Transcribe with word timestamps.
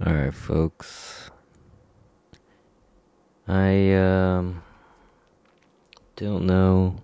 Alright, 0.00 0.34
folks. 0.34 1.30
I, 3.46 3.92
um, 3.94 4.62
don't 6.16 6.46
know 6.46 6.96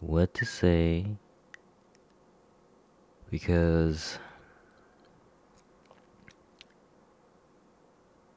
what 0.00 0.34
to 0.34 0.44
say 0.44 1.06
because 3.30 4.18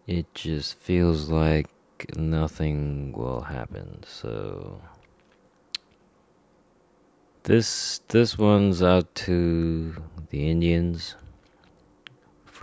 it 0.06 0.32
just 0.36 0.78
feels 0.78 1.30
like 1.30 1.70
nothing 2.16 3.14
will 3.14 3.42
happen. 3.42 4.04
So 4.06 4.80
this 7.44 8.00
this 8.10 8.38
one's 8.38 8.84
out 8.84 9.14
to 9.16 9.96
the 10.30 10.50
Indians 10.50 11.16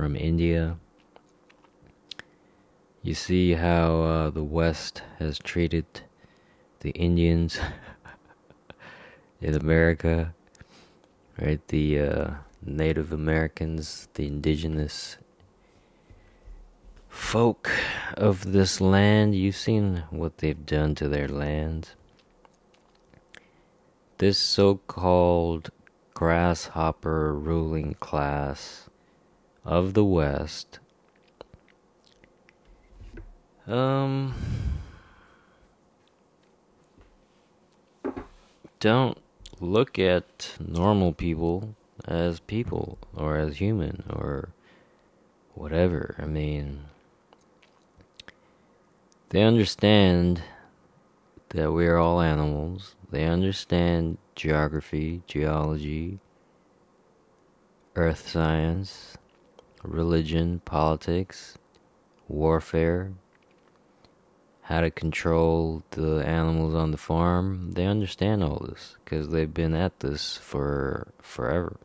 from 0.00 0.16
India. 0.16 0.78
You 3.02 3.12
see 3.12 3.52
how 3.52 4.00
uh, 4.00 4.30
the 4.30 4.42
West 4.42 5.02
has 5.18 5.38
treated 5.38 5.84
the 6.78 6.88
Indians 6.92 7.60
in 9.42 9.54
America, 9.54 10.34
right? 11.38 11.60
The 11.68 12.00
uh, 12.00 12.30
Native 12.64 13.12
Americans, 13.12 14.08
the 14.14 14.26
indigenous 14.26 15.18
folk 17.10 17.70
of 18.16 18.52
this 18.52 18.80
land. 18.80 19.34
You've 19.34 19.54
seen 19.54 20.04
what 20.08 20.38
they've 20.38 20.64
done 20.64 20.94
to 20.94 21.08
their 21.10 21.28
land. 21.28 21.90
This 24.16 24.38
so 24.38 24.76
called 24.86 25.68
grasshopper 26.14 27.34
ruling 27.34 27.96
class 28.00 28.88
of 29.70 29.94
the 29.94 30.04
West. 30.04 30.80
Um, 33.68 34.34
don't 38.80 39.16
look 39.60 39.96
at 39.96 40.56
normal 40.58 41.12
people 41.12 41.76
as 42.04 42.40
people 42.40 42.98
or 43.16 43.36
as 43.36 43.58
human 43.58 44.02
or 44.10 44.48
whatever. 45.54 46.16
I 46.18 46.24
mean, 46.24 46.86
they 49.28 49.44
understand 49.44 50.42
that 51.50 51.70
we 51.70 51.86
are 51.86 51.98
all 51.98 52.20
animals. 52.20 52.96
They 53.12 53.24
understand 53.24 54.18
geography, 54.34 55.22
geology, 55.28 56.18
earth 57.94 58.28
science, 58.28 59.16
religion, 59.82 60.60
politics, 60.64 61.56
warfare, 62.28 63.12
how 64.62 64.80
to 64.80 64.90
control 64.90 65.82
the 65.90 66.24
animals 66.24 66.74
on 66.74 66.90
the 66.92 66.96
farm. 66.96 67.72
They 67.72 67.86
understand 67.86 68.44
all 68.44 68.64
this 68.68 68.96
because 69.04 69.28
they've 69.28 69.52
been 69.52 69.74
at 69.74 69.98
this 70.00 70.36
for 70.36 71.08
forever. 71.20 71.76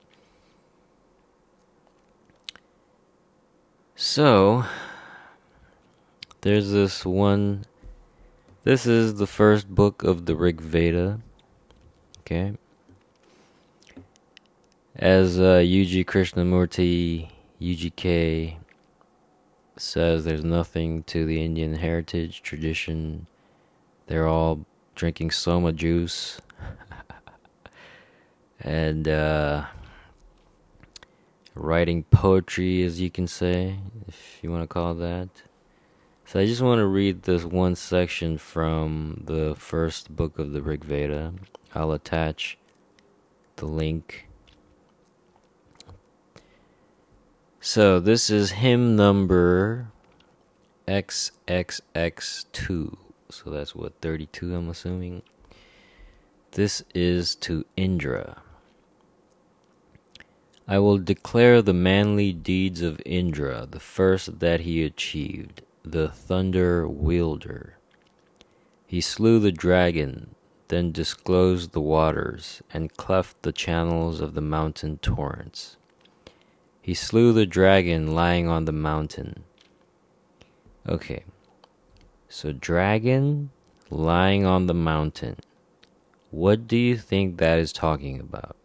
So, 3.95 4.65
there's 6.41 6.69
this 6.69 7.05
one. 7.05 7.65
This 8.63 8.85
is 8.85 9.15
the 9.15 9.27
first 9.27 9.67
book 9.67 10.03
of 10.03 10.25
the 10.25 10.35
Rig 10.35 10.59
Veda. 10.59 11.19
Okay. 12.19 12.53
As 14.95 15.39
uh, 15.39 15.63
UG 15.63 16.05
Krishnamurti 16.05 17.29
UGK 17.65 18.57
says 19.75 20.23
there's 20.23 20.43
nothing 20.43 21.01
to 21.03 21.25
the 21.25 21.43
Indian 21.43 21.73
heritage 21.73 22.43
tradition. 22.43 23.25
They're 24.05 24.27
all 24.27 24.65
drinking 24.93 25.31
soma 25.31 25.73
juice 25.73 26.39
and 28.59 29.07
uh, 29.07 29.65
writing 31.55 32.03
poetry, 32.03 32.83
as 32.83 33.01
you 33.01 33.09
can 33.09 33.25
say, 33.25 33.79
if 34.07 34.39
you 34.43 34.51
want 34.51 34.61
to 34.61 34.67
call 34.67 34.93
that. 34.93 35.29
So 36.27 36.39
I 36.39 36.45
just 36.45 36.61
want 36.61 36.79
to 36.79 36.85
read 36.85 37.23
this 37.23 37.45
one 37.45 37.75
section 37.75 38.37
from 38.37 39.23
the 39.25 39.55
first 39.57 40.15
book 40.15 40.37
of 40.37 40.53
the 40.53 40.61
Rig 40.61 40.83
Veda. 40.83 41.33
I'll 41.73 41.93
attach 41.93 42.59
the 43.55 43.65
link 43.65 44.24
So 47.67 47.99
this 47.99 48.29
is 48.29 48.51
hymn 48.51 48.95
number 48.95 49.87
XXX2. 50.87 52.95
So 53.31 53.49
that's 53.49 53.73
what, 53.73 53.99
32, 54.03 54.55
I'm 54.55 54.69
assuming? 54.69 55.23
This 56.51 56.83
is 56.93 57.33
to 57.37 57.65
Indra. 57.75 58.43
I 60.67 60.77
will 60.77 60.99
declare 60.99 61.63
the 61.63 61.73
manly 61.73 62.33
deeds 62.33 62.83
of 62.83 63.01
Indra, 63.03 63.67
the 63.69 63.79
first 63.79 64.41
that 64.41 64.59
he 64.59 64.83
achieved, 64.83 65.63
the 65.81 66.09
thunder 66.09 66.87
wielder. 66.87 67.79
He 68.85 69.01
slew 69.01 69.39
the 69.39 69.51
dragon, 69.51 70.35
then 70.67 70.91
disclosed 70.91 71.71
the 71.71 71.81
waters, 71.81 72.61
and 72.71 72.95
cleft 72.95 73.41
the 73.41 73.51
channels 73.51 74.21
of 74.21 74.35
the 74.35 74.41
mountain 74.41 74.99
torrents. 74.99 75.77
He 76.85 76.93
slew 76.93 77.33
the 77.33 77.47
dragon 77.47 78.13
lying 78.13 78.47
on 78.47 78.65
the 78.65 78.71
mountain. 78.71 79.43
Okay. 80.87 81.23
So, 82.29 82.51
dragon 82.51 83.49
lying 83.89 84.45
on 84.45 84.67
the 84.67 84.75
mountain. 84.75 85.37
What 86.29 86.67
do 86.67 86.77
you 86.77 86.95
think 86.95 87.39
that 87.39 87.57
is 87.57 87.73
talking 87.73 88.19
about? 88.19 88.55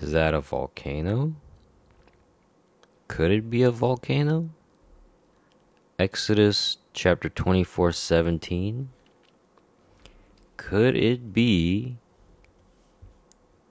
Is 0.00 0.12
that 0.12 0.32
a 0.32 0.40
volcano? 0.40 1.34
Could 3.06 3.30
it 3.30 3.50
be 3.50 3.62
a 3.62 3.70
volcano? 3.70 4.48
Exodus 5.98 6.78
chapter 6.94 7.28
24 7.28 7.92
17. 7.92 8.88
Could 10.56 10.96
it 10.96 11.34
be 11.34 11.98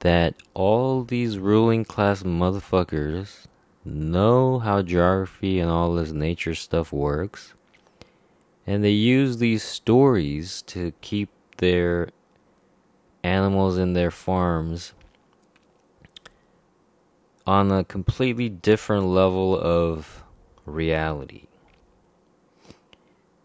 that 0.04 0.36
all 0.54 1.06
these 1.06 1.38
ruling 1.38 1.86
class 1.86 2.24
motherfuckers 2.24 3.46
know 3.86 4.60
how 4.60 4.82
geography 4.82 5.62
and 5.62 5.72
all 5.72 5.94
this 5.94 6.12
nature 6.12 6.54
stuff 6.54 6.92
works. 6.92 7.54
And 8.68 8.84
they 8.84 8.90
use 8.92 9.38
these 9.38 9.64
stories 9.64 10.62
to 10.64 10.92
keep 11.00 11.30
their 11.56 12.10
animals 13.24 13.78
in 13.78 13.94
their 13.94 14.12
farms 14.12 14.92
on 17.48 17.72
a 17.72 17.86
completely 17.86 18.50
different 18.50 19.06
level 19.06 19.58
of 19.58 20.22
reality. 20.66 21.48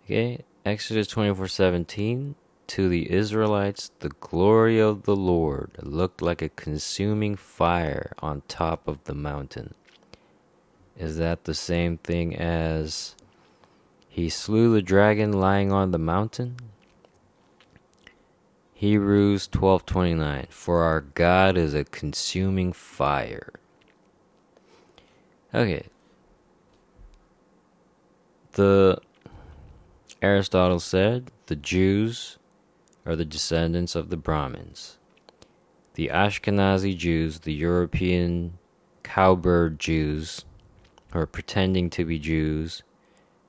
Okay, 0.05 0.45
Exodus 0.65 1.07
24:17 1.07 2.35
to 2.69 2.89
the 2.89 3.11
Israelites, 3.11 3.91
the 3.99 4.11
glory 4.21 4.79
of 4.79 5.03
the 5.03 5.17
Lord 5.17 5.73
looked 5.83 6.23
like 6.23 6.43
a 6.43 6.49
consuming 6.51 7.35
fire 7.35 8.13
on 8.21 8.43
top 8.47 8.87
of 8.87 9.03
the 9.05 9.15
mountain. 9.15 9.75
Is 10.99 11.17
that 11.17 11.45
the 11.45 11.55
same 11.55 11.99
thing 11.99 12.37
as 12.37 13.15
he 14.09 14.29
slew 14.29 14.73
the 14.73 14.83
dragon 14.83 15.33
lying 15.33 15.73
on 15.73 15.91
the 15.91 15.99
mountain? 15.99 16.57
Hebrews 18.75 19.49
12:29 19.49 20.47
For 20.51 20.83
our 20.83 21.01
God 21.01 21.57
is 21.57 21.75
a 21.75 21.85
consuming 21.85 22.73
fire. 22.73 23.53
Okay. 25.55 25.87
The 28.53 29.01
Aristotle 30.21 30.81
said 30.81 31.31
the 31.47 31.57
Jews 31.57 32.38
are 33.09 33.17
the 33.17 33.25
descendants 33.25 33.95
of 33.95 34.11
the 34.11 34.19
Brahmins. 34.19 34.99
The 35.95 36.09
Ashkenazi 36.09 36.95
Jews, 36.95 37.41
the 37.41 37.55
European 37.55 38.59
cowbird 39.03 39.79
Jews, 39.79 40.45
who 41.11 41.21
are 41.21 41.27
pretending 41.27 41.89
to 41.91 42.05
be 42.05 42.19
Jews, 42.19 42.83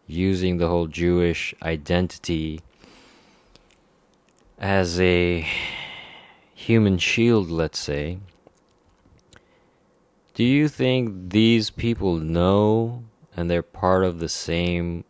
using 0.07 0.57
the 0.57 0.69
whole 0.69 0.87
Jewish 0.87 1.53
identity 1.61 2.61
as 4.57 4.97
a 5.01 5.45
human 6.53 6.97
shield, 6.97 7.51
let's 7.51 7.79
say. 7.79 8.17
Do 10.35 10.45
you 10.45 10.69
think 10.69 11.31
these 11.31 11.69
people 11.69 12.15
know 12.15 13.03
and 13.35 13.51
they're 13.51 13.61
part 13.61 14.05
of 14.05 14.19
the 14.19 14.29
same 14.29 15.03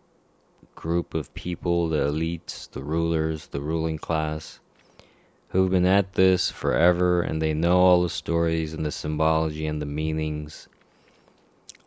group 0.79 1.13
of 1.13 1.33
people, 1.33 1.89
the 1.89 1.97
elites, 1.97 2.71
the 2.71 2.81
rulers, 2.81 3.47
the 3.47 3.59
ruling 3.59 3.97
class, 3.97 4.61
who've 5.49 5.69
been 5.69 5.85
at 5.85 6.13
this 6.13 6.49
forever 6.49 7.21
and 7.21 7.41
they 7.41 7.53
know 7.53 7.79
all 7.79 8.01
the 8.01 8.09
stories 8.09 8.73
and 8.73 8.85
the 8.85 8.91
symbology 8.91 9.67
and 9.67 9.81
the 9.81 9.85
meanings. 9.85 10.69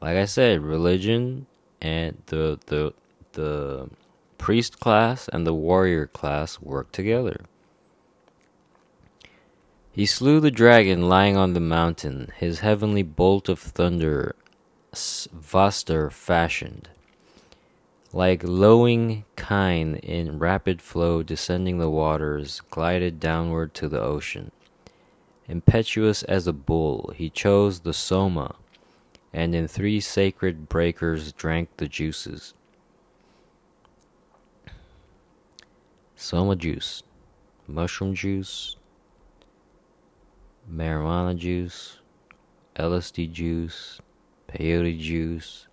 like 0.03 0.19
I 0.19 0.27
said, 0.27 0.61
religion 0.61 1.47
and 1.81 2.21
the 2.27 2.59
the 2.67 2.93
the 3.33 3.89
priest 4.37 4.79
class 4.79 5.27
and 5.33 5.47
the 5.47 5.55
warrior 5.55 6.07
class 6.07 6.61
work 6.61 6.93
together. 6.93 7.47
He 9.91 10.05
slew 10.05 10.39
the 10.39 10.51
dragon 10.51 11.09
lying 11.09 11.39
on 11.39 11.55
the 11.55 11.61
mountain, 11.79 12.31
his 12.37 12.61
heavenly 12.61 13.03
bolt 13.03 13.49
of 13.49 13.59
thunder 13.59 14.35
Svastir 14.93 16.13
fashioned. 16.13 16.91
Like 18.15 18.43
lowing 18.45 19.25
kine 19.37 19.95
in 19.95 20.39
rapid 20.39 20.83
flow 20.83 21.23
descending 21.23 21.79
the 21.79 21.89
waters, 21.89 22.61
glided 22.69 23.19
downward 23.19 23.73
to 23.75 23.89
the 23.89 24.03
ocean. 24.03 24.51
Impetuous 25.49 26.23
as 26.25 26.47
a 26.47 26.53
bull, 26.53 27.11
he 27.17 27.31
chose 27.31 27.81
the 27.81 27.95
Soma, 27.95 28.57
and 29.33 29.55
in 29.55 29.67
three 29.67 29.99
sacred 29.99 30.69
breakers 30.69 31.33
drank 31.33 31.71
the 31.79 31.89
juices. 31.89 32.53
Soma 36.15 36.55
juice, 36.55 37.03
mushroom 37.67 38.15
juice, 38.15 38.77
marijuana 40.71 41.35
juice, 41.35 41.99
LSD 42.77 43.33
juice, 43.33 44.01
peyote 44.49 45.01
juice, 45.01 45.67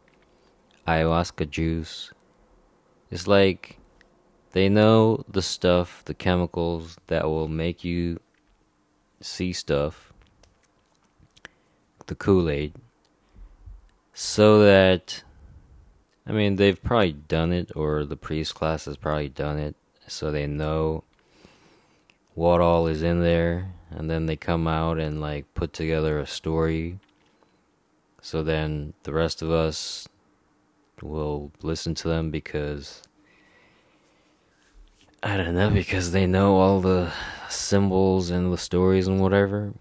ayahuasca 0.87 1.49
juice. 1.49 2.13
It's 3.11 3.27
like 3.27 3.77
they 4.51 4.69
know 4.69 5.23
the 5.29 5.41
stuff, 5.41 6.03
the 6.05 6.13
chemicals 6.13 6.97
that 7.07 7.25
will 7.25 7.47
make 7.47 7.83
you 7.83 8.19
see 9.21 9.53
stuff, 9.53 10.13
the 12.07 12.15
Kool 12.15 12.49
Aid, 12.49 12.73
so 14.13 14.59
that, 14.59 15.23
I 16.27 16.31
mean, 16.31 16.55
they've 16.55 16.81
probably 16.83 17.13
done 17.13 17.53
it, 17.53 17.71
or 17.75 18.05
the 18.05 18.17
priest 18.17 18.53
class 18.55 18.85
has 18.85 18.97
probably 18.97 19.29
done 19.29 19.57
it, 19.57 19.75
so 20.07 20.31
they 20.31 20.45
know 20.45 21.03
what 22.35 22.61
all 22.61 22.87
is 22.87 23.01
in 23.01 23.21
there, 23.21 23.73
and 23.91 24.09
then 24.09 24.25
they 24.25 24.35
come 24.35 24.67
out 24.67 24.99
and 24.99 25.21
like 25.21 25.53
put 25.53 25.73
together 25.73 26.19
a 26.19 26.27
story. 26.27 26.99
So 28.21 28.43
then 28.43 28.93
the 29.03 29.13
rest 29.13 29.41
of 29.41 29.51
us 29.51 30.07
will 31.03 31.51
listen 31.61 31.95
to 31.95 32.07
them 32.07 32.31
because 32.31 33.01
I 35.21 35.37
don't 35.37 35.55
know 35.55 35.69
because 35.69 36.11
they 36.11 36.25
know 36.25 36.55
all 36.55 36.79
the 36.79 37.11
symbols 37.49 38.29
and 38.29 38.53
the 38.53 38.57
stories 38.57 39.07
and 39.07 39.19
whatever. 39.19 39.73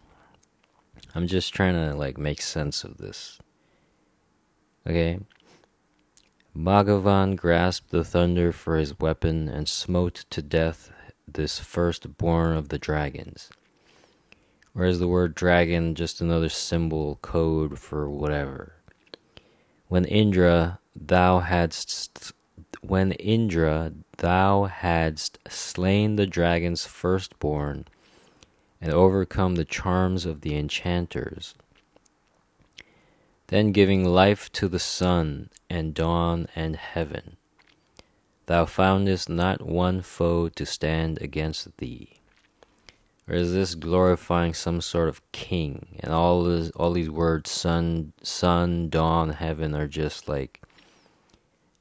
I'm 1.14 1.26
just 1.26 1.54
trying 1.54 1.74
to 1.74 1.94
like 1.94 2.18
make 2.18 2.42
sense 2.42 2.84
of 2.84 2.98
this. 2.98 3.38
Okay. 4.86 5.18
Bhagavan 6.56 7.36
grasped 7.36 7.90
the 7.90 8.04
thunder 8.04 8.52
for 8.52 8.76
his 8.76 8.98
weapon 8.98 9.48
and 9.48 9.68
smote 9.68 10.24
to 10.30 10.42
death 10.42 10.90
this 11.26 11.58
firstborn 11.58 12.56
of 12.56 12.68
the 12.68 12.78
dragons. 12.78 13.50
Is 14.76 14.98
the 14.98 15.08
word 15.08 15.34
dragon 15.34 15.94
just 15.94 16.20
another 16.20 16.48
symbol 16.48 17.18
code 17.20 17.78
for 17.78 18.08
whatever? 18.08 18.74
When 19.88 20.04
Indra, 20.04 20.78
thou 21.00 21.40
hadst 21.40 22.32
when 22.80 23.12
Indra 23.12 23.92
thou 24.18 24.64
hadst 24.64 25.38
slain 25.48 26.16
the 26.16 26.26
dragon's 26.26 26.84
firstborn 26.84 27.86
and 28.80 28.92
overcome 28.92 29.54
the 29.54 29.64
charms 29.64 30.24
of 30.24 30.40
the 30.40 30.56
enchanters, 30.56 31.54
then 33.48 33.72
giving 33.72 34.04
life 34.04 34.52
to 34.52 34.68
the 34.68 34.78
sun 34.78 35.50
and 35.70 35.94
dawn 35.94 36.46
and 36.54 36.76
heaven, 36.76 37.36
thou 38.46 38.64
foundest 38.64 39.28
not 39.28 39.62
one 39.62 40.02
foe 40.02 40.48
to 40.48 40.66
stand 40.66 41.20
against 41.22 41.76
thee. 41.78 42.14
Or 43.28 43.34
is 43.34 43.52
this 43.52 43.74
glorifying 43.74 44.54
some 44.54 44.80
sort 44.80 45.08
of 45.08 45.20
king? 45.32 45.98
And 46.00 46.12
all 46.12 46.44
this, 46.44 46.70
all 46.70 46.92
these 46.92 47.10
words, 47.10 47.50
sun, 47.50 48.12
sun, 48.22 48.88
dawn, 48.88 49.30
heaven, 49.30 49.74
are 49.74 49.86
just 49.86 50.28
like, 50.28 50.62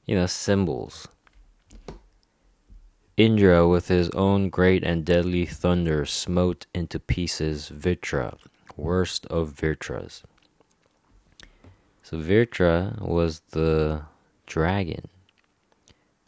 you 0.08 0.16
know, 0.16 0.26
symbols. 0.26 1.08
Indra, 3.18 3.68
with 3.68 3.88
his 3.88 4.10
own 4.12 4.50
great 4.50 4.84
and 4.84 5.06
deadly 5.06 5.46
thunder, 5.46 6.06
smote 6.06 6.66
into 6.74 7.00
pieces 7.00 7.70
Vritra, 7.70 8.38
worst 8.76 9.26
of 9.28 9.54
Vritras. 9.56 10.24
So 12.04 12.18
Vritra 12.18 13.02
was 13.02 13.42
the 13.50 14.04
dragon, 14.46 15.08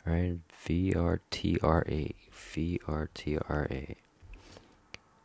right? 0.06 0.38
V 0.66 0.94
R 0.94 1.22
T 1.32 1.58
R 1.64 1.86
A. 1.88 2.14
V 2.32 2.82
R 2.88 3.10
T 3.14 3.38
R 3.48 3.68
A. 3.72 3.96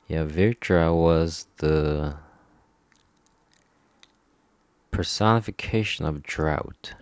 Yeah, 0.07 0.25
Vritra 0.25 0.95
was 0.95 1.47
the 1.57 2.17
personification 4.91 6.05
of 6.05 6.23
drought. 6.23 6.95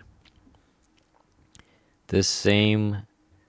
This 2.13 2.27
same, 2.27 3.07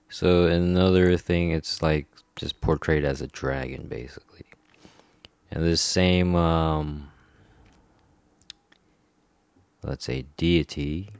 so 0.09 0.47
another 0.47 1.17
thing, 1.17 1.51
it's 1.51 1.83
like 1.83 2.07
just 2.35 2.59
portrayed 2.61 3.05
as 3.05 3.21
a 3.21 3.27
dragon, 3.27 3.87
basically. 3.87 4.45
And 5.51 5.63
this 5.63 5.81
same, 5.81 6.35
um, 6.35 7.11
let's 9.83 10.05
say, 10.05 10.25
deity 10.35 11.11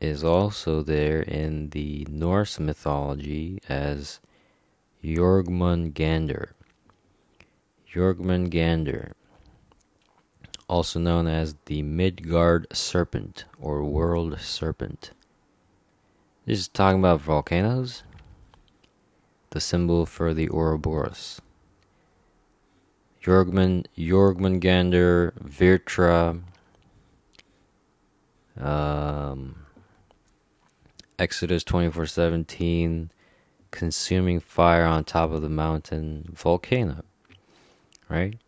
is 0.00 0.24
also 0.24 0.82
there 0.82 1.22
in 1.22 1.70
the 1.70 2.08
Norse 2.10 2.58
mythology 2.58 3.60
as 3.68 4.18
Jormungandr. 5.00 6.48
Jormungandr, 7.88 9.12
also 10.68 10.98
known 10.98 11.28
as 11.28 11.54
the 11.66 11.82
Midgard 11.82 12.66
Serpent 12.72 13.44
or 13.60 13.84
World 13.84 14.40
Serpent. 14.40 15.12
This 16.46 16.58
is 16.58 16.68
talking 16.68 16.98
about 16.98 17.20
volcanoes, 17.20 18.02
the 19.50 19.60
symbol 19.60 20.04
for 20.04 20.34
the 20.34 20.48
Ouroboros. 20.48 21.40
Jorgman, 23.22 23.86
Jormungandr, 23.96 25.32
Vritra, 25.42 26.42
um, 28.58 29.56
Exodus 31.18 31.64
24:17, 31.64 33.10
consuming 33.70 34.40
fire 34.40 34.84
on 34.84 35.04
top 35.04 35.30
of 35.30 35.40
the 35.40 35.48
mountain, 35.48 36.28
volcano 36.34 37.04
right? 38.08 38.38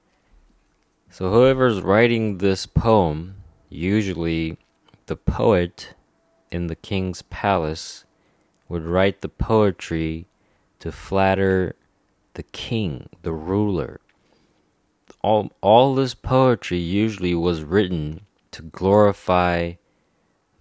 So 1.11 1.31
whoever's 1.31 1.81
writing 1.81 2.39
this 2.39 2.67
poem, 2.67 3.37
usually 3.69 4.59
the 5.07 5.17
poet 5.17 5.95
in 6.51 6.67
the 6.67 6.77
king's 6.77 7.23
palace 7.23 8.05
would 8.69 8.85
write 8.85 9.21
the 9.21 9.29
poetry 9.29 10.27
to 10.81 10.93
flatter 10.93 11.75
the 12.35 12.43
king, 12.43 13.09
the 13.23 13.33
ruler. 13.33 14.01
All, 15.23 15.53
all 15.61 15.95
this 15.95 16.15
poetry 16.15 16.79
usually 16.79 17.35
was 17.35 17.63
written 17.63 18.21
to 18.53 18.63
glorify 18.63 19.73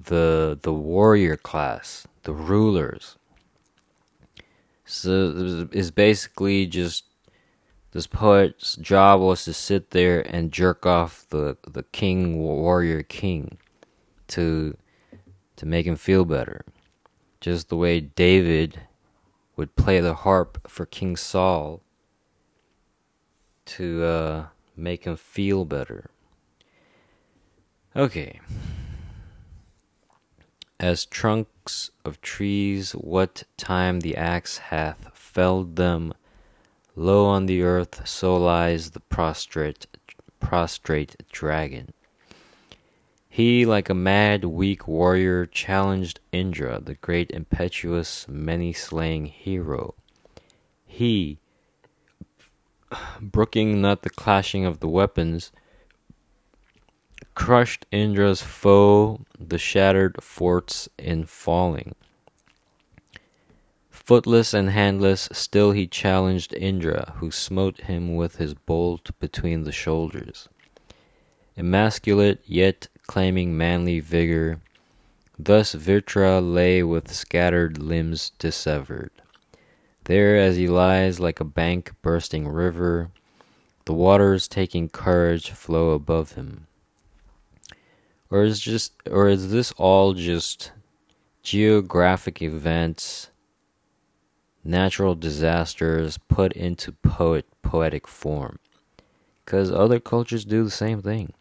the 0.03 0.57
the 0.61 0.73
warrior 0.73 1.37
class, 1.37 2.05
the 2.23 2.33
rulers. 2.33 3.17
So 4.85 5.67
it's 5.71 5.91
basically 5.91 6.67
just 6.67 7.05
this 7.91 8.07
poet's 8.07 8.75
job 8.75 9.21
was 9.21 9.45
to 9.45 9.53
sit 9.53 9.91
there 9.91 10.21
and 10.21 10.51
jerk 10.51 10.85
off 10.85 11.25
the, 11.29 11.57
the 11.65 11.83
king 11.83 12.37
warrior 12.39 13.03
king 13.03 13.57
to 14.27 14.75
to 15.55 15.65
make 15.65 15.85
him 15.85 15.95
feel 15.95 16.25
better. 16.25 16.65
Just 17.41 17.69
the 17.69 17.75
way 17.75 17.99
David 17.99 18.81
would 19.55 19.75
play 19.75 19.99
the 19.99 20.13
harp 20.13 20.69
for 20.69 20.85
King 20.85 21.15
Saul 21.15 21.81
to 23.65 24.03
uh, 24.03 24.45
make 24.75 25.05
him 25.05 25.15
feel 25.15 25.65
better. 25.65 26.09
Okay. 27.95 28.39
As 30.79 31.05
trunks 31.05 31.91
of 32.03 32.21
trees, 32.21 32.91
what 32.91 33.43
time 33.57 34.01
the 34.01 34.17
axe 34.17 34.57
hath 34.57 35.09
felled 35.13 35.77
them 35.77 36.13
Low 36.97 37.25
on 37.25 37.45
the 37.45 37.61
earth, 37.61 38.07
so 38.07 38.37
lies 38.37 38.91
the 38.91 39.01
prostrate, 39.01 39.85
prostrate 40.39 41.17
dragon. 41.29 41.91
He, 43.35 43.65
like 43.65 43.89
a 43.89 43.93
mad, 43.93 44.45
weak 44.45 44.87
warrior, 44.87 45.45
challenged 45.45 46.21
Indra, 46.31 46.79
the 46.79 46.93
great, 46.93 47.31
impetuous, 47.31 48.25
many 48.29 48.71
slaying 48.71 49.25
hero. 49.25 49.93
He, 50.85 51.39
brooking 53.19 53.81
not 53.81 54.03
the 54.03 54.09
clashing 54.09 54.65
of 54.65 54.79
the 54.79 54.87
weapons, 54.87 55.51
crushed 57.33 57.85
Indra's 57.91 58.41
foe, 58.41 59.25
the 59.37 59.57
shattered 59.57 60.23
forts 60.23 60.87
in 60.97 61.25
falling. 61.25 61.93
Footless 63.89 64.53
and 64.53 64.69
handless, 64.69 65.27
still 65.33 65.73
he 65.73 65.87
challenged 65.87 66.53
Indra, 66.53 67.11
who 67.17 67.31
smote 67.31 67.81
him 67.81 68.15
with 68.15 68.37
his 68.37 68.53
bolt 68.53 69.11
between 69.19 69.65
the 69.65 69.73
shoulders. 69.73 70.47
Emasculate, 71.57 72.39
yet 72.45 72.87
claiming 73.07 73.57
manly 73.57 73.99
vigor, 73.99 74.61
thus 75.37 75.75
Vritra 75.75 76.41
lay 76.41 76.83
with 76.83 77.13
scattered 77.13 77.77
limbs 77.77 78.31
dissevered. 78.39 79.11
There 80.05 80.37
as 80.37 80.55
he 80.55 80.67
lies 80.67 81.19
like 81.19 81.39
a 81.39 81.45
bank 81.45 81.93
bursting 82.01 82.47
river, 82.47 83.09
the 83.85 83.93
waters 83.93 84.47
taking 84.47 84.89
courage 84.89 85.51
flow 85.51 85.91
above 85.91 86.33
him. 86.33 86.67
Or 88.29 88.43
is 88.43 88.59
just 88.59 88.93
or 89.09 89.29
is 89.29 89.51
this 89.51 89.71
all 89.73 90.13
just 90.13 90.71
geographic 91.43 92.41
events 92.41 93.29
natural 94.63 95.13
disasters 95.13 96.17
put 96.27 96.51
into 96.53 96.91
poet 96.91 97.45
poetic 97.61 98.07
form 98.07 98.57
because 99.45 99.71
other 99.71 99.99
cultures 99.99 100.43
do 100.43 100.63
the 100.63 100.71
same 100.71 101.03
thing 101.03 101.31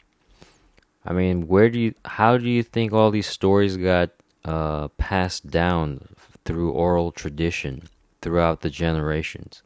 i 1.05 1.13
mean 1.13 1.47
where 1.47 1.69
do 1.71 1.79
you 1.79 1.95
how 2.05 2.37
do 2.37 2.49
you 2.49 2.63
think 2.63 2.93
all 2.93 3.11
these 3.11 3.27
stories 3.27 3.77
got 3.77 4.11
uh, 4.45 4.89
passed 4.99 5.51
down 5.51 6.07
through 6.45 6.71
oral 6.71 7.11
tradition 7.11 7.83
throughout 8.21 8.61
the 8.61 8.71
generations 8.71 9.63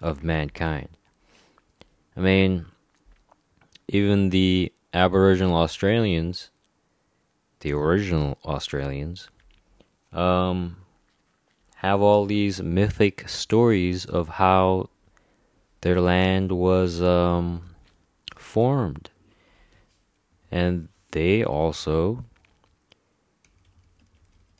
of 0.00 0.22
mankind 0.22 0.88
i 2.16 2.20
mean 2.20 2.66
even 3.88 4.30
the 4.30 4.72
aboriginal 4.92 5.56
australians 5.56 6.50
the 7.60 7.72
original 7.72 8.38
australians 8.44 9.28
um, 10.12 10.76
have 11.76 12.00
all 12.00 12.24
these 12.24 12.62
mythic 12.62 13.28
stories 13.28 14.06
of 14.06 14.28
how 14.28 14.88
their 15.82 16.00
land 16.00 16.50
was 16.50 17.02
um, 17.02 17.74
formed. 18.36 19.10
And 20.54 20.88
they 21.10 21.42
also 21.42 22.24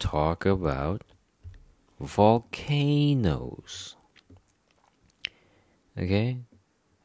talk 0.00 0.44
about 0.44 1.02
volcanoes. 2.00 3.94
Okay? 5.96 6.38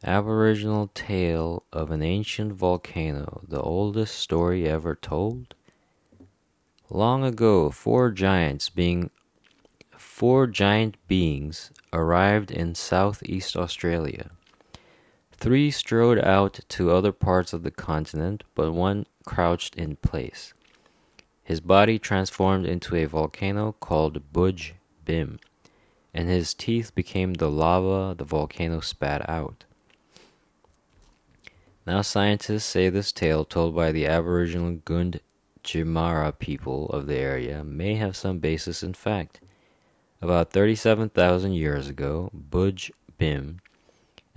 Aboriginal 0.04 0.90
tale 0.96 1.62
of 1.72 1.92
an 1.92 2.02
ancient 2.02 2.54
volcano, 2.54 3.42
the 3.48 3.62
oldest 3.62 4.16
story 4.16 4.68
ever 4.68 4.96
told. 4.96 5.54
Long 6.90 7.24
ago, 7.24 7.70
four 7.70 8.10
giants 8.10 8.70
being 8.70 9.12
four 9.96 10.48
giant 10.48 10.98
beings 11.08 11.70
arrived 11.94 12.50
in 12.50 12.74
southeast 12.74 13.56
Australia. 13.56 14.32
Three 15.42 15.72
strode 15.72 16.20
out 16.20 16.60
to 16.68 16.92
other 16.92 17.14
parts 17.14 17.54
of 17.54 17.64
the 17.64 17.72
continent, 17.72 18.44
but 18.56 18.74
one 18.74 19.06
crouched 19.26 19.74
in 19.78 19.96
place. 19.96 20.54
His 21.42 21.62
body 21.62 21.98
transformed 21.98 22.66
into 22.66 22.98
a 22.98 23.06
volcano 23.06 23.72
called 23.72 24.34
Budj 24.34 24.74
Bim, 25.06 25.40
and 26.14 26.28
his 26.28 26.54
teeth 26.54 26.94
became 26.94 27.36
the 27.36 27.50
lava 27.50 28.16
the 28.18 28.26
volcano 28.26 28.82
spat 28.82 29.30
out. 29.30 29.64
Now, 31.88 32.02
scientists 32.02 32.66
say 32.66 32.90
this 32.90 33.14
tale, 33.14 33.46
told 33.46 33.74
by 33.74 33.94
the 33.94 34.08
Aboriginal 34.08 34.74
Gund 34.84 35.22
Jimara 35.64 36.38
people 36.38 36.90
of 36.90 37.08
the 37.08 37.16
area, 37.16 37.64
may 37.64 37.96
have 37.96 38.18
some 38.18 38.40
basis 38.40 38.84
in 38.84 38.94
fact. 38.94 39.40
About 40.22 40.52
37,000 40.52 41.54
years 41.54 41.88
ago, 41.88 42.30
Budj 42.36 42.92
Bim 43.18 43.62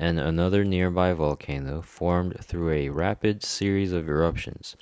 and 0.02 0.18
another 0.18 0.64
nearby 0.64 1.12
volcano 1.12 1.80
formed 1.80 2.36
through 2.40 2.72
a 2.72 2.88
rapid 2.88 3.40
series 3.40 3.92
of 3.92 4.08
eruptions, 4.08 4.74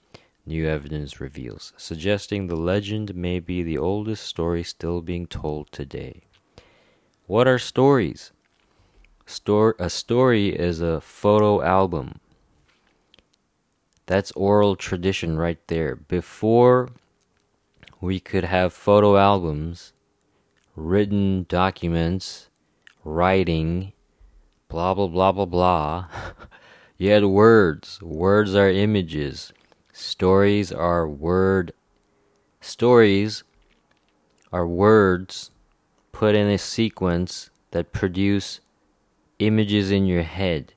new 0.46 0.66
evidence 0.66 1.20
reveals, 1.20 1.74
suggesting 1.76 2.46
the 2.46 2.56
legend 2.56 3.14
may 3.14 3.38
be 3.38 3.62
the 3.62 3.76
oldest 3.76 4.24
story 4.24 4.62
still 4.62 5.02
being 5.02 5.26
told 5.26 5.70
today. 5.70 6.22
What 7.26 7.46
are 7.46 7.58
stories? 7.58 8.32
Stor- 9.26 9.76
a 9.78 9.90
story 9.90 10.58
is 10.58 10.80
a 10.80 11.02
photo 11.02 11.60
album. 11.60 12.18
That's 14.06 14.32
oral 14.32 14.74
tradition 14.74 15.36
right 15.36 15.60
there. 15.66 15.96
Before 15.96 16.88
we 18.00 18.20
could 18.20 18.44
have 18.44 18.72
photo 18.72 19.18
albums, 19.18 19.92
written 20.74 21.44
documents, 21.46 22.48
writing, 23.04 23.92
blah, 24.70 24.94
blah, 24.94 25.08
blah, 25.08 25.32
blah, 25.32 25.44
blah. 25.44 26.06
you 26.96 27.10
had 27.10 27.24
words. 27.26 28.00
Words 28.00 28.54
are 28.54 28.70
images. 28.70 29.52
Stories 29.92 30.72
are 30.72 31.06
word. 31.06 31.72
Stories 32.62 33.44
are 34.52 34.66
words 34.66 35.50
put 36.12 36.34
in 36.34 36.48
a 36.48 36.56
sequence 36.56 37.50
that 37.72 37.92
produce 37.92 38.60
images 39.38 39.90
in 39.90 40.06
your 40.06 40.22
head. 40.22 40.72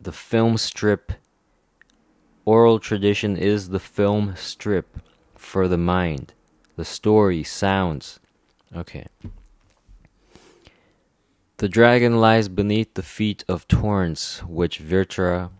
The 0.00 0.12
film 0.12 0.56
strip, 0.56 1.12
oral 2.44 2.80
tradition 2.80 3.36
is 3.36 3.68
the 3.68 3.80
film 3.80 4.34
strip 4.36 4.98
for 5.36 5.68
the 5.68 5.78
mind. 5.78 6.34
The 6.76 6.84
story, 6.84 7.44
sounds, 7.44 8.18
Okay. 8.76 9.06
The 11.64 11.70
dragon 11.70 12.20
lies 12.20 12.50
beneath 12.50 12.92
the 12.92 13.02
feet 13.02 13.42
of 13.48 13.66
torrents 13.66 14.42
which 14.42 14.80
Vritra 14.80 15.50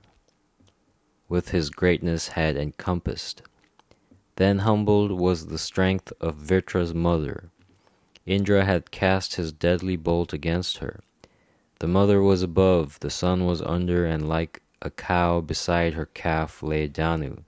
with 1.31 1.49
his 1.49 1.71
greatness 1.71 2.29
had 2.29 2.59
encompassed. 2.59 3.41
Then 4.37 4.59
humbled 4.59 5.13
was 5.13 5.47
the 5.47 5.57
strength 5.57 6.13
of 6.21 6.37
Vritra's 6.37 6.93
mother. 6.93 7.49
Indra 8.27 8.67
had 8.67 8.91
cast 8.91 9.37
his 9.37 9.51
deadly 9.51 9.97
bolt 9.97 10.35
against 10.35 10.77
her. 10.77 11.01
The 11.79 11.89
mother 11.89 12.21
was 12.21 12.43
above, 12.43 13.01
the 13.01 13.09
son 13.09 13.47
was 13.47 13.63
under, 13.63 14.05
and 14.05 14.29
like 14.29 14.61
a 14.83 14.91
cow 14.91 15.41
beside 15.41 15.95
her 15.95 16.05
calf 16.05 16.63
lay 16.63 16.87
Danu. 16.87 17.39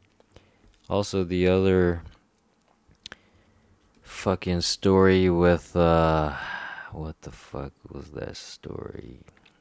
Also, 0.89 1.25
the 1.25 1.47
other 1.47 2.05
fucking 4.01 4.63
story 4.63 5.29
with 5.29 5.77
uh 5.77 6.35
what 6.97 7.21
the 7.21 7.31
fuck 7.31 7.73
was 7.93 8.11
that 8.12 8.37
story 8.37 9.21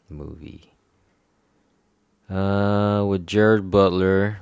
movie? 0.09 0.71
Uh 2.29 3.05
with 3.07 3.27
Gerard 3.27 3.69
Butler 3.69 4.39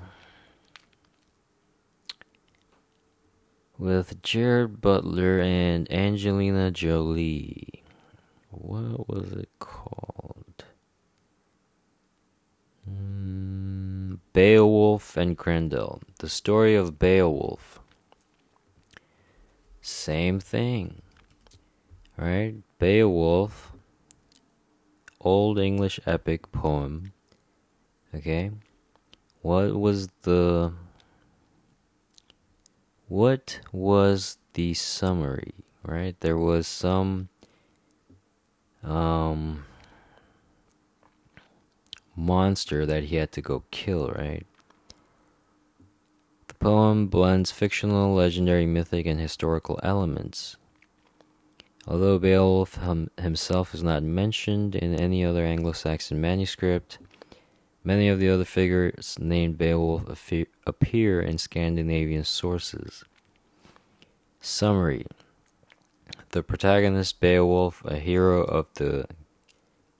with 3.79 4.21
Gerard 4.21 4.79
Butler 4.79 5.41
and 5.41 5.91
Angelina 5.91 6.71
Jolie. 6.71 7.83
What 8.51 9.09
was 9.09 9.33
it 9.33 9.50
called? 9.59 10.63
Mm, 12.89 14.19
Beowulf 14.31 15.17
and 15.17 15.35
Grendel. 15.35 16.01
The 16.19 16.29
story 16.29 16.75
of 16.75 17.00
Beowulf. 17.00 17.79
Same 19.81 20.39
thing. 20.39 21.02
Right? 22.17 22.55
Beowulf, 22.79 23.74
Old 25.20 25.58
English 25.58 26.00
epic 26.05 26.51
poem. 26.51 27.13
Okay? 28.13 28.51
What 29.41 29.74
was 29.74 30.10
the. 30.24 30.74
What 33.08 33.60
was 33.72 34.38
the 34.53 34.74
summary? 34.74 35.53
Right? 35.84 36.20
There 36.20 36.38
was 36.38 36.67
some. 36.67 37.29
Um. 38.84 39.65
Monster 42.15 42.86
that 42.86 43.05
he 43.05 43.15
had 43.15 43.32
to 43.32 43.41
go 43.41 43.63
kill, 43.72 44.10
right? 44.10 44.46
The 46.48 46.53
poem 46.55 47.08
blends 47.08 47.50
fictional, 47.51 48.13
legendary, 48.13 48.67
mythic, 48.67 49.08
and 49.08 49.20
historical 49.20 49.79
elements. 49.82 50.58
Although 51.85 52.19
Beowulf 52.19 52.79
himself 53.17 53.73
is 53.73 53.83
not 53.83 54.03
mentioned 54.03 54.73
in 54.73 54.95
any 54.95 55.25
other 55.25 55.43
Anglo 55.43 55.73
Saxon 55.73 56.21
manuscript, 56.21 56.97
many 57.83 58.07
of 58.07 58.19
the 58.19 58.29
other 58.29 58.45
figures 58.45 59.17
named 59.19 59.57
Beowulf 59.57 60.07
appear 60.65 61.21
in 61.21 61.37
Scandinavian 61.37 62.23
sources. 62.23 63.03
Summary 64.39 65.05
The 66.29 66.41
protagonist 66.41 67.19
Beowulf, 67.19 67.83
a 67.83 67.97
hero 67.97 68.43
of 68.43 68.67
the 68.75 69.05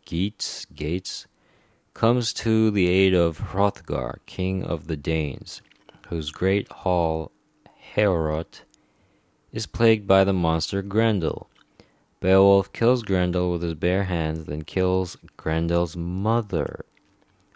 Geats, 0.06 0.66
Gates, 0.74 1.28
comes 1.94 2.32
to 2.34 2.72
the 2.72 2.88
aid 2.88 3.14
of 3.14 3.40
Hrothgar, 3.40 4.20
king 4.26 4.64
of 4.64 4.88
the 4.88 4.98
Danes, 4.98 5.62
whose 6.08 6.32
great 6.32 6.72
hall, 6.72 7.32
Heorot, 7.96 8.62
is 9.52 9.66
plagued 9.66 10.08
by 10.08 10.24
the 10.24 10.34
monster 10.34 10.82
Grendel. 10.82 11.50
Beowulf 12.24 12.72
kills 12.72 13.04
Grendel 13.04 13.52
with 13.52 13.62
his 13.62 13.74
bare 13.74 14.06
hands, 14.06 14.46
then 14.46 14.62
kills 14.62 15.18
Grendel's 15.36 15.98
mother 15.98 16.86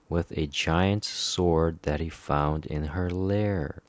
with 0.10 0.38
a 0.38 0.46
giant 0.46 1.06
sword 1.06 1.80
that 1.84 2.02
he 2.02 2.10
found 2.10 2.66
in 2.66 2.84
her 2.84 3.10
lair. 3.10 3.82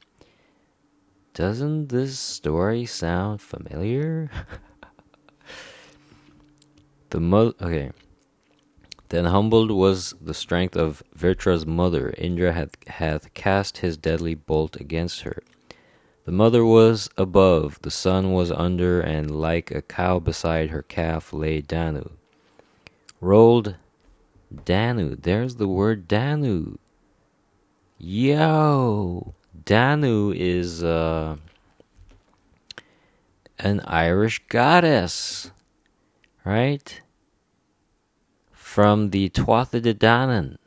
Doesn't 1.34 1.88
this 1.88 2.16
story 2.16 2.86
sound 2.86 3.42
familiar? 3.42 4.30
the 7.10 7.18
mo- 7.18 7.54
okay. 7.60 7.90
Then 9.08 9.24
humbled 9.24 9.72
was 9.72 10.14
the 10.20 10.32
strength 10.32 10.76
of 10.76 11.02
Virtra's 11.12 11.66
mother. 11.66 12.14
Indra 12.16 12.52
hath, 12.52 12.76
hath 12.86 13.34
cast 13.34 13.78
his 13.78 13.96
deadly 13.96 14.36
bolt 14.36 14.76
against 14.76 15.22
her. 15.22 15.42
The 16.28 16.34
mother 16.34 16.62
was 16.62 17.08
above, 17.16 17.78
the 17.80 17.90
son 17.90 18.32
was 18.34 18.52
under, 18.52 19.00
and 19.00 19.30
like 19.30 19.70
a 19.70 19.80
cow 19.80 20.18
beside 20.18 20.68
her 20.68 20.82
calf 20.82 21.32
lay 21.32 21.62
Danu. 21.62 22.10
Rolled 23.18 23.76
Danu. 24.66 25.16
There's 25.16 25.56
the 25.56 25.66
word 25.66 26.06
Danu. 26.06 26.76
Yo! 27.96 29.32
Danu 29.64 30.34
is 30.36 30.84
uh, 30.84 31.36
an 33.58 33.80
Irish 33.86 34.42
goddess, 34.50 35.50
right? 36.44 37.00
From 38.52 39.08
the 39.12 39.30
Tuatha 39.30 39.80
De 39.80 39.94
Danann, 39.94 40.58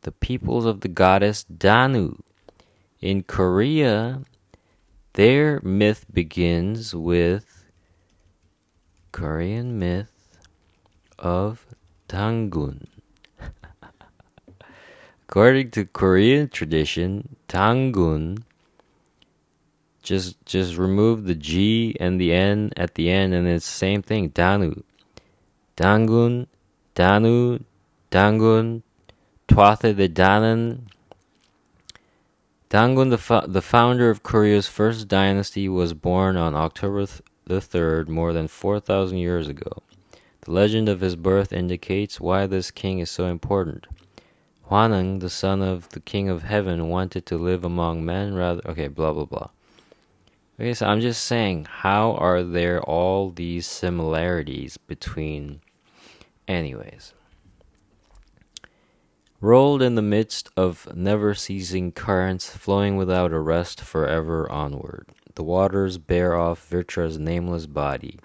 the 0.00 0.12
peoples 0.12 0.64
of 0.64 0.80
the 0.80 0.88
goddess 0.88 1.44
Danu. 1.44 2.16
In 3.02 3.24
Korea, 3.24 4.22
their 5.20 5.60
myth 5.62 6.06
begins 6.14 6.94
with 6.94 7.66
Korean 9.12 9.78
myth 9.78 10.38
of 11.18 11.66
Tangun. 12.08 12.86
According 15.28 15.72
to 15.72 15.84
Korean 15.84 16.48
tradition, 16.48 17.36
Tangun 17.50 18.44
just 20.02 20.42
just 20.46 20.78
remove 20.78 21.24
the 21.24 21.34
G 21.34 21.94
and 22.00 22.18
the 22.18 22.32
N 22.32 22.72
at 22.78 22.94
the 22.94 23.10
end 23.10 23.34
and 23.34 23.46
it's 23.46 23.66
the 23.66 23.76
same 23.76 24.00
thing. 24.00 24.30
Danu. 24.30 24.82
Dangun, 25.76 26.46
Danu, 26.94 27.58
Dangun, 28.10 28.82
Tuatha 29.48 29.94
the 29.94 30.08
Danann. 30.08 30.88
Dangun, 32.70 33.10
the, 33.10 33.18
fo- 33.18 33.48
the 33.48 33.60
founder 33.60 34.10
of 34.10 34.22
Korea's 34.22 34.68
first 34.68 35.08
dynasty, 35.08 35.68
was 35.68 35.92
born 35.92 36.36
on 36.36 36.54
October 36.54 37.04
th- 37.04 37.20
the 37.44 37.56
3rd, 37.56 38.06
more 38.06 38.32
than 38.32 38.46
4,000 38.46 39.18
years 39.18 39.48
ago. 39.48 39.82
The 40.42 40.52
legend 40.52 40.88
of 40.88 41.00
his 41.00 41.16
birth 41.16 41.52
indicates 41.52 42.20
why 42.20 42.46
this 42.46 42.70
king 42.70 43.00
is 43.00 43.10
so 43.10 43.26
important. 43.26 43.88
Hwanung, 44.70 45.18
the 45.18 45.28
son 45.28 45.62
of 45.62 45.88
the 45.88 45.98
king 45.98 46.28
of 46.28 46.44
heaven, 46.44 46.88
wanted 46.88 47.26
to 47.26 47.38
live 47.38 47.64
among 47.64 48.04
men 48.04 48.34
rather. 48.34 48.62
Okay, 48.64 48.86
blah 48.86 49.12
blah 49.12 49.24
blah. 49.24 49.48
Okay, 50.60 50.72
so 50.72 50.86
I'm 50.86 51.00
just 51.00 51.24
saying, 51.24 51.64
how 51.64 52.12
are 52.12 52.44
there 52.44 52.80
all 52.82 53.30
these 53.30 53.66
similarities 53.66 54.76
between. 54.76 55.60
Anyways. 56.46 57.14
Rolled 59.42 59.80
in 59.80 59.94
the 59.94 60.02
midst 60.02 60.50
of 60.54 60.86
never 60.94 61.32
ceasing 61.34 61.92
currents 61.92 62.54
flowing 62.54 62.98
without 62.98 63.32
a 63.32 63.38
rest 63.40 63.80
forever 63.80 64.46
onward, 64.52 65.06
the 65.34 65.42
waters 65.42 65.96
bear 65.96 66.36
off 66.36 66.68
Virtra's 66.68 67.18
nameless 67.18 67.64
body. 67.64 68.18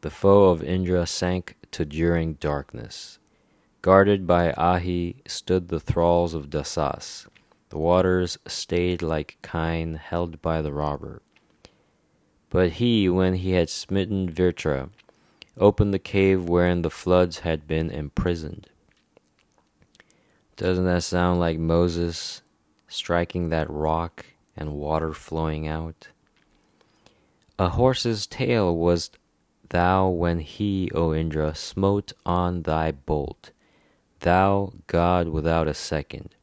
The 0.00 0.10
foe 0.10 0.50
of 0.50 0.60
Indra 0.60 1.06
sank 1.06 1.54
to 1.70 1.84
during 1.84 2.34
darkness. 2.34 3.20
Guarded 3.82 4.26
by 4.26 4.52
Ahi 4.54 5.14
stood 5.28 5.68
the 5.68 5.78
thralls 5.78 6.34
of 6.34 6.50
Dasas. 6.50 7.28
The 7.68 7.78
waters 7.78 8.36
stayed 8.48 9.00
like 9.00 9.38
kine 9.42 9.94
held 9.94 10.42
by 10.42 10.60
the 10.60 10.72
robber. 10.72 11.22
But 12.50 12.72
he, 12.72 13.08
when 13.08 13.34
he 13.34 13.52
had 13.52 13.70
smitten 13.70 14.28
Virtra, 14.28 14.90
opened 15.56 15.94
the 15.94 16.00
cave 16.00 16.48
wherein 16.48 16.82
the 16.82 16.90
floods 16.90 17.38
had 17.38 17.68
been 17.68 17.90
imprisoned. 17.90 18.68
Doesn't 20.56 20.84
that 20.84 21.02
sound 21.02 21.40
like 21.40 21.58
Moses 21.58 22.42
striking 22.86 23.48
that 23.48 23.70
rock 23.70 24.26
and 24.56 24.74
water 24.74 25.12
flowing 25.14 25.66
out? 25.66 26.08
A 27.58 27.70
horse's 27.70 28.26
tail 28.26 28.76
was 28.76 29.10
thou 29.70 30.08
when 30.08 30.40
he, 30.40 30.90
O 30.94 31.14
Indra, 31.14 31.54
smote 31.54 32.12
on 32.26 32.62
thy 32.62 32.92
bolt. 32.92 33.50
Thou, 34.20 34.72
God 34.86 35.28
without 35.28 35.68
a 35.68 35.74
second. 35.74 36.34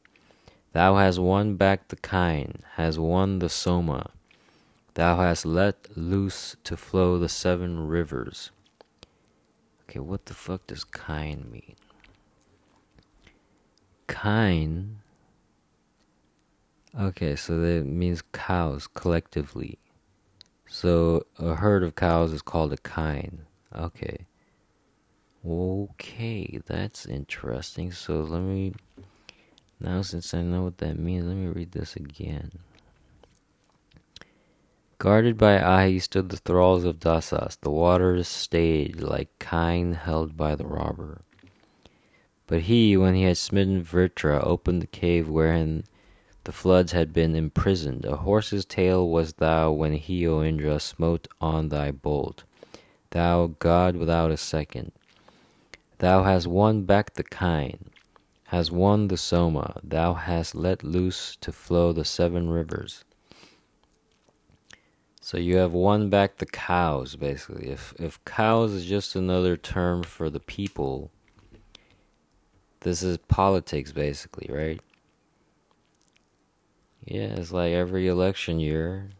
Thou 0.72 0.96
hast 0.96 1.18
won 1.18 1.56
back 1.56 1.88
the 1.88 1.96
kine, 1.96 2.62
hast 2.74 2.98
won 2.98 3.38
the 3.38 3.48
Soma. 3.48 4.10
Thou 4.94 5.16
hast 5.16 5.46
let 5.46 5.96
loose 5.96 6.56
to 6.64 6.76
flow 6.76 7.18
the 7.18 7.28
seven 7.28 7.86
rivers. 7.86 8.50
Okay, 9.88 10.00
what 10.00 10.26
the 10.26 10.34
fuck 10.34 10.66
does 10.66 10.84
kine 10.84 11.48
mean? 11.50 11.76
Kine. 14.10 14.98
Okay, 16.98 17.36
so 17.36 17.60
that 17.60 17.86
means 17.86 18.22
cows 18.32 18.88
collectively. 18.88 19.78
So 20.66 21.24
a 21.38 21.54
herd 21.54 21.84
of 21.84 21.94
cows 21.94 22.32
is 22.32 22.42
called 22.42 22.72
a 22.72 22.76
kine. 22.76 23.46
Okay. 23.74 24.26
Okay, 25.46 26.60
that's 26.66 27.06
interesting. 27.06 27.92
So 27.92 28.22
let 28.22 28.42
me 28.42 28.74
now 29.78 30.02
since 30.02 30.34
I 30.34 30.42
know 30.42 30.64
what 30.64 30.78
that 30.78 30.98
means, 30.98 31.26
let 31.26 31.36
me 31.36 31.46
read 31.46 31.70
this 31.70 31.94
again. 31.94 32.50
Guarded 34.98 35.38
by 35.38 35.58
Ahi 35.58 36.00
stood 36.00 36.28
the 36.28 36.36
thralls 36.36 36.84
of 36.84 36.98
Dasas. 36.98 37.58
The 37.60 37.70
waters 37.70 38.28
stayed 38.28 39.00
like 39.00 39.30
kine 39.38 39.92
held 39.92 40.36
by 40.36 40.56
the 40.56 40.66
robber. 40.66 41.22
But 42.50 42.62
he, 42.62 42.96
when 42.96 43.14
he 43.14 43.22
had 43.22 43.38
smitten 43.38 43.80
Virtra, 43.84 44.44
opened 44.44 44.82
the 44.82 44.88
cave 44.88 45.28
wherein 45.28 45.84
the 46.42 46.50
floods 46.50 46.90
had 46.90 47.12
been 47.12 47.36
imprisoned. 47.36 48.04
A 48.04 48.16
horse's 48.16 48.64
tail 48.64 49.08
was 49.08 49.34
thou 49.34 49.70
when 49.70 49.92
he, 49.92 50.26
O 50.26 50.42
Indra, 50.42 50.80
smote 50.80 51.28
on 51.40 51.68
thy 51.68 51.92
bolt. 51.92 52.42
Thou, 53.10 53.54
God 53.60 53.94
without 53.94 54.32
a 54.32 54.36
second. 54.36 54.90
Thou 55.98 56.24
hast 56.24 56.48
won 56.48 56.82
back 56.82 57.14
the 57.14 57.22
kine, 57.22 57.88
hast 58.46 58.72
won 58.72 59.06
the 59.06 59.16
Soma, 59.16 59.80
thou 59.84 60.14
hast 60.14 60.56
let 60.56 60.82
loose 60.82 61.36
to 61.42 61.52
flow 61.52 61.92
the 61.92 62.04
seven 62.04 62.48
rivers. 62.50 63.04
So 65.20 65.38
you 65.38 65.58
have 65.58 65.72
won 65.72 66.10
back 66.10 66.38
the 66.38 66.46
cows, 66.46 67.14
basically. 67.14 67.68
If 67.68 67.94
if 68.00 68.24
cows 68.24 68.72
is 68.72 68.86
just 68.86 69.14
another 69.14 69.56
term 69.56 70.02
for 70.02 70.28
the 70.30 70.40
people, 70.40 71.12
this 72.80 73.02
is 73.02 73.18
politics, 73.18 73.92
basically, 73.92 74.48
right? 74.52 74.80
Yeah, 77.04 77.34
it's 77.36 77.52
like 77.52 77.72
every 77.72 78.08
election 78.08 78.60
year, 78.60 79.10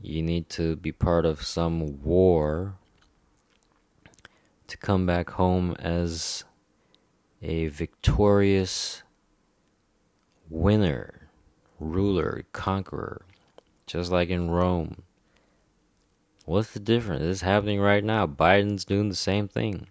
you 0.00 0.22
need 0.22 0.48
to 0.50 0.76
be 0.76 0.92
part 0.92 1.24
of 1.24 1.42
some 1.42 2.02
war 2.02 2.74
to 4.68 4.76
come 4.76 5.06
back 5.06 5.30
home 5.30 5.74
as 5.78 6.44
a 7.42 7.66
victorious 7.68 9.02
winner, 10.48 11.28
ruler, 11.78 12.44
conqueror, 12.52 13.22
just 13.86 14.10
like 14.10 14.28
in 14.28 14.50
Rome. 14.50 15.02
What's 16.44 16.72
the 16.72 16.80
difference? 16.80 17.22
It's 17.24 17.40
happening 17.40 17.80
right 17.80 18.04
now. 18.04 18.26
Biden's 18.26 18.84
doing 18.84 19.08
the 19.08 19.16
same 19.16 19.48
thing. 19.48 19.88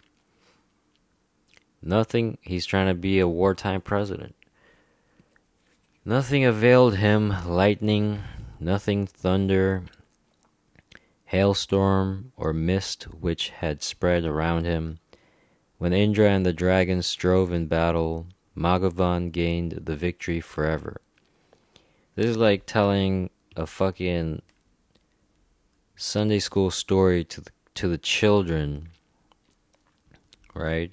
Nothing, 1.88 2.40
he's 2.42 2.66
trying 2.66 2.88
to 2.88 2.96
be 2.96 3.20
a 3.20 3.28
wartime 3.28 3.80
president. 3.80 4.36
Nothing 6.04 6.44
availed 6.44 6.98
him 6.98 7.32
lightning, 7.46 8.24
nothing 8.60 9.06
thunder, 9.06 9.84
hailstorm, 11.26 12.32
or 12.36 12.54
mist 12.54 13.04
which 13.04 13.50
had 13.50 13.84
spread 13.84 14.26
around 14.26 14.66
him. 14.66 14.98
When 15.78 15.94
Indra 15.94 16.30
and 16.32 16.44
the 16.44 16.54
dragon 16.54 17.04
strove 17.04 17.54
in 17.54 17.68
battle, 17.68 18.26
Maghavan 18.58 19.32
gained 19.32 19.74
the 19.84 19.96
victory 19.96 20.42
forever. 20.42 21.00
This 22.16 22.26
is 22.26 22.38
like 22.38 22.66
telling 22.66 23.30
a 23.56 23.68
fucking 23.68 24.42
Sunday 25.96 26.40
school 26.40 26.72
story 26.72 27.24
to 27.26 27.42
the, 27.42 27.52
to 27.76 27.88
the 27.88 28.00
children, 28.00 28.90
right? 30.56 30.92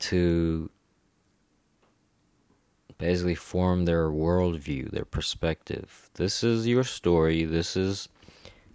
To 0.00 0.70
basically 2.98 3.34
form 3.34 3.84
their 3.84 4.08
worldview, 4.10 4.90
their 4.90 5.04
perspective. 5.04 6.10
This 6.14 6.42
is 6.42 6.66
your 6.66 6.84
story. 6.84 7.44
This 7.44 7.76
is 7.76 8.08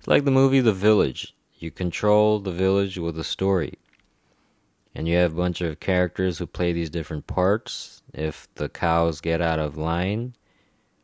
like 0.05 0.25
the 0.25 0.31
movie 0.31 0.61
The 0.61 0.73
Village. 0.73 1.35
You 1.59 1.71
control 1.71 2.39
the 2.39 2.51
village 2.51 2.97
with 2.97 3.17
a 3.19 3.23
story. 3.23 3.77
And 4.95 5.07
you 5.07 5.15
have 5.17 5.33
a 5.33 5.37
bunch 5.37 5.61
of 5.61 5.79
characters 5.79 6.37
who 6.37 6.45
play 6.45 6.73
these 6.73 6.89
different 6.89 7.25
parts. 7.25 8.03
If 8.13 8.47
the 8.55 8.69
cows 8.69 9.21
get 9.21 9.41
out 9.41 9.59
of 9.59 9.77
line, 9.77 10.35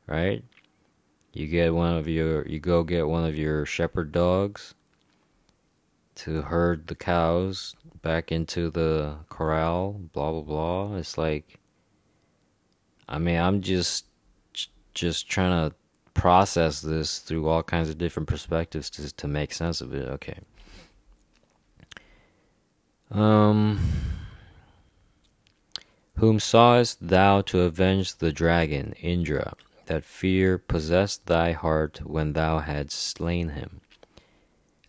right? 0.05 0.43
You 1.34 1.47
get 1.47 1.73
one 1.73 1.95
of 1.95 2.08
your 2.08 2.45
you 2.47 2.60
go 2.60 2.84
get 2.84 3.08
one 3.08 3.23
of 3.23 3.38
your 3.38 3.65
shepherd 3.65 4.12
dogs 4.12 4.75
to 6.19 6.41
herd 6.41 6.88
the 6.88 6.95
cows 6.95 7.75
back 8.01 8.32
into 8.32 8.69
the 8.69 9.15
corral, 9.29 9.93
blah 10.13 10.32
blah 10.32 10.41
blah. 10.41 10.95
It's 10.97 11.17
like 11.17 11.60
I 13.08 13.17
mean, 13.17 13.39
I'm 13.39 13.62
just 13.62 14.05
just 14.93 15.29
trying 15.29 15.69
to 15.69 15.75
process 16.13 16.82
this 16.82 17.19
through 17.19 17.47
all 17.47 17.63
kinds 17.63 17.89
of 17.89 17.97
different 17.97 18.27
perspectives 18.27 18.89
to 18.91 19.15
to 19.15 19.27
make 19.27 19.53
sense 19.53 19.82
of 19.82 19.93
it. 19.93 20.10
Okay. 20.10 20.39
Um 23.12 23.79
whom 26.17 26.38
sawest 26.38 27.08
thou 27.08 27.39
to 27.41 27.62
avenge 27.62 28.17
the 28.17 28.34
dragon, 28.34 28.91
Indra, 28.99 29.53
that 29.86 30.03
fear 30.03 30.58
possessed 30.58 31.25
thy 31.27 31.53
heart 31.53 32.01
when 32.05 32.34
thou 32.34 32.60
hadst 32.60 32.99
slain 32.99 33.49
him? 33.49 33.79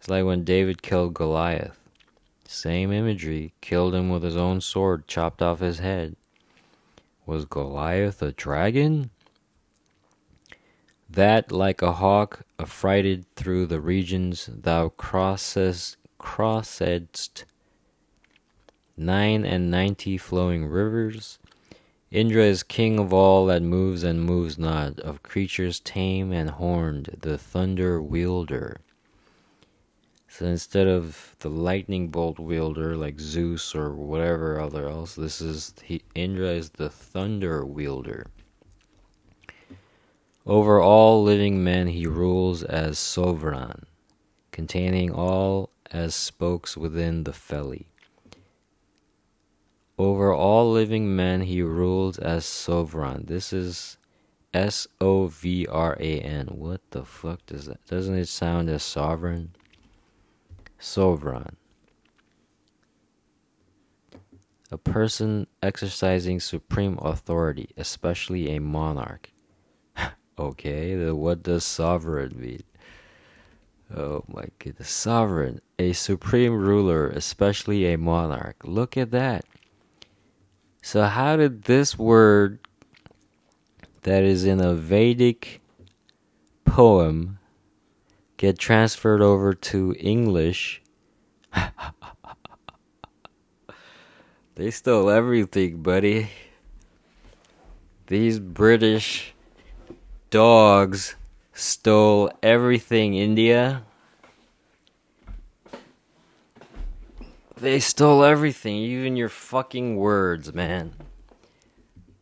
It's 0.00 0.08
like 0.08 0.24
when 0.24 0.44
David 0.44 0.80
killed 0.80 1.12
Goliath. 1.12 1.78
Same 2.48 2.90
imagery, 2.90 3.52
killed 3.60 3.94
him 3.94 4.08
with 4.08 4.22
his 4.22 4.34
own 4.34 4.62
sword, 4.62 5.06
chopped 5.06 5.42
off 5.42 5.60
his 5.60 5.80
head. 5.80 6.16
Was 7.26 7.44
Goliath 7.44 8.22
a 8.22 8.32
dragon? 8.32 9.10
That, 11.10 11.52
like 11.52 11.82
a 11.82 11.92
hawk, 11.92 12.46
affrighted 12.58 13.26
through 13.36 13.66
the 13.66 13.78
regions 13.78 14.48
thou 14.50 14.88
crossedst, 14.88 15.96
crossedst 16.18 17.44
nine 18.96 19.44
and 19.44 19.70
ninety 19.70 20.16
flowing 20.16 20.64
rivers. 20.64 21.38
Indra 22.10 22.44
is 22.44 22.62
king 22.62 22.98
of 22.98 23.12
all 23.12 23.44
that 23.46 23.62
moves 23.62 24.02
and 24.02 24.24
moves 24.24 24.58
not, 24.58 24.98
of 25.00 25.22
creatures 25.22 25.78
tame 25.78 26.32
and 26.32 26.48
horned, 26.48 27.18
the 27.20 27.36
thunder 27.36 28.00
wielder. 28.00 28.80
So 30.32 30.46
instead 30.46 30.86
of 30.86 31.34
the 31.40 31.50
lightning 31.50 32.08
bolt 32.08 32.38
wielder 32.38 32.96
like 32.96 33.18
Zeus 33.18 33.74
or 33.74 33.92
whatever 33.92 34.60
other 34.60 34.88
else, 34.88 35.16
this 35.16 35.40
is 35.40 35.74
he, 35.82 36.02
Indra 36.14 36.50
is 36.50 36.70
the 36.70 36.88
thunder 36.88 37.66
wielder. 37.66 38.26
Over 40.46 40.80
all 40.80 41.24
living 41.24 41.64
men 41.64 41.88
he 41.88 42.06
rules 42.06 42.62
as 42.62 42.96
sovereign, 42.96 43.84
containing 44.52 45.10
all 45.10 45.70
as 45.90 46.14
spokes 46.14 46.76
within 46.76 47.24
the 47.24 47.32
felly. 47.32 47.88
Over 49.98 50.32
all 50.32 50.70
living 50.70 51.14
men 51.14 51.40
he 51.40 51.60
rules 51.60 52.18
as 52.18 52.46
sovereign. 52.46 53.24
This 53.26 53.52
is 53.52 53.98
S 54.54 54.86
O 55.00 55.26
V 55.26 55.66
R 55.66 55.96
A 55.98 56.20
N. 56.20 56.46
What 56.46 56.80
the 56.92 57.04
fuck 57.04 57.44
does 57.46 57.66
that? 57.66 57.84
Doesn't 57.86 58.16
it 58.16 58.28
sound 58.28 58.70
as 58.70 58.84
sovereign? 58.84 59.54
Sovereign. 60.80 61.56
A 64.72 64.78
person 64.78 65.46
exercising 65.62 66.40
supreme 66.40 66.98
authority, 67.02 67.68
especially 67.76 68.56
a 68.56 68.60
monarch. 68.60 69.30
okay, 70.38 71.10
what 71.10 71.42
does 71.42 71.64
sovereign 71.64 72.40
mean? 72.40 72.62
Oh 73.94 74.24
my 74.28 74.46
goodness. 74.58 74.88
Sovereign, 74.88 75.60
a 75.78 75.92
supreme 75.92 76.54
ruler, 76.54 77.08
especially 77.08 77.92
a 77.92 77.98
monarch. 77.98 78.56
Look 78.64 78.96
at 78.96 79.10
that. 79.10 79.44
So, 80.80 81.02
how 81.04 81.36
did 81.36 81.64
this 81.64 81.98
word 81.98 82.60
that 84.02 84.22
is 84.22 84.44
in 84.44 84.60
a 84.60 84.74
Vedic 84.74 85.60
poem 86.64 87.39
get 88.40 88.58
transferred 88.58 89.20
over 89.20 89.52
to 89.52 89.94
English? 90.00 90.80
they 94.54 94.70
stole 94.70 95.10
everything, 95.10 95.82
buddy. 95.82 96.30
These 98.06 98.38
British 98.38 99.34
dogs 100.30 101.16
stole 101.52 102.32
everything, 102.42 103.12
India. 103.12 103.82
They 107.58 107.78
stole 107.78 108.24
everything, 108.24 108.76
even 108.76 109.16
your 109.16 109.28
fucking 109.28 109.96
words, 109.96 110.54
man. 110.54 110.94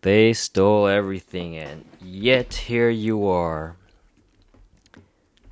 They 0.00 0.32
stole 0.32 0.88
everything, 0.88 1.56
and 1.56 1.84
yet 2.00 2.54
here 2.54 2.90
you 2.90 3.24
are, 3.28 3.76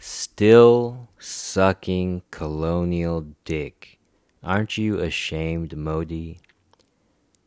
still 0.06 1.08
sucking 1.18 2.22
colonial 2.30 3.26
dick. 3.44 3.98
Aren't 4.40 4.78
you 4.78 5.00
ashamed, 5.00 5.76
Modi? 5.76 6.38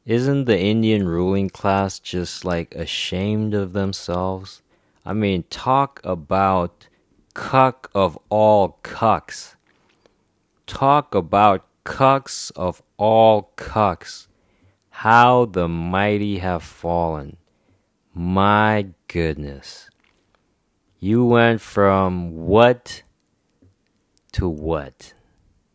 Isn't 0.05 0.43
the 0.43 0.59
Indian 0.59 1.07
ruling 1.07 1.49
class 1.49 1.99
just 1.99 2.43
like 2.43 2.75
ashamed 2.75 3.53
of 3.53 3.71
themselves? 3.71 4.61
I 5.05 5.13
mean, 5.13 5.43
talk 5.49 6.01
about 6.03 6.87
cuck 7.33 7.89
of 7.95 8.19
all 8.27 8.77
cucks. 8.83 9.55
Talk 10.67 11.15
about 11.15 11.65
cucks 11.85 12.51
of 12.57 12.83
all 12.97 13.53
cucks, 13.55 14.27
how 14.89 15.45
the 15.45 15.69
mighty 15.69 16.39
have 16.39 16.63
fallen. 16.63 17.37
My 18.13 18.87
goodness. 19.07 19.88
You 20.99 21.25
went 21.25 21.61
from 21.61 22.45
what 22.45 23.03
to 24.33 24.49
what? 24.49 25.13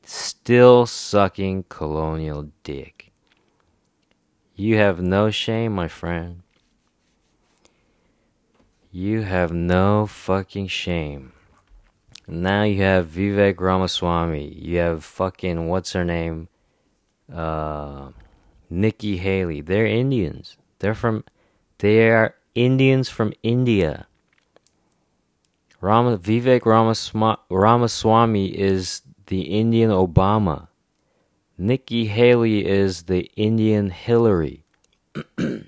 Still 0.04 0.84
sucking 0.84 1.64
colonial 1.70 2.50
dick. 2.62 3.10
You 4.54 4.76
have 4.76 5.00
no 5.00 5.30
shame, 5.30 5.72
my 5.72 5.88
friend. 5.88 6.42
You 8.92 9.22
have 9.22 9.50
no 9.50 10.06
fucking 10.06 10.68
shame. 10.68 11.32
Now 12.28 12.64
you 12.64 12.82
have 12.82 13.08
Vivek 13.08 13.58
Ramaswamy. 13.58 14.52
You 14.54 14.78
have 14.78 15.04
fucking 15.04 15.68
what's 15.68 15.92
her 15.94 16.04
name? 16.04 16.48
Uh, 17.32 18.10
Nikki 18.68 19.16
Haley. 19.16 19.62
They're 19.62 19.87
Indians. 19.87 20.58
They're 20.78 20.94
from. 20.94 21.24
They 21.78 22.10
are 22.10 22.34
Indians 22.54 23.08
from 23.08 23.32
India. 23.42 24.06
Rama, 25.84 26.16
Vivek 26.16 26.64
Ramaswamy, 26.64 27.36
Ramaswamy 27.50 28.58
is 28.58 29.02
the 29.26 29.42
Indian 29.42 29.90
Obama. 29.90 30.68
Nikki 31.58 32.06
Haley 32.06 32.64
is 32.64 33.02
the 33.02 33.30
Indian 33.36 33.90
Hillary. 33.90 34.64
the 35.36 35.66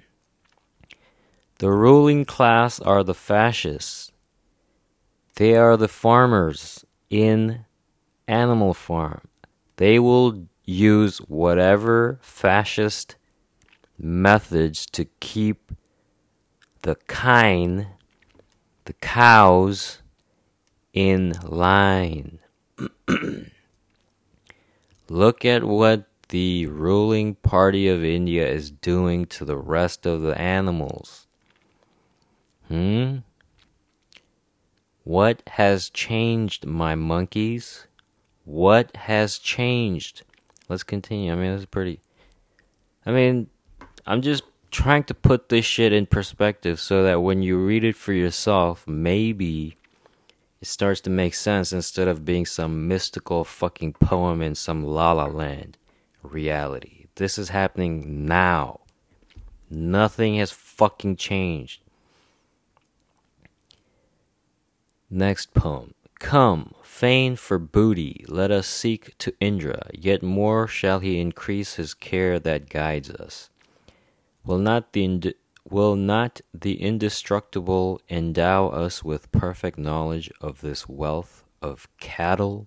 ruling 1.61 2.24
class 2.24 2.81
are 2.81 3.05
the 3.05 3.12
fascists. 3.12 4.11
They 5.35 5.55
are 5.55 5.76
the 5.76 5.87
farmers 5.87 6.83
in 7.11 7.66
Animal 8.26 8.72
Farm. 8.72 9.29
They 9.76 9.98
will 9.98 10.46
use 10.64 11.18
whatever 11.18 12.18
fascist 12.22 13.16
methods 13.98 14.87
to 14.92 15.05
keep 15.20 15.72
the 16.81 16.96
kine, 17.07 17.88
the 18.87 18.94
cows, 18.94 19.98
in 20.97 21.35
line. 21.43 22.41
Look 25.09 25.45
at 25.45 25.63
what 25.63 26.09
the 26.31 26.67
ruling 26.67 27.37
party 27.37 27.87
of 27.89 28.03
India 28.03 28.49
is 28.49 28.71
doing 28.73 29.27
to 29.27 29.45
the 29.45 29.57
rest 29.57 30.07
of 30.07 30.23
the 30.23 30.41
animals. 30.41 31.27
Hmm? 32.69 33.19
What 35.05 35.43
has 35.47 35.91
changed, 35.91 36.67
my 36.67 36.97
monkeys? 36.97 37.87
What 38.45 38.97
has 38.97 39.39
changed? 39.39 40.23
Let's 40.69 40.83
continue. 40.83 41.31
I 41.31 41.37
mean, 41.37 41.53
this 41.53 41.61
is 41.61 41.67
pretty. 41.67 42.01
I 43.05 43.13
mean, 43.13 43.49
I'm 44.07 44.23
just 44.23 44.43
trying 44.71 45.05
to 45.05 45.15
put 45.15 45.49
this 45.49 45.65
shit 45.65 45.93
in 45.93 46.07
perspective 46.07 46.81
so 46.81 47.05
that 47.05 47.21
when 47.21 47.43
you 47.43 47.59
read 47.59 47.85
it 47.85 47.95
for 47.95 48.13
yourself, 48.13 48.85
maybe 48.89 49.76
it 50.61 50.69
starts 50.69 51.01
to 51.03 51.11
make 51.11 51.35
sense 51.35 51.73
instead 51.73 52.09
of 52.09 52.25
being 52.25 52.47
some 52.47 52.88
mystical 52.88 53.45
fucking 53.45 53.92
poem 53.95 54.42
in 54.42 54.55
some 54.55 54.85
la 54.85 55.12
la 55.12 55.27
land 55.27 55.77
reality. 56.23 57.07
This 57.16 57.38
is 57.38 57.49
happening 57.49 58.27
now. 58.27 58.81
Nothing 59.71 60.37
has 60.37 60.51
fucking 60.51 61.16
changed. 61.16 61.83
Next 65.11 65.55
poem. 65.55 65.95
Come, 66.19 66.75
fain 66.83 67.37
for 67.37 67.59
booty, 67.59 68.25
let 68.27 68.51
us 68.51 68.66
seek 68.66 69.16
to 69.19 69.35
Indra, 69.38 69.90
yet 69.92 70.23
more 70.23 70.66
shall 70.66 70.99
he 70.99 71.21
increase 71.21 71.75
his 71.75 71.92
care 71.92 72.38
that 72.38 72.71
guides 72.71 73.11
us. 73.11 73.51
Will 74.45 74.59
not 74.59 74.92
the 74.92 75.35
will 75.70 75.96
not 75.96 76.40
the 76.55 76.81
indestructible 76.81 78.00
endow 78.09 78.68
us 78.68 79.02
with 79.02 79.31
perfect 79.33 79.79
knowledge 79.79 80.31
of 80.40 80.61
this 80.61 80.88
wealth 80.88 81.44
of 81.61 81.88
cattle? 81.98 82.66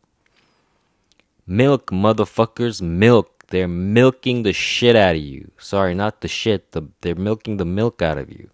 Milk, 1.45 1.88
motherfuckers, 1.91 2.81
milk. 2.81 3.45
They're 3.47 3.67
milking 3.67 4.43
the 4.43 4.53
shit 4.53 4.95
out 4.95 5.15
of 5.15 5.21
you. 5.21 5.51
Sorry, 5.57 5.95
not 5.95 6.21
the 6.21 6.27
shit. 6.27 6.71
The, 6.71 6.83
they're 7.01 7.15
milking 7.15 7.57
the 7.57 7.65
milk 7.65 8.01
out 8.01 8.17
of 8.19 8.29
you. 8.29 8.49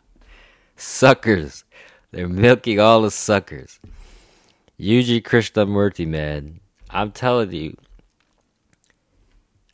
Suckers. 0.76 1.64
They're 2.10 2.28
milking 2.28 2.80
all 2.80 3.02
the 3.02 3.10
suckers. 3.10 3.78
UG 4.80 5.22
Krishnamurti, 5.24 6.06
man. 6.06 6.60
I'm 6.90 7.12
telling 7.12 7.52
you. 7.52 7.76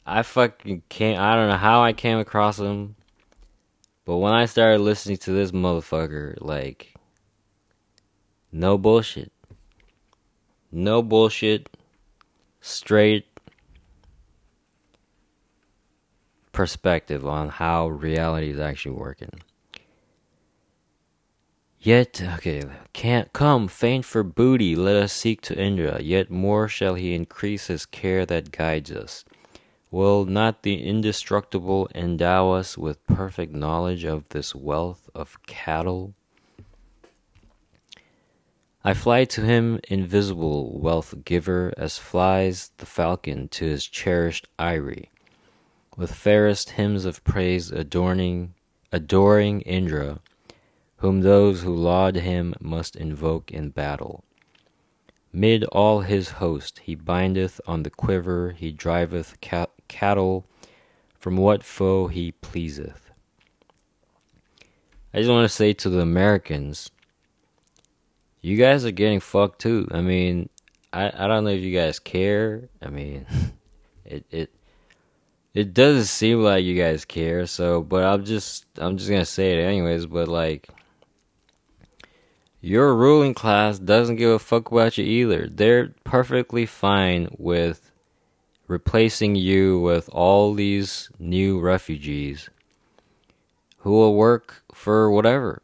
I 0.07 0.23
fucking 0.23 0.83
can't. 0.89 1.19
I 1.19 1.37
don't 1.37 1.49
know 1.49 1.57
how 1.57 1.83
I 1.83 1.93
came 1.93 2.19
across 2.19 2.59
him. 2.59 2.97
But 4.05 4.19
when 4.19 4.33
I 4.33 4.47
started 4.47 4.81
listening 4.81 5.17
to 5.19 5.33
this 5.33 5.51
motherfucker, 5.53 6.37
like, 6.41 6.95
no 8.53 8.77
bullshit. 8.77 9.33
No 10.71 11.03
bullshit. 11.03 11.69
Straight 12.61 13.27
perspective 16.53 17.27
on 17.27 17.49
how 17.49 17.89
reality 17.89 18.51
is 18.51 18.61
actually 18.61 18.95
working. 18.95 19.41
Yet, 21.81 22.23
okay, 22.37 22.63
can't 22.95 23.31
come, 23.35 23.69
faint 23.69 24.07
for 24.07 24.23
booty, 24.23 24.75
let 24.75 24.97
us 24.97 25.13
seek 25.13 25.43
to 25.43 25.59
Indra, 25.59 26.01
yet 26.01 26.31
more 26.31 26.67
shall 26.67 26.95
he 26.95 27.15
increase 27.15 27.67
his 27.67 27.85
care 27.85 28.25
that 28.25 28.53
guides 28.53 28.91
us. 28.91 29.23
Will 29.95 30.25
not 30.25 30.65
the 30.65 30.83
indestructible 30.83 31.89
endow 31.95 32.51
us 32.51 32.77
with 32.77 33.07
perfect 33.07 33.55
knowledge 33.55 34.03
of 34.03 34.29
this 34.31 34.53
wealth 34.53 35.09
of 35.15 35.41
cattle? 35.47 36.15
I 38.83 38.93
fly 38.93 39.25
to 39.27 39.43
him, 39.43 39.79
invisible 39.89 40.77
wealth 40.81 41.15
giver, 41.25 41.73
as 41.77 41.97
flies 41.97 42.73
the 42.79 42.87
falcon 42.87 43.47
to 43.51 43.67
his 43.67 43.87
cherished 43.87 44.49
eyrie, 44.59 45.13
with 45.97 46.13
fairest 46.13 46.71
hymns 46.71 47.05
of 47.05 47.23
praise 47.23 47.71
adorning, 47.71 48.55
adoring 48.91 49.61
Indra 49.61 50.19
whom 50.97 51.21
those 51.21 51.63
who 51.63 51.73
laud 51.73 52.17
him 52.17 52.53
must 52.61 52.97
invoke 52.97 53.53
in 53.53 53.71
battle. 53.71 54.25
Mid 55.33 55.63
all 55.67 56.01
his 56.01 56.31
host 56.31 56.81
he 56.81 56.97
bindeth 56.97 57.61
on 57.65 57.85
the 57.85 57.91
quiver, 57.91 58.57
he 58.59 58.73
driveth 58.73 59.41
ca- 59.41 59.67
cattle 59.95 60.45
from 61.21 61.37
what 61.37 61.63
foe 61.63 62.09
he 62.09 62.33
pleaseth. 62.33 63.11
I 65.15 65.19
just 65.19 65.31
want 65.31 65.45
to 65.45 65.55
say 65.55 65.73
to 65.73 65.89
the 65.89 66.01
Americans, 66.01 66.91
you 68.41 68.57
guys 68.57 68.85
are 68.85 68.91
getting 68.91 69.21
fucked 69.21 69.61
too. 69.61 69.87
I 69.93 70.01
mean, 70.01 70.49
I, 70.93 71.13
I 71.17 71.29
don't 71.29 71.45
know 71.45 71.51
if 71.51 71.63
you 71.63 71.73
guys 71.73 72.01
care. 72.01 72.69
I 72.83 72.89
mean, 72.89 73.25
it 74.05 74.27
it 74.31 74.51
it 75.55 75.73
doesn't 75.73 76.07
seem 76.07 76.43
like 76.43 76.65
you 76.65 76.77
guys 76.77 77.05
care. 77.05 77.47
So, 77.47 77.81
but 77.81 78.03
I'm 78.03 78.25
just 78.25 78.67
I'm 78.77 78.99
just 78.99 79.09
gonna 79.09 79.25
say 79.25 79.53
it 79.53 79.63
anyways. 79.63 80.07
But 80.07 80.27
like, 80.27 80.69
your 82.61 82.93
ruling 82.97 83.35
class 83.35 83.79
doesn't 83.79 84.17
give 84.17 84.31
a 84.31 84.39
fuck 84.41 84.73
about 84.73 84.99
you 84.99 85.05
either. 85.05 85.49
They're 85.49 85.95
perfectly 86.03 86.67
fine 86.67 87.29
with 87.39 87.93
replacing 88.67 89.35
you 89.35 89.81
with 89.81 90.09
all 90.11 90.55
these 90.55 91.11
new 91.19 91.61
refugees 91.61 92.49
who 93.79 93.93
will 93.93 94.15
work 94.15 94.63
for 94.73 95.11
whatever. 95.11 95.63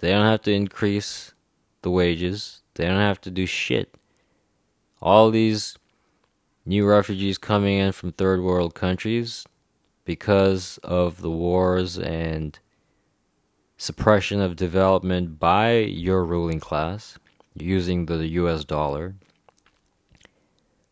They 0.00 0.10
don't 0.10 0.26
have 0.26 0.42
to 0.42 0.52
increase 0.52 1.32
the 1.82 1.90
wages, 1.90 2.62
they 2.74 2.86
don't 2.86 2.96
have 2.96 3.20
to 3.22 3.30
do 3.30 3.46
shit. 3.46 3.94
All 5.00 5.30
these 5.30 5.76
new 6.66 6.86
refugees 6.86 7.38
coming 7.38 7.78
in 7.78 7.92
from 7.92 8.12
third 8.12 8.42
world 8.42 8.74
countries 8.74 9.44
because 10.04 10.78
of 10.82 11.22
the 11.22 11.30
wars 11.30 11.98
and 11.98 12.58
suppression 13.76 14.40
of 14.40 14.56
development 14.56 15.38
by 15.38 15.78
your 15.78 16.24
ruling 16.24 16.60
class 16.60 17.18
using 17.54 18.06
the 18.06 18.26
US 18.28 18.64
dollar. 18.64 19.14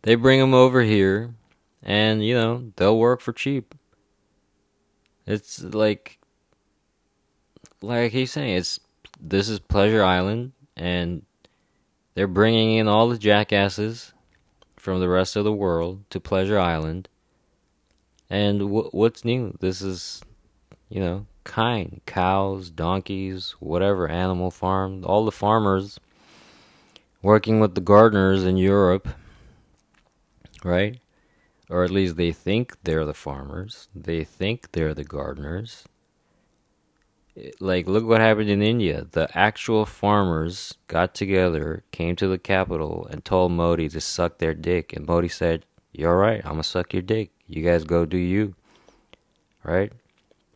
They 0.08 0.14
bring 0.14 0.40
them 0.40 0.54
over 0.54 0.80
here 0.80 1.34
and, 1.82 2.24
you 2.24 2.32
know, 2.32 2.72
they'll 2.76 2.98
work 2.98 3.20
for 3.20 3.34
cheap. 3.34 3.74
It's 5.26 5.62
like 5.62 6.18
like 7.82 8.10
he's 8.10 8.32
saying 8.32 8.56
it's 8.56 8.80
this 9.20 9.50
is 9.50 9.58
Pleasure 9.58 10.02
Island 10.02 10.52
and 10.78 11.26
they're 12.14 12.26
bringing 12.26 12.78
in 12.78 12.88
all 12.88 13.10
the 13.10 13.18
jackasses 13.18 14.14
from 14.78 14.98
the 15.00 15.10
rest 15.10 15.36
of 15.36 15.44
the 15.44 15.52
world 15.52 16.02
to 16.08 16.20
Pleasure 16.20 16.58
Island. 16.58 17.10
And 18.30 18.70
what's 18.70 19.26
new? 19.26 19.58
This 19.60 19.82
is, 19.82 20.22
you 20.88 21.00
know, 21.00 21.26
kind 21.44 22.00
cows, 22.06 22.70
donkeys, 22.70 23.56
whatever 23.60 24.08
animal 24.08 24.50
farm, 24.50 25.04
all 25.04 25.26
the 25.26 25.30
farmers 25.30 26.00
working 27.20 27.60
with 27.60 27.74
the 27.74 27.82
gardeners 27.82 28.44
in 28.44 28.56
Europe, 28.56 29.06
right? 30.64 31.00
Or 31.70 31.84
at 31.84 31.90
least 31.90 32.16
they 32.16 32.32
think 32.32 32.76
they're 32.84 33.04
the 33.04 33.14
farmers, 33.14 33.88
they 33.94 34.24
think 34.24 34.72
they're 34.72 34.94
the 34.94 35.04
gardeners. 35.04 35.84
Like, 37.60 37.86
look 37.86 38.04
what 38.04 38.20
happened 38.20 38.50
in 38.50 38.62
India. 38.62 39.06
The 39.12 39.28
actual 39.32 39.86
farmers 39.86 40.74
got 40.88 41.14
together, 41.14 41.84
came 41.92 42.16
to 42.16 42.26
the 42.26 42.38
capital, 42.38 43.06
and 43.12 43.24
told 43.24 43.52
Modi 43.52 43.88
to 43.90 44.00
suck 44.00 44.38
their 44.38 44.54
dick. 44.54 44.92
And 44.92 45.06
Modi 45.06 45.28
said, 45.28 45.64
You're 45.92 46.16
right, 46.18 46.40
I'm 46.44 46.52
gonna 46.52 46.64
suck 46.64 46.92
your 46.92 47.02
dick. 47.02 47.30
You 47.46 47.62
guys 47.62 47.84
go 47.84 48.04
do 48.04 48.16
you. 48.16 48.54
Right? 49.62 49.92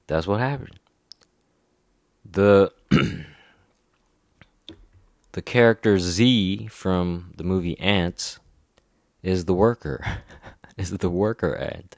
That's 0.08 0.26
what 0.26 0.40
happened 0.40 0.80
the 2.32 2.72
the 5.32 5.42
character 5.42 5.98
Z 5.98 6.68
from 6.68 7.32
the 7.36 7.44
movie 7.44 7.78
Antz 7.78 8.38
is 9.22 9.44
the 9.44 9.54
worker. 9.54 10.04
is 10.76 10.90
the 10.90 11.10
worker 11.10 11.54
ant. 11.56 11.96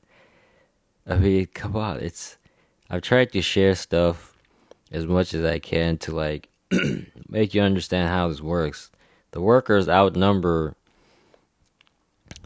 I 1.07 1.17
mean, 1.17 1.47
come 1.47 1.77
on, 1.77 2.01
it's 2.01 2.39
I've 2.91 3.03
tried 3.03 3.33
to 3.33 3.43
share 3.43 3.75
stuff 3.75 4.37
as 4.91 5.07
much 5.07 5.35
as 5.35 5.45
I 5.45 5.59
can 5.59 5.99
to 5.99 6.15
like 6.15 6.49
make 7.29 7.55
you 7.55 7.63
understand 7.63 8.09
how 8.09 8.29
this 8.29 8.41
works. 8.41 8.91
The 9.33 9.41
workers 9.41 9.89
outnumber 9.89 10.77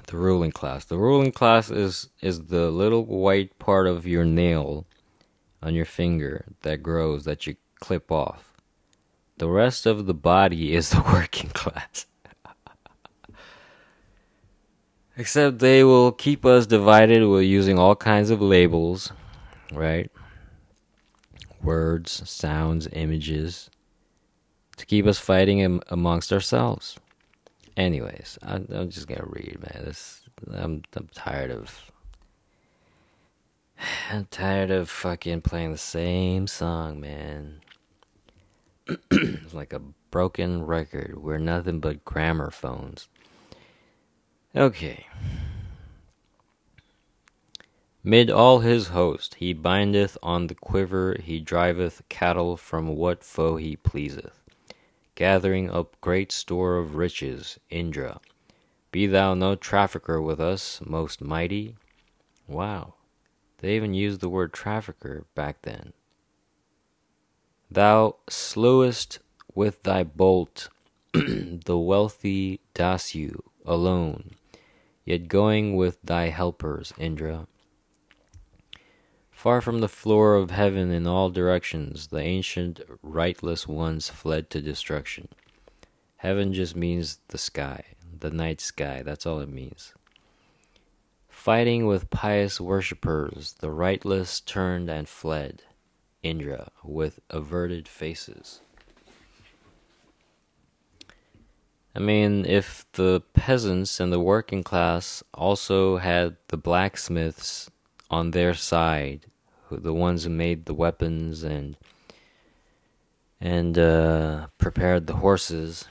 the 0.08 0.16
ruling 0.16 0.52
class. 0.52 0.86
The 0.86 0.98
ruling 0.98 1.32
class 1.32 1.70
is 1.70 2.08
is 2.20 2.46
the 2.46 2.70
little 2.70 3.04
white 3.04 3.58
part 3.58 3.86
of 3.86 4.06
your 4.06 4.24
nail 4.24 4.86
on 5.62 5.74
your 5.74 5.84
finger 5.84 6.46
that 6.62 6.82
grows 6.82 7.24
that 7.24 7.46
you 7.46 7.56
clip 7.80 8.10
off. 8.10 8.54
The 9.36 9.48
rest 9.48 9.86
of 9.86 10.06
the 10.06 10.14
body 10.14 10.74
is 10.74 10.90
the 10.90 11.02
working 11.12 11.50
class. 11.50 12.06
Except 15.18 15.58
they 15.58 15.82
will 15.82 16.12
keep 16.12 16.46
us 16.46 16.64
divided 16.64 17.26
with 17.26 17.42
using 17.42 17.76
all 17.76 17.96
kinds 17.96 18.30
of 18.30 18.40
labels, 18.40 19.12
right? 19.72 20.10
Words, 21.60 22.22
sounds, 22.30 22.86
images 22.92 23.68
to 24.76 24.86
keep 24.86 25.06
us 25.06 25.18
fighting 25.18 25.60
am- 25.60 25.82
amongst 25.88 26.32
ourselves. 26.32 27.00
Anyways, 27.76 28.38
I'm, 28.42 28.68
I'm 28.72 28.90
just 28.90 29.08
gonna 29.08 29.26
read, 29.26 29.58
man. 29.60 29.84
This 29.86 30.22
I'm 30.52 30.82
I'm 30.94 31.08
tired 31.12 31.50
of 31.50 31.90
I'm 34.10 34.26
tired 34.26 34.70
of 34.70 34.88
fucking 34.88 35.42
playing 35.42 35.72
the 35.72 35.78
same 35.78 36.46
song, 36.46 37.00
man. 37.00 37.60
it's 39.10 39.54
like 39.54 39.72
a 39.72 39.80
broken 40.12 40.64
record. 40.64 41.18
We're 41.20 41.38
nothing 41.38 41.80
but 41.80 42.04
gramophones. 42.04 43.08
Okay. 44.56 45.06
Mid 48.02 48.30
all 48.30 48.60
his 48.60 48.88
host, 48.88 49.34
he 49.34 49.52
bindeth 49.52 50.16
on 50.22 50.46
the 50.46 50.54
quiver, 50.54 51.16
he 51.22 51.40
driveth 51.40 52.02
cattle 52.08 52.56
from 52.56 52.96
what 52.96 53.22
foe 53.22 53.56
he 53.56 53.76
pleaseth, 53.76 54.40
gathering 55.14 55.70
up 55.70 56.00
great 56.00 56.32
store 56.32 56.78
of 56.78 56.94
riches, 56.94 57.58
Indra. 57.68 58.20
Be 58.90 59.06
thou 59.06 59.34
no 59.34 59.54
trafficker 59.54 60.22
with 60.22 60.40
us, 60.40 60.80
most 60.82 61.20
mighty. 61.20 61.76
Wow. 62.46 62.94
They 63.58 63.76
even 63.76 63.92
used 63.92 64.20
the 64.20 64.30
word 64.30 64.54
trafficker 64.54 65.26
back 65.34 65.62
then. 65.62 65.92
Thou 67.70 68.16
slewest 68.30 69.18
with 69.54 69.82
thy 69.82 70.04
bolt 70.04 70.70
the 71.12 71.76
wealthy 71.76 72.60
Dasu 72.74 73.40
alone, 73.66 74.36
yet 75.08 75.26
going 75.26 75.74
with 75.74 75.96
thy 76.02 76.28
helpers, 76.28 76.92
Indra. 76.98 77.46
Far 79.30 79.62
from 79.62 79.80
the 79.80 79.88
floor 79.88 80.34
of 80.34 80.50
heaven 80.50 80.90
in 80.90 81.06
all 81.06 81.30
directions, 81.30 82.08
the 82.08 82.20
ancient 82.20 82.82
rightless 83.02 83.66
ones 83.66 84.10
fled 84.10 84.50
to 84.50 84.60
destruction. 84.60 85.28
Heaven 86.16 86.52
just 86.52 86.76
means 86.76 87.20
the 87.28 87.38
sky, 87.38 87.84
the 88.20 88.30
night 88.30 88.60
sky, 88.60 89.00
that's 89.02 89.24
all 89.24 89.40
it 89.40 89.48
means. 89.48 89.94
Fighting 91.30 91.86
with 91.86 92.10
pious 92.10 92.60
worshippers, 92.60 93.54
the 93.60 93.70
rightless 93.70 94.40
turned 94.40 94.90
and 94.90 95.08
fled. 95.08 95.62
Indra, 96.22 96.70
with 96.84 97.18
averted 97.30 97.88
faces. 97.88 98.60
I 101.98 102.00
mean, 102.00 102.46
if 102.46 102.86
the 102.92 103.24
peasants 103.32 103.98
and 103.98 104.12
the 104.12 104.20
working 104.20 104.62
class 104.62 105.24
also 105.34 105.96
had 105.96 106.36
the 106.46 106.56
blacksmiths 106.56 107.68
on 108.08 108.30
their 108.30 108.54
side, 108.54 109.26
the 109.68 109.92
ones 109.92 110.22
who 110.22 110.30
made 110.30 110.66
the 110.66 110.74
weapons 110.74 111.42
and 111.42 111.76
and 113.40 113.76
uh, 113.76 114.46
prepared 114.58 115.08
the 115.08 115.16
horses, 115.16 115.88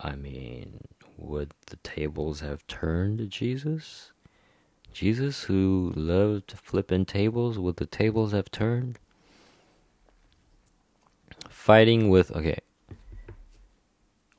I 0.00 0.14
mean, 0.14 0.80
would 1.18 1.52
the 1.66 1.76
tables 1.76 2.40
have 2.40 2.66
turned 2.66 3.28
Jesus? 3.28 4.12
Jesus, 4.94 5.42
who 5.42 5.92
loved 5.94 6.52
flipping 6.52 7.04
tables, 7.04 7.58
would 7.58 7.76
the 7.76 7.84
tables 7.84 8.32
have 8.32 8.50
turned? 8.50 8.98
Fighting 11.50 12.08
with, 12.08 12.30
okay. 12.34 12.60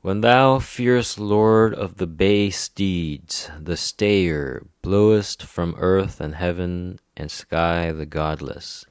When 0.02 0.20
thou, 0.20 0.58
fierce 0.58 1.16
lord 1.16 1.74
of 1.74 1.98
the 1.98 2.08
bay 2.08 2.50
steeds, 2.50 3.48
the 3.56 3.76
stayer, 3.76 4.66
blowest 4.82 5.44
from 5.44 5.76
earth 5.78 6.20
and 6.20 6.34
heaven 6.34 6.98
and 7.16 7.30
sky 7.30 7.92
the 7.92 8.04
godless, 8.04 8.84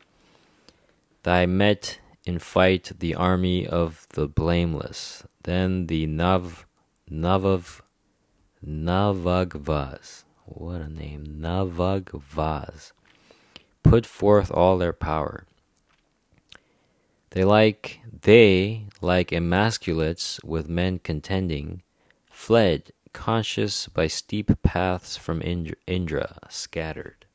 thy 1.23 1.45
met 1.45 1.99
in 2.23 2.39
fight 2.39 2.93
the 2.97 3.15
army 3.15 3.67
of 3.67 4.07
the 4.11 4.29
blameless, 4.29 5.25
then 5.43 5.87
the 5.87 6.07
Nav, 6.07 6.65
Navav, 7.11 7.81
Navagvas, 8.65 10.23
what 10.45 10.79
a 10.79 10.87
name, 10.87 11.41
Navagvas, 11.41 12.93
put 13.83 14.05
forth 14.05 14.49
all 14.49 14.77
their 14.77 14.93
power. 14.93 15.45
They 17.31 17.45
like 17.45 18.01
they, 18.23 18.87
like 18.99 19.31
emasculates 19.31 20.43
with 20.43 20.67
men 20.67 20.99
contending, 20.99 21.81
fled, 22.29 22.91
conscious 23.13 23.87
by 23.87 24.07
steep 24.07 24.61
paths 24.61 25.15
from 25.15 25.41
Indra, 25.41 26.37
scattered. 26.49 27.25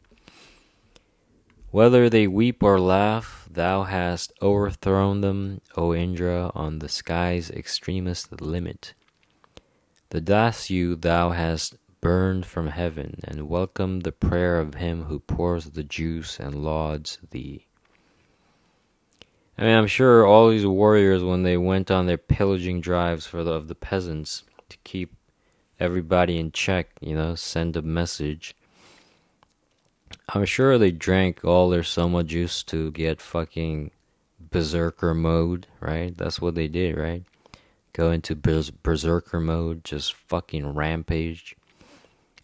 Whether 1.71 2.11
they 2.11 2.27
weep 2.27 2.63
or 2.63 2.79
laugh, 2.79 3.49
thou 3.51 3.85
hast 3.85 4.35
overthrown 4.43 5.23
them, 5.23 5.63
O 5.77 5.95
Indra, 5.95 6.53
on 6.55 6.79
the 6.79 6.91
sky's 6.91 7.51
extremest 7.51 8.41
limit. 8.43 8.93
The 10.11 10.21
Dasu 10.21 11.01
thou 11.01 11.31
hast 11.31 11.77
burned 12.03 12.45
from 12.45 12.67
heaven, 12.67 13.21
and 13.25 13.49
welcomed 13.49 14.03
the 14.03 14.13
prayer 14.13 14.61
of 14.61 14.75
him 14.75 15.05
who 15.05 15.21
pours 15.21 15.71
the 15.71 15.85
juice 15.85 16.39
and 16.39 16.63
lauds 16.63 17.19
thee. 17.31 17.66
I 19.59 19.63
mean, 19.63 19.77
I'm 19.77 19.87
sure 19.87 20.27
all 20.27 20.51
these 20.51 20.67
warriors, 20.67 21.23
when 21.23 21.43
they 21.43 21.57
went 21.57 21.91
on 21.91 22.07
their 22.07 22.19
pillaging 22.19 22.81
drives 22.81 23.27
for 23.27 23.43
the, 23.43 23.53
of 23.53 23.69
the 23.69 23.75
peasants 23.75 24.45
to 24.69 24.77
keep 24.85 25.15
everybody 25.81 26.39
in 26.39 26.53
check, 26.53 26.91
you 27.01 27.15
know, 27.15 27.35
send 27.35 27.77
a 27.77 27.83
message. 27.83 28.55
I'm 30.29 30.45
sure 30.45 30.77
they 30.77 30.91
drank 30.91 31.45
all 31.45 31.71
their 31.71 31.85
soma 31.85 32.25
juice 32.25 32.63
to 32.65 32.91
get 32.93 33.21
fucking 33.21 33.91
berserker 34.51 35.15
mode, 35.15 35.67
right? 35.81 36.17
That's 36.17 36.41
what 36.41 36.55
they 36.55 36.69
did, 36.69 36.97
right? 36.97 37.23
Go 37.93 38.11
into 38.11 38.35
berserker 38.35 39.41
mode, 39.41 39.85
just 39.85 40.15
fucking 40.15 40.75
rampage 40.75 41.57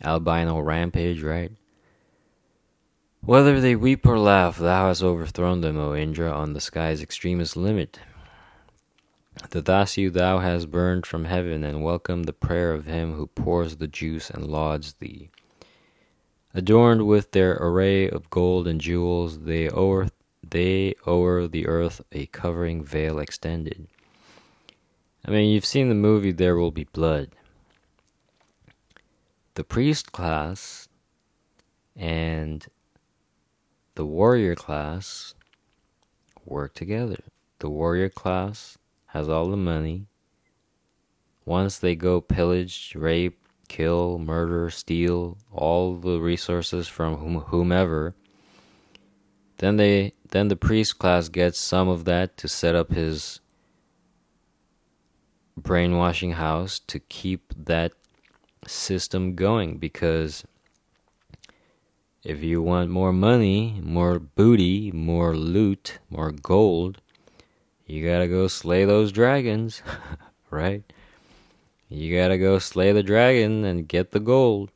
albino 0.04 0.60
rampage, 0.60 1.22
right? 1.22 1.52
Whether 3.24 3.60
they 3.60 3.76
weep 3.76 4.04
or 4.04 4.18
laugh, 4.18 4.58
thou 4.58 4.88
hast 4.88 5.02
overthrown 5.02 5.60
them, 5.60 5.78
O 5.78 5.94
Indra, 5.94 6.32
on 6.32 6.52
the 6.52 6.60
sky's 6.60 7.00
extremest 7.00 7.56
limit. 7.56 8.00
The 9.50 9.62
Dasu 9.62 10.12
thou 10.12 10.40
hast 10.40 10.70
burned 10.70 11.06
from 11.06 11.24
heaven, 11.24 11.62
and 11.62 11.84
welcomed 11.84 12.24
the 12.24 12.32
prayer 12.32 12.72
of 12.72 12.86
him 12.86 13.14
who 13.14 13.28
pours 13.28 13.76
the 13.76 13.86
juice 13.86 14.28
and 14.28 14.50
lauds 14.50 14.94
thee. 14.94 15.30
Adorned 16.52 17.06
with 17.06 17.30
their 17.30 17.52
array 17.60 18.08
of 18.08 18.28
gold 18.28 18.66
and 18.66 18.80
jewels, 18.80 19.40
they 19.40 19.70
o'er, 19.70 20.08
they 20.42 20.94
o'er 21.06 21.46
the 21.46 21.66
earth 21.66 22.02
a 22.10 22.26
covering 22.26 22.82
veil 22.84 23.18
extended. 23.18 23.86
I 25.24 25.30
mean, 25.30 25.50
you've 25.50 25.64
seen 25.64 25.88
the 25.88 25.94
movie 25.94 26.32
There 26.32 26.56
Will 26.56 26.72
Be 26.72 26.84
Blood 26.84 27.30
the 29.54 29.64
priest 29.64 30.12
class 30.12 30.88
and 31.94 32.66
the 33.94 34.06
warrior 34.06 34.54
class 34.54 35.34
work 36.44 36.74
together. 36.74 37.22
The 37.58 37.70
warrior 37.70 38.08
class 38.08 38.78
has 39.06 39.28
all 39.28 39.50
the 39.50 39.56
money. 39.56 40.06
Once 41.44 41.78
they 41.78 41.94
go 41.94 42.20
pillage, 42.20 42.94
rape, 42.96 43.38
kill, 43.68 44.18
murder, 44.18 44.70
steal 44.70 45.38
all 45.52 45.96
the 45.96 46.20
resources 46.20 46.88
from 46.88 47.16
whom, 47.16 47.40
whomever, 47.40 48.14
then 49.58 49.76
they 49.76 50.14
then 50.30 50.48
the 50.48 50.56
priest 50.56 50.98
class 50.98 51.28
gets 51.28 51.58
some 51.58 51.88
of 51.88 52.04
that 52.04 52.36
to 52.38 52.48
set 52.48 52.74
up 52.74 52.90
his 52.90 53.40
brainwashing 55.56 56.32
house 56.32 56.78
to 56.78 56.98
keep 56.98 57.52
that 57.56 57.92
system 58.66 59.34
going 59.34 59.76
because 59.76 60.44
if 62.24 62.42
you 62.42 62.62
want 62.62 62.90
more 62.90 63.12
money, 63.12 63.80
more 63.82 64.18
booty, 64.18 64.92
more 64.92 65.36
loot, 65.36 65.98
more 66.08 66.30
gold, 66.30 67.00
you 67.86 68.06
gotta 68.06 68.28
go 68.28 68.46
slay 68.46 68.84
those 68.84 69.10
dragons, 69.10 69.82
right? 70.50 70.84
You 71.88 72.16
gotta 72.16 72.38
go 72.38 72.58
slay 72.58 72.92
the 72.92 73.02
dragon 73.02 73.64
and 73.64 73.88
get 73.88 74.12
the 74.12 74.20
gold, 74.20 74.70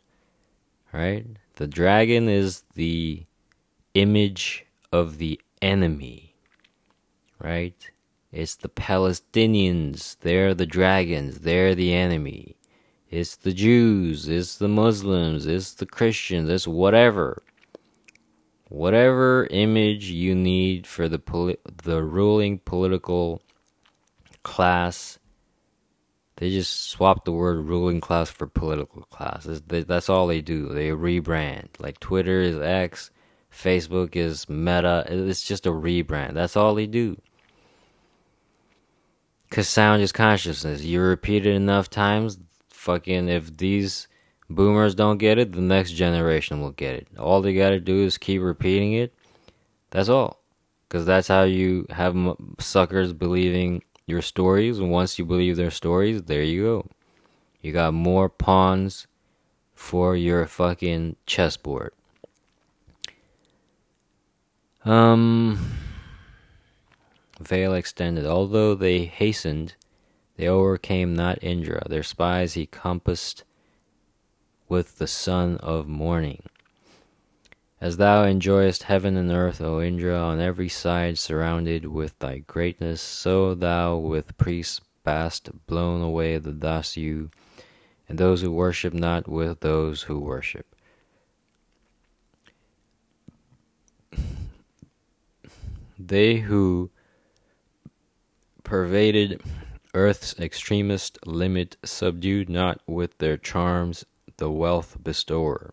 right? 0.93 1.25
The 1.55 1.69
dragon 1.69 2.29
is 2.29 2.65
the 2.75 3.23
image 3.95 4.67
of 4.93 5.19
the 5.19 5.41
enemy, 5.63 6.35
right? 7.39 7.91
It's 8.33 8.57
the 8.57 8.69
Palestinians, 8.69 10.17
they're 10.21 10.53
the 10.53 10.67
dragons, 10.67 11.39
they're 11.39 11.75
the 11.75 11.95
enemy. 11.95 12.56
It's 13.17 13.37
the 13.37 13.55
Jews, 13.55 14.29
it's 14.29 14.59
the 14.59 14.69
Muslims, 14.69 15.47
it's 15.47 15.73
the 15.73 15.87
Christians, 15.87 16.51
it's 16.51 16.69
whatever. 16.69 17.43
Whatever 18.69 19.47
image 19.51 20.11
you 20.11 20.35
need 20.35 20.87
for 20.87 21.09
the 21.09 21.19
poli- 21.19 21.57
the 21.85 22.03
ruling 22.03 22.59
political 22.59 23.41
class, 24.43 25.19
they 26.37 26.51
just 26.51 26.91
swap 26.91 27.25
the 27.25 27.33
word 27.33 27.65
ruling 27.65 28.03
class 28.03 28.29
for 28.29 28.47
political 28.47 29.01
class. 29.05 29.47
That's 29.67 30.11
all 30.11 30.27
they 30.27 30.43
do. 30.43 30.69
They 30.75 30.91
rebrand. 30.91 31.69
Like 31.79 31.99
Twitter 32.01 32.43
is 32.43 32.59
X, 32.59 33.11
Facebook 33.51 34.15
is 34.15 34.47
Meta. 34.47 35.07
It's 35.09 35.43
just 35.43 35.65
a 35.65 35.71
rebrand. 35.71 36.35
That's 36.35 36.55
all 36.55 36.75
they 36.75 36.87
do. 36.87 37.19
Because 39.49 39.69
sound 39.69 40.03
is 40.03 40.13
consciousness. 40.13 40.83
You 40.83 41.01
repeat 41.01 41.47
it 41.47 41.55
enough 41.55 41.89
times, 41.89 42.37
fucking 42.87 43.29
if 43.29 43.57
these 43.57 44.07
boomers 44.49 44.95
don't 44.95 45.19
get 45.19 45.39
it, 45.39 45.53
the 45.53 45.61
next 45.61 45.93
generation 45.93 46.61
will 46.61 46.71
get 46.71 46.95
it. 46.95 47.09
All 47.19 47.43
they 47.43 47.53
got 47.53 47.71
to 47.71 47.81
do 47.81 48.05
is 48.05 48.17
keep 48.17 48.41
repeating 48.41 48.93
it. 48.93 49.13
That's 49.91 50.09
all. 50.09 50.41
Cuz 50.89 51.05
that's 51.05 51.27
how 51.27 51.43
you 51.43 51.87
have 51.91 52.17
suckers 52.61 53.13
believing 53.13 53.83
your 54.07 54.23
stories 54.23 54.79
and 54.79 54.93
once 54.93 55.19
you 55.19 55.25
believe 55.25 55.57
their 55.57 55.73
stories, 55.73 56.23
there 56.23 56.45
you 56.45 56.63
go. 56.63 56.87
You 57.61 57.73
got 57.73 57.93
more 57.93 58.29
pawns 58.29 59.09
for 59.75 60.17
your 60.17 60.47
fucking 60.47 61.17
chessboard. 61.27 61.93
Um 64.85 65.59
veil 67.41 67.75
extended. 67.75 68.27
Although 68.27 68.77
they 68.77 69.05
hastened 69.05 69.75
they 70.37 70.49
overcame 70.49 71.15
not 71.15 71.43
Indra, 71.43 71.87
their 71.89 72.03
spies 72.03 72.55
he 72.55 72.67
compassed 72.67 73.45
with 74.69 74.99
the 74.99 75.07
sun 75.07 75.57
of 75.59 75.89
morning. 75.89 76.43
As 77.81 77.99
thou 77.99 78.25
enjoyest 78.25 78.85
heaven 78.85 79.17
and 79.17 79.31
earth, 79.31 79.61
O 79.61 79.81
Indra, 79.81 80.19
on 80.19 80.41
every 80.41 80.69
side 80.69 81.19
surrounded 81.19 81.85
with 81.87 82.19
thy 82.19 82.39
greatness, 82.39 83.01
so 83.03 83.55
thou 83.55 83.97
with 83.97 84.37
priests 84.39 84.81
hast 85.05 85.51
blown 85.67 86.03
away 86.03 86.37
the 86.39 86.53
Dasu, 86.53 87.31
and 88.09 88.19
those 88.19 88.43
who 88.43 88.51
worship 88.51 88.93
not 88.93 89.29
with 89.29 89.61
those 89.61 90.03
who 90.03 90.19
worship. 90.19 90.75
They 95.99 96.37
who 96.37 96.91
pervaded 98.65 99.41
earth's 99.97 100.39
extremest 100.39 101.19
limit 101.27 101.75
subdued 101.83 102.51
not 102.51 102.79
with 102.87 103.17
their 103.17 103.39
charms 103.39 104.05
the 104.37 104.51
wealth 104.51 104.99
bestower. 105.03 105.73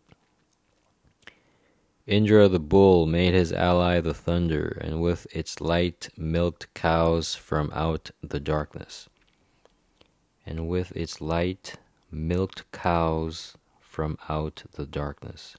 Indra 2.07 2.47
the 2.47 2.57
bull 2.57 3.05
made 3.05 3.33
his 3.33 3.51
ally 3.51 3.99
the 3.99 4.13
thunder, 4.13 4.77
and 4.79 5.01
with 5.01 5.27
its 5.35 5.59
light 5.59 6.07
milked 6.15 6.73
cows 6.73 7.35
from 7.35 7.69
out 7.75 8.11
the 8.21 8.39
darkness. 8.39 9.09
And 10.45 10.69
with 10.69 10.95
its 10.95 11.19
light 11.19 11.75
milked 12.09 12.71
cows 12.71 13.57
from 13.81 14.17
out 14.29 14.63
the 14.73 14.85
darkness. 14.85 15.57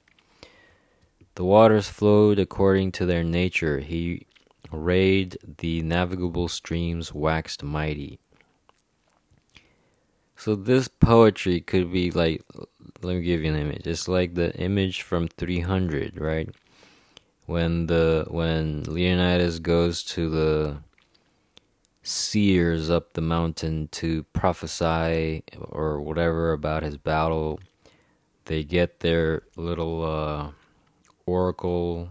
The 1.35 1.45
waters 1.45 1.87
flowed 1.87 2.39
according 2.39 2.93
to 2.93 3.05
their 3.05 3.23
nature. 3.23 3.79
He 3.79 4.25
rayed 4.71 5.37
the 5.59 5.83
navigable 5.83 6.47
streams 6.47 7.13
waxed 7.13 7.61
mighty. 7.61 8.19
So 10.37 10.55
this 10.55 10.87
poetry 10.87 11.61
could 11.61 11.91
be 11.91 12.11
like 12.11 12.43
let 13.01 13.15
me 13.17 13.21
give 13.21 13.43
you 13.43 13.53
an 13.53 13.59
image. 13.59 13.87
It's 13.87 14.07
like 14.07 14.33
the 14.33 14.53
image 14.55 15.01
from 15.01 15.27
300, 15.27 16.19
right? 16.19 16.49
When 17.45 17.87
the 17.87 18.25
when 18.29 18.83
Leonidas 18.83 19.59
goes 19.59 20.03
to 20.03 20.29
the 20.29 20.77
seers 22.03 22.89
up 22.89 23.13
the 23.13 23.21
mountain 23.21 23.87
to 23.91 24.23
prophesy 24.33 25.43
or 25.59 26.01
whatever 26.01 26.51
about 26.53 26.83
his 26.83 26.97
battle, 26.97 27.59
they 28.45 28.63
get 28.63 28.99
their 28.99 29.43
little 29.55 30.03
uh, 30.03 30.51
oracle 31.25 32.09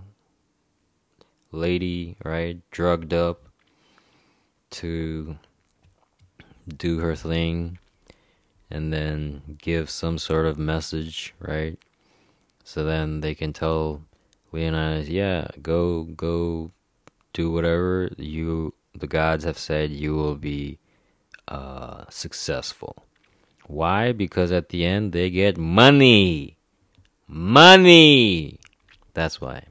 lady, 1.52 2.16
right, 2.24 2.58
drugged 2.70 3.14
up 3.14 3.42
to 4.70 5.36
do 6.76 6.98
her 6.98 7.14
thing 7.14 7.78
and 8.70 8.92
then 8.92 9.42
give 9.58 9.90
some 9.90 10.18
sort 10.18 10.46
of 10.46 10.58
message, 10.58 11.34
right? 11.38 11.78
So 12.64 12.84
then 12.84 13.20
they 13.20 13.34
can 13.34 13.52
tell 13.52 14.02
Leonidas, 14.52 15.08
yeah, 15.08 15.48
go 15.62 16.04
go 16.04 16.70
do 17.32 17.50
whatever 17.50 18.10
you 18.16 18.72
the 18.94 19.06
gods 19.06 19.44
have 19.44 19.58
said 19.58 19.90
you 19.90 20.14
will 20.14 20.36
be 20.36 20.78
uh, 21.48 22.04
successful. 22.08 23.04
Why? 23.66 24.12
Because 24.12 24.52
at 24.52 24.68
the 24.68 24.84
end 24.84 25.12
they 25.12 25.30
get 25.30 25.58
money. 25.58 26.56
Money. 27.26 28.58
That's 29.14 29.40
why. 29.40 29.64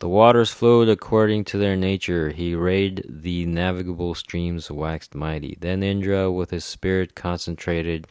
The 0.00 0.08
waters 0.08 0.52
flowed 0.52 0.88
according 0.88 1.44
to 1.46 1.58
their 1.58 1.74
nature. 1.74 2.30
He 2.30 2.54
rayed 2.54 3.04
the 3.08 3.46
navigable 3.46 4.14
streams 4.14 4.70
waxed 4.70 5.14
mighty. 5.14 5.56
Then 5.58 5.82
Indra, 5.82 6.30
with 6.30 6.50
his 6.50 6.64
spirit 6.64 7.16
concentrated, 7.16 8.06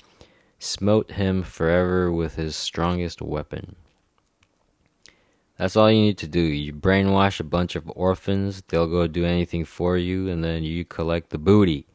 smote 0.59 1.11
him 1.11 1.43
forever 1.43 2.11
with 2.11 2.35
his 2.35 2.57
strongest 2.57 3.21
weapon. 3.21 3.77
That's 5.57 5.77
all 5.77 5.89
you 5.89 6.01
need 6.01 6.17
to 6.19 6.27
do. 6.27 6.41
You 6.41 6.73
brainwash 6.73 7.39
a 7.39 7.45
bunch 7.45 7.77
of 7.77 7.89
orphans, 7.95 8.61
they'll 8.67 8.87
go 8.87 9.07
do 9.07 9.23
anything 9.23 9.63
for 9.63 9.97
you, 9.97 10.27
and 10.27 10.43
then 10.43 10.63
you 10.63 10.83
collect 10.83 11.29
the 11.29 11.37
booty. 11.37 11.87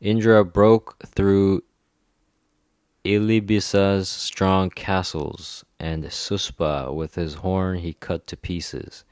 Indra 0.00 0.44
broke 0.44 0.96
through 1.06 1.62
Ilibisa's 3.04 4.10
strong 4.10 4.68
castles 4.68 5.64
and 5.78 6.04
Suspa 6.04 6.92
with 6.94 7.14
his 7.14 7.34
horn 7.34 7.78
he 7.78 7.94
cut 7.94 8.26
to 8.26 8.36
pieces. 8.36 9.04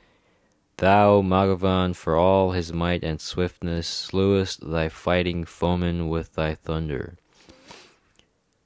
Thou, 0.77 1.23
Maghavan, 1.23 1.97
for 1.97 2.15
all 2.15 2.53
his 2.53 2.71
might 2.71 3.03
and 3.03 3.19
swiftness, 3.19 3.89
slewest 3.89 4.71
thy 4.71 4.91
fighting 4.91 5.45
foemen 5.47 6.11
with 6.11 6.35
thy 6.35 6.55
thunder. 6.55 7.17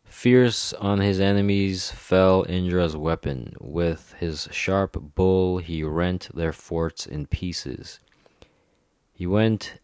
Fierce 0.05 0.73
on 0.75 0.99
his 0.99 1.21
enemies 1.21 1.91
fell 1.91 2.45
Indra's 2.49 2.97
weapon. 2.97 3.55
With 3.61 4.15
his 4.19 4.49
sharp 4.51 5.15
bull 5.15 5.59
he 5.59 5.85
rent 5.85 6.29
their 6.35 6.53
forts 6.53 7.07
in 7.07 7.27
pieces. 7.27 8.01
He 9.13 9.27
went, 9.27 9.75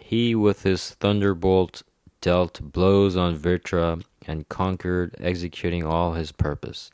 he 0.00 0.34
with 0.34 0.62
his 0.62 0.90
thunderbolt 0.94 1.82
dealt 2.20 2.60
blows 2.62 3.16
on 3.16 3.36
Vritra 3.36 4.02
and 4.26 4.48
conquered, 4.48 5.14
executing 5.20 5.84
all 5.84 6.14
his 6.14 6.32
purpose. 6.32 6.90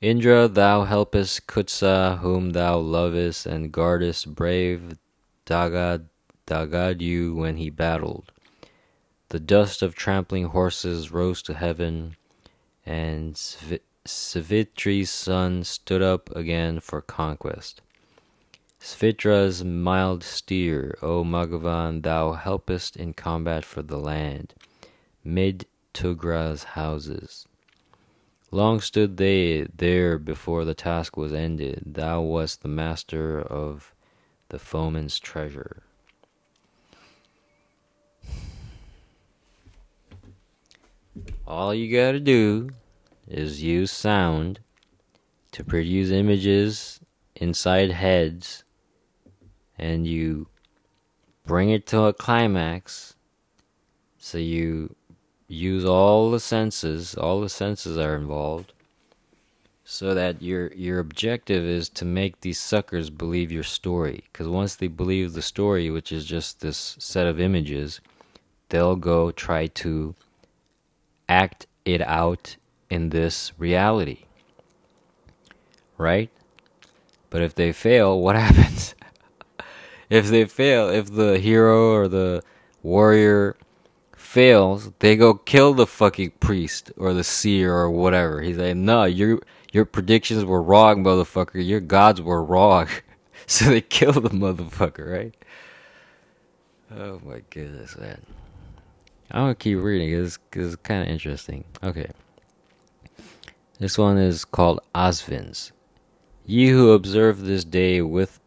Indra, 0.00 0.48
thou 0.48 0.84
helpest 0.84 1.46
Kutsa, 1.46 2.18
whom 2.18 2.50
thou 2.50 2.78
lovest 2.78 3.46
and 3.46 3.70
guardest, 3.70 4.34
brave 4.34 4.98
Dagad, 5.46 6.06
Dagadu 6.46 7.36
when 7.36 7.56
he 7.56 7.70
battled. 7.70 8.32
The 9.28 9.38
dust 9.40 9.80
of 9.80 9.94
trampling 9.94 10.46
horses 10.46 11.12
rose 11.12 11.40
to 11.42 11.54
heaven, 11.54 12.16
and 12.84 13.34
Savitri's 14.04 15.10
son 15.10 15.62
stood 15.62 16.02
up 16.02 16.34
again 16.34 16.80
for 16.80 17.00
conquest. 17.00 17.80
Svitra's 18.80 19.62
mild 19.62 20.24
steer, 20.24 20.98
O 21.00 21.22
Maghavan, 21.22 22.02
thou 22.02 22.32
helpest 22.32 22.96
in 22.96 23.12
combat 23.12 23.64
for 23.64 23.80
the 23.80 23.98
land, 23.98 24.54
mid 25.24 25.66
Tugra's 25.94 26.64
houses. 26.64 27.46
Long 28.50 28.80
stood 28.80 29.16
they 29.16 29.66
there 29.74 30.18
before 30.18 30.64
the 30.64 30.74
task 30.74 31.16
was 31.16 31.32
ended. 31.32 31.82
Thou 31.86 32.20
wast 32.20 32.62
the 32.62 32.68
master 32.68 33.40
of 33.40 33.94
the 34.50 34.58
foeman's 34.58 35.18
treasure. 35.18 35.82
All 41.46 41.74
you 41.74 41.94
gotta 41.94 42.20
do 42.20 42.70
is 43.26 43.62
use 43.62 43.90
sound 43.90 44.60
to 45.52 45.64
produce 45.64 46.10
images 46.10 47.00
inside 47.36 47.90
heads, 47.90 48.64
and 49.78 50.06
you 50.06 50.46
bring 51.46 51.70
it 51.70 51.86
to 51.88 52.04
a 52.04 52.12
climax. 52.12 53.14
So 54.18 54.38
you 54.38 54.94
use 55.52 55.84
all 55.84 56.30
the 56.30 56.40
senses, 56.40 57.14
all 57.14 57.40
the 57.40 57.48
senses 57.48 57.98
are 57.98 58.16
involved, 58.16 58.72
so 59.84 60.14
that 60.14 60.40
your 60.40 60.72
your 60.72 60.98
objective 60.98 61.62
is 61.64 61.88
to 61.90 62.04
make 62.04 62.40
these 62.40 62.58
suckers 62.58 63.10
believe 63.10 63.52
your 63.52 63.62
story. 63.62 64.24
Because 64.32 64.48
once 64.48 64.76
they 64.76 64.88
believe 64.88 65.32
the 65.34 65.42
story, 65.42 65.90
which 65.90 66.10
is 66.10 66.24
just 66.24 66.60
this 66.60 66.96
set 66.98 67.26
of 67.26 67.38
images, 67.38 68.00
they'll 68.70 68.96
go 68.96 69.30
try 69.30 69.66
to 69.66 70.14
act 71.28 71.66
it 71.84 72.00
out 72.00 72.56
in 72.88 73.10
this 73.10 73.52
reality. 73.58 74.24
Right? 75.98 76.30
But 77.28 77.42
if 77.42 77.54
they 77.54 77.72
fail, 77.72 78.20
what 78.20 78.36
happens? 78.46 78.94
if 80.08 80.28
they 80.28 80.46
fail, 80.46 80.88
if 80.88 81.12
the 81.12 81.38
hero 81.38 81.92
or 81.92 82.08
the 82.08 82.42
warrior 82.82 83.56
fails, 84.32 84.90
they 85.00 85.14
go 85.14 85.34
kill 85.34 85.74
the 85.74 85.86
fucking 85.86 86.30
priest 86.40 86.90
or 86.96 87.12
the 87.12 87.22
seer 87.22 87.74
or 87.74 87.90
whatever. 87.90 88.40
He's 88.40 88.56
like, 88.56 88.76
no, 88.76 89.04
your 89.04 89.40
your 89.72 89.84
predictions 89.84 90.42
were 90.44 90.62
wrong, 90.62 91.04
motherfucker. 91.04 91.64
Your 91.66 91.80
gods 91.80 92.22
were 92.22 92.42
wrong. 92.42 92.88
so 93.46 93.66
they 93.66 93.82
kill 93.82 94.12
the 94.12 94.30
motherfucker, 94.30 95.12
right? 95.12 95.34
Oh 96.96 97.20
my 97.24 97.42
goodness, 97.50 97.96
man. 97.98 98.24
I'm 99.30 99.42
gonna 99.42 99.54
keep 99.54 99.78
reading 99.78 100.10
because 100.10 100.72
it's 100.72 100.82
kind 100.82 101.02
of 101.02 101.08
interesting. 101.08 101.64
Okay. 101.82 102.10
This 103.78 103.98
one 103.98 104.16
is 104.16 104.46
called 104.46 104.80
Asvins. 104.94 105.72
Ye 106.46 106.68
who 106.68 106.92
observe 106.92 107.42
this 107.42 107.64
day 107.64 108.00
with 108.00 108.40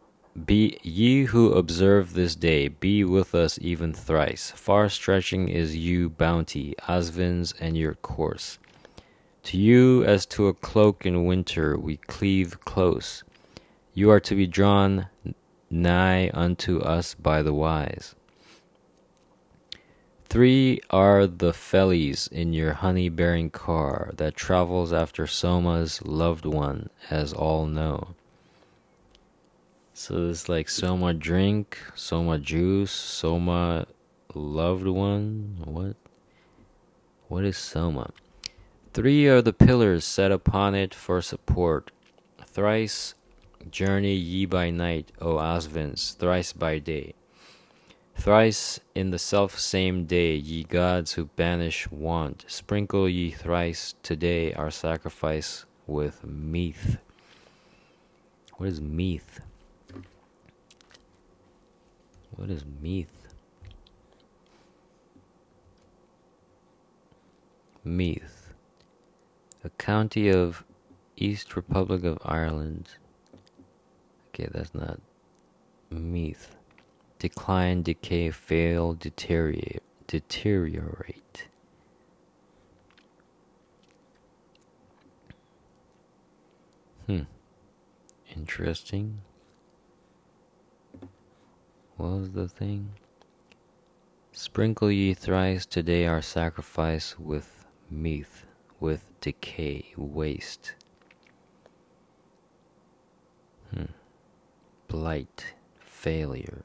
be 0.44 0.78
ye 0.82 1.24
who 1.24 1.52
observe 1.52 2.12
this 2.12 2.34
day, 2.34 2.68
be 2.68 3.04
with 3.04 3.34
us 3.34 3.58
even 3.62 3.94
thrice. 3.94 4.50
Far 4.50 4.90
stretching 4.90 5.48
is 5.48 5.74
you 5.74 6.10
bounty, 6.10 6.74
Asvins, 6.86 7.54
and 7.58 7.76
your 7.76 7.94
course. 7.94 8.58
To 9.44 9.56
you, 9.56 10.04
as 10.04 10.26
to 10.26 10.48
a 10.48 10.54
cloak 10.54 11.06
in 11.06 11.24
winter, 11.24 11.78
we 11.78 11.96
cleave 11.96 12.60
close. 12.64 13.24
You 13.94 14.10
are 14.10 14.20
to 14.20 14.34
be 14.34 14.46
drawn 14.46 15.06
nigh 15.70 16.30
unto 16.34 16.80
us 16.80 17.14
by 17.14 17.42
the 17.42 17.54
wise. 17.54 18.14
Three 20.24 20.80
are 20.90 21.26
the 21.26 21.52
fellies 21.52 22.26
in 22.26 22.52
your 22.52 22.74
honey 22.74 23.08
bearing 23.08 23.48
car 23.48 24.10
that 24.16 24.36
travels 24.36 24.92
after 24.92 25.26
Soma's 25.26 26.02
loved 26.02 26.44
one, 26.44 26.90
as 27.08 27.32
all 27.32 27.66
know. 27.66 28.08
So 29.98 30.28
it's 30.28 30.46
like 30.46 30.68
Soma 30.68 31.14
drink, 31.14 31.78
Soma 31.94 32.38
juice, 32.38 32.90
Soma 32.90 33.86
loved 34.34 34.86
one. 34.86 35.56
What? 35.64 35.96
What 37.28 37.46
is 37.46 37.56
Soma? 37.56 38.10
Three 38.92 39.26
are 39.26 39.40
the 39.40 39.54
pillars 39.54 40.04
set 40.04 40.30
upon 40.30 40.74
it 40.74 40.94
for 40.94 41.22
support. 41.22 41.92
Thrice 42.46 43.14
journey 43.70 44.12
ye 44.12 44.44
by 44.44 44.68
night, 44.68 45.12
O 45.22 45.36
Asvins, 45.36 46.14
thrice 46.18 46.52
by 46.52 46.78
day. 46.78 47.14
Thrice 48.16 48.78
in 48.94 49.12
the 49.12 49.18
self 49.18 49.58
same 49.58 50.04
day, 50.04 50.34
ye 50.34 50.64
gods 50.64 51.14
who 51.14 51.24
banish 51.36 51.90
want, 51.90 52.44
sprinkle 52.48 53.08
ye 53.08 53.30
thrice 53.30 53.94
today 54.02 54.52
our 54.52 54.70
sacrifice 54.70 55.64
with 55.86 56.22
meath. 56.22 56.98
What 58.58 58.68
is 58.68 58.82
meath? 58.82 59.40
What 62.36 62.50
is 62.50 62.64
Meath? 62.82 63.28
Meath, 67.82 68.52
a 69.64 69.70
county 69.70 70.28
of 70.28 70.64
East 71.16 71.56
Republic 71.56 72.04
of 72.04 72.18
Ireland. 72.24 72.88
Okay, 74.28 74.48
that's 74.52 74.74
not 74.74 75.00
Meath. 75.90 76.56
Decline, 77.18 77.82
decay, 77.82 78.30
fail, 78.30 78.94
deteriorate. 78.94 79.82
Deteriorate. 80.06 81.48
Hmm. 87.06 87.22
Interesting. 88.34 89.22
Was 91.98 92.30
the 92.32 92.46
thing? 92.46 92.90
Sprinkle 94.32 94.90
ye 94.90 95.14
thrice 95.14 95.64
today 95.64 96.06
our 96.06 96.20
sacrifice 96.20 97.18
with 97.18 97.64
meath, 97.90 98.44
with 98.78 99.02
decay, 99.22 99.94
waste. 99.96 100.74
Hmm. 103.72 103.86
Blight, 104.88 105.54
failure. 105.78 106.64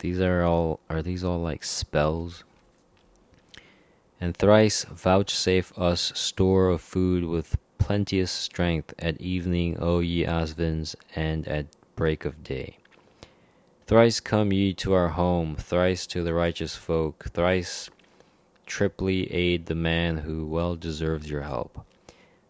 These 0.00 0.20
are 0.20 0.42
all 0.42 0.80
are 0.90 1.00
these 1.00 1.24
all 1.24 1.40
like 1.40 1.64
spells? 1.64 2.44
And 4.20 4.36
thrice 4.36 4.84
vouchsafe 4.84 5.72
us 5.78 6.12
store 6.14 6.68
of 6.68 6.82
food 6.82 7.24
with 7.24 7.56
plenteous 7.78 8.30
strength 8.30 8.92
at 8.98 9.18
evening, 9.18 9.78
O 9.78 10.00
ye 10.00 10.24
Asvins, 10.26 10.94
and 11.14 11.48
at 11.48 11.66
break 11.96 12.26
of 12.26 12.44
day. 12.44 12.76
Thrice 13.86 14.20
come 14.20 14.52
ye 14.52 14.74
to 14.74 14.92
our 14.92 15.08
home, 15.08 15.56
thrice 15.56 16.06
to 16.08 16.22
the 16.22 16.34
righteous 16.34 16.76
folk, 16.76 17.24
thrice 17.30 17.88
triply 18.66 19.32
aid 19.32 19.66
the 19.66 19.74
man 19.74 20.18
who 20.18 20.46
well 20.46 20.76
deserves 20.76 21.30
your 21.30 21.42
help. 21.42 21.86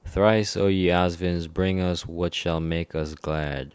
Thrice, 0.04 0.56
O 0.56 0.66
ye 0.66 0.88
Asvins, 0.88 1.46
bring 1.46 1.80
us 1.80 2.06
what 2.06 2.34
shall 2.34 2.58
make 2.58 2.94
us 2.94 3.14
glad. 3.14 3.72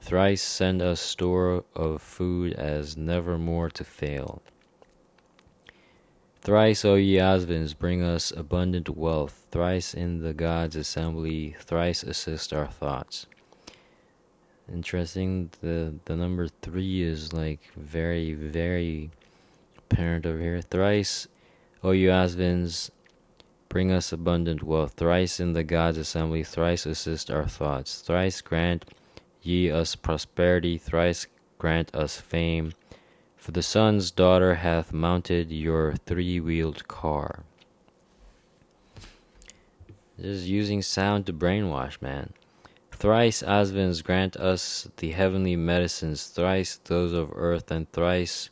Thrice 0.00 0.42
send 0.42 0.82
us 0.82 1.00
store 1.00 1.64
of 1.74 2.00
food 2.00 2.52
as 2.52 2.96
never 2.96 3.38
more 3.38 3.70
to 3.70 3.84
fail. 3.84 4.42
Thrice, 6.42 6.84
O 6.84 6.94
ye 6.94 7.16
Asvins, 7.18 7.76
bring 7.76 8.02
us 8.02 8.32
abundant 8.36 8.88
wealth. 8.88 9.48
Thrice 9.50 9.94
in 9.94 10.20
the 10.20 10.34
gods' 10.34 10.76
assembly, 10.76 11.56
thrice 11.58 12.02
assist 12.02 12.52
our 12.52 12.66
thoughts 12.66 13.26
interesting. 14.72 15.50
The 15.60 15.94
the 16.06 16.16
number 16.16 16.48
three 16.62 17.02
is 17.02 17.32
like 17.32 17.60
very 17.76 18.34
very 18.34 19.10
apparent 19.78 20.26
over 20.26 20.38
here. 20.38 20.60
Thrice, 20.60 21.28
O 21.84 21.90
you 21.90 22.08
Asvins, 22.08 22.90
bring 23.68 23.92
us 23.92 24.12
abundant 24.12 24.62
wealth. 24.62 24.94
Thrice 24.94 25.40
in 25.40 25.52
the 25.52 25.64
gods' 25.64 25.98
assembly, 25.98 26.42
thrice 26.42 26.86
assist 26.86 27.30
our 27.30 27.46
thoughts. 27.46 28.00
Thrice 28.00 28.40
grant 28.40 28.84
ye 29.42 29.70
us 29.70 29.94
prosperity. 29.94 30.78
Thrice 30.78 31.26
grant 31.58 31.94
us 31.94 32.20
fame. 32.20 32.72
For 33.36 33.50
the 33.50 33.62
sun's 33.62 34.10
daughter 34.10 34.54
hath 34.54 34.92
mounted 34.92 35.50
your 35.50 35.94
three 36.06 36.38
wheeled 36.38 36.86
car. 36.86 37.42
This 40.16 40.36
is 40.36 40.48
using 40.48 40.82
sound 40.82 41.26
to 41.26 41.32
brainwash, 41.32 42.00
man. 42.00 42.32
Thrice 43.02 43.42
Asvins 43.42 44.00
grant 44.00 44.36
us 44.36 44.86
the 44.98 45.10
heavenly 45.10 45.56
medicines, 45.56 46.28
thrice 46.28 46.76
those 46.84 47.12
of 47.12 47.32
earth, 47.34 47.72
and 47.72 47.90
thrice 47.90 48.48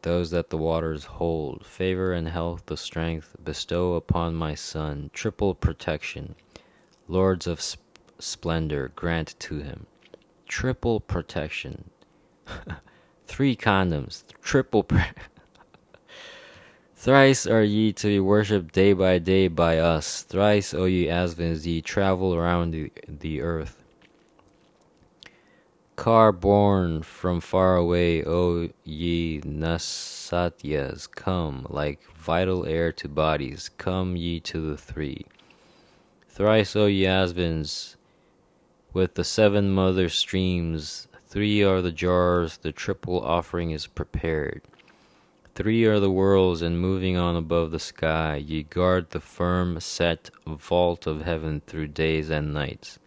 those 0.00 0.30
that 0.30 0.48
the 0.48 0.56
waters 0.56 1.04
hold. 1.04 1.66
Favor 1.66 2.14
and 2.14 2.26
health, 2.26 2.64
the 2.64 2.78
strength, 2.78 3.36
bestow 3.44 3.92
upon 3.92 4.34
my 4.34 4.54
son. 4.54 5.10
Triple 5.12 5.54
protection, 5.54 6.34
lords 7.06 7.46
of 7.46 7.60
sp- 7.60 7.84
splendor, 8.18 8.92
grant 8.96 9.38
to 9.40 9.58
him. 9.58 9.84
Triple 10.48 10.98
protection. 10.98 11.90
Three 13.26 13.54
condoms, 13.54 14.24
triple. 14.40 14.84
Pre- 14.84 15.02
Thrice 16.96 17.46
are 17.46 17.62
ye 17.62 17.92
to 17.92 18.06
be 18.06 18.20
worshipped 18.20 18.72
day 18.72 18.94
by 18.94 19.18
day 19.18 19.48
by 19.48 19.76
us. 19.76 20.22
Thrice, 20.22 20.72
O 20.72 20.86
ye 20.86 21.08
Asvins, 21.08 21.66
ye 21.66 21.82
travel 21.82 22.34
around 22.34 22.70
the, 22.70 22.90
the 23.06 23.42
earth. 23.42 23.80
Car 25.96 26.32
born 26.32 27.02
from 27.02 27.40
far 27.40 27.76
away, 27.76 28.24
O 28.24 28.70
ye 28.82 29.40
Nasatyas, 29.42 31.06
come, 31.06 31.66
like 31.68 32.02
vital 32.14 32.64
air 32.64 32.90
to 32.92 33.08
bodies, 33.08 33.70
come 33.76 34.16
ye 34.16 34.40
to 34.40 34.70
the 34.70 34.76
three. 34.76 35.26
Thrice, 36.28 36.74
O 36.74 36.86
ye 36.86 37.06
with 38.94 39.14
the 39.14 39.24
seven 39.24 39.70
mother 39.70 40.08
streams, 40.08 41.08
three 41.28 41.62
are 41.62 41.82
the 41.82 41.92
jars, 41.92 42.56
the 42.56 42.72
triple 42.72 43.20
offering 43.20 43.70
is 43.70 43.86
prepared. 43.86 44.62
Three 45.54 45.84
are 45.84 46.00
the 46.00 46.10
worlds, 46.10 46.62
and 46.62 46.80
moving 46.80 47.18
on 47.18 47.36
above 47.36 47.70
the 47.70 47.78
sky, 47.78 48.36
ye 48.36 48.62
guard 48.62 49.10
the 49.10 49.20
firm 49.20 49.78
set 49.78 50.30
vault 50.46 51.06
of 51.06 51.20
heaven 51.22 51.60
through 51.66 51.88
days 51.88 52.30
and 52.30 52.54
nights. 52.54 52.98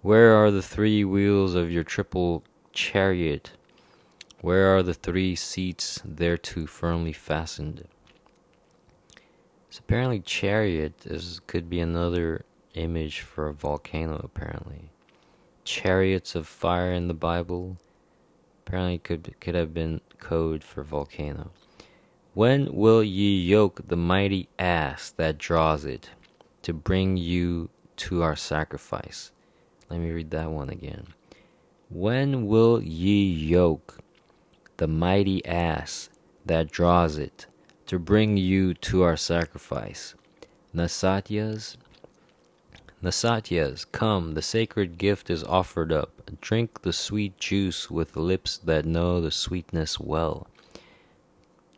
Where 0.00 0.32
are 0.36 0.52
the 0.52 0.62
three 0.62 1.04
wheels 1.04 1.56
of 1.56 1.72
your 1.72 1.82
triple 1.82 2.44
chariot? 2.72 3.50
Where 4.40 4.76
are 4.76 4.82
the 4.84 4.94
three 4.94 5.34
seats 5.34 6.00
thereto 6.04 6.66
firmly 6.66 7.12
fastened? 7.12 7.84
So 9.70 9.80
apparently, 9.80 10.20
chariot 10.20 11.04
is 11.04 11.40
could 11.48 11.68
be 11.68 11.80
another 11.80 12.44
image 12.74 13.22
for 13.22 13.48
a 13.48 13.52
volcano. 13.52 14.20
Apparently, 14.22 14.92
chariots 15.64 16.36
of 16.36 16.46
fire 16.46 16.92
in 16.92 17.08
the 17.08 17.14
Bible 17.14 17.76
apparently 18.64 18.98
could 18.98 19.34
could 19.40 19.56
have 19.56 19.74
been 19.74 20.00
code 20.20 20.62
for 20.62 20.84
volcano. 20.84 21.50
When 22.34 22.72
will 22.72 23.02
ye 23.02 23.42
yoke 23.42 23.88
the 23.88 23.96
mighty 23.96 24.48
ass 24.60 25.10
that 25.16 25.38
draws 25.38 25.84
it 25.84 26.10
to 26.62 26.72
bring 26.72 27.16
you 27.16 27.70
to 27.96 28.22
our 28.22 28.36
sacrifice? 28.36 29.32
Let 29.90 30.00
me 30.00 30.10
read 30.10 30.30
that 30.30 30.50
one 30.50 30.68
again. 30.68 31.06
When 31.90 32.46
will 32.46 32.82
ye 32.82 33.24
yoke 33.24 33.98
the 34.76 34.86
mighty 34.86 35.44
ass 35.46 36.10
that 36.44 36.70
draws 36.70 37.16
it 37.16 37.46
to 37.86 37.98
bring 37.98 38.36
you 38.36 38.74
to 38.74 39.02
our 39.02 39.16
sacrifice? 39.16 40.14
Nasatyas, 40.74 41.76
Nasatyas, 43.02 43.86
come, 43.90 44.34
the 44.34 44.42
sacred 44.42 44.98
gift 44.98 45.30
is 45.30 45.44
offered 45.44 45.92
up. 45.92 46.30
Drink 46.40 46.82
the 46.82 46.92
sweet 46.92 47.38
juice 47.38 47.90
with 47.90 48.16
lips 48.16 48.58
that 48.58 48.84
know 48.84 49.20
the 49.20 49.30
sweetness 49.30 50.00
well. 50.00 50.48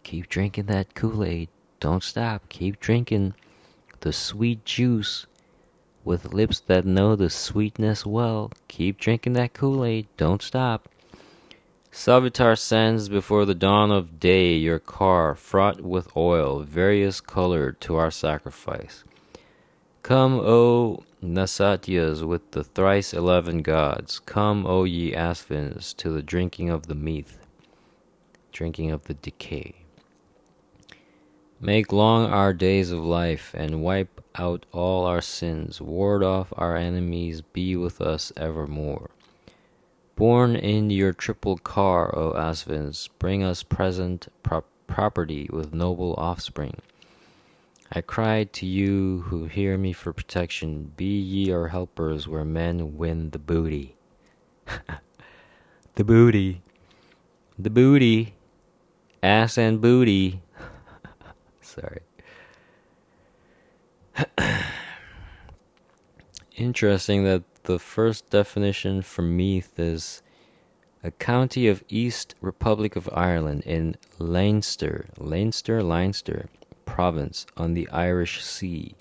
Keep 0.02 0.28
drinking 0.28 0.66
that 0.66 0.94
Kool 0.94 1.22
Aid. 1.22 1.48
Don't 1.78 2.02
stop. 2.02 2.48
Keep 2.48 2.80
drinking 2.80 3.34
the 4.00 4.12
sweet 4.12 4.64
juice 4.64 5.26
with 6.04 6.32
lips 6.32 6.60
that 6.60 6.84
know 6.84 7.16
the 7.16 7.30
sweetness 7.30 8.06
well. 8.06 8.50
Keep 8.68 8.98
drinking 8.98 9.34
that 9.34 9.52
Kool 9.52 9.84
Aid, 9.84 10.06
don't 10.16 10.42
stop. 10.42 10.88
Savitar 11.92 12.56
sends 12.56 13.08
before 13.08 13.44
the 13.44 13.54
dawn 13.54 13.90
of 13.90 14.20
day 14.20 14.54
your 14.54 14.78
car 14.78 15.34
fraught 15.34 15.80
with 15.80 16.16
oil, 16.16 16.60
various 16.60 17.20
colored, 17.20 17.80
to 17.80 17.96
our 17.96 18.10
sacrifice. 18.10 19.04
Come, 20.02 20.40
O 20.40 21.02
Nasatyas, 21.22 22.22
with 22.22 22.52
the 22.52 22.64
thrice 22.64 23.12
eleven 23.12 23.62
gods. 23.62 24.20
Come, 24.20 24.66
O 24.66 24.84
ye 24.84 25.12
Asvins, 25.12 25.94
to 25.96 26.10
the 26.10 26.22
drinking 26.22 26.70
of 26.70 26.86
the 26.86 26.94
meath. 26.94 27.38
drinking 28.52 28.90
of 28.90 29.04
the 29.04 29.14
decay. 29.14 29.79
Make 31.62 31.92
long 31.92 32.24
our 32.24 32.54
days 32.54 32.90
of 32.90 33.04
life, 33.04 33.54
and 33.54 33.82
wipe 33.82 34.22
out 34.34 34.64
all 34.72 35.04
our 35.04 35.20
sins. 35.20 35.78
Ward 35.78 36.22
off 36.22 36.54
our 36.56 36.74
enemies, 36.74 37.42
be 37.42 37.76
with 37.76 38.00
us 38.00 38.32
evermore. 38.34 39.10
Born 40.16 40.56
in 40.56 40.88
your 40.88 41.12
triple 41.12 41.58
car, 41.58 42.16
O 42.16 42.32
Asvins, 42.32 43.10
bring 43.18 43.42
us 43.42 43.62
present 43.62 44.28
pro- 44.42 44.64
property 44.86 45.50
with 45.52 45.74
noble 45.74 46.14
offspring. 46.16 46.80
I 47.92 48.00
cry 48.00 48.44
to 48.44 48.66
you 48.66 49.24
who 49.26 49.44
hear 49.44 49.76
me 49.76 49.92
for 49.92 50.14
protection, 50.14 50.92
be 50.96 51.20
ye 51.20 51.52
our 51.52 51.68
helpers 51.68 52.26
where 52.26 52.44
men 52.44 52.96
win 52.96 53.30
the 53.30 53.38
booty. 53.38 53.96
the 55.96 56.04
booty. 56.04 56.62
The 57.58 57.70
booty. 57.70 58.34
Ass 59.22 59.58
and 59.58 59.80
booty. 59.80 60.40
Sorry. 61.70 62.00
Interesting 66.56 67.22
that 67.24 67.44
the 67.62 67.78
first 67.78 68.28
definition 68.30 69.02
for 69.02 69.22
Meath 69.22 69.78
is 69.78 70.20
a 71.04 71.12
county 71.12 71.68
of 71.68 71.84
East 71.88 72.34
Republic 72.40 72.96
of 72.96 73.08
Ireland 73.12 73.62
in 73.64 73.96
Leinster, 74.18 75.06
Leinster, 75.16 75.80
Leinster 75.80 76.46
province 76.86 77.46
on 77.56 77.74
the 77.74 77.88
Irish 77.90 78.44
Sea, 78.44 78.96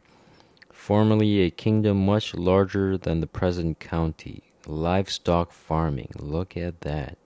formerly 0.72 1.42
a 1.42 1.50
kingdom 1.50 2.06
much 2.06 2.36
larger 2.36 2.98
than 2.98 3.20
the 3.20 3.28
present 3.28 3.80
county. 3.80 4.44
Livestock 4.68 5.52
farming. 5.52 6.12
Look 6.20 6.56
at 6.56 6.82
that. 6.82 7.18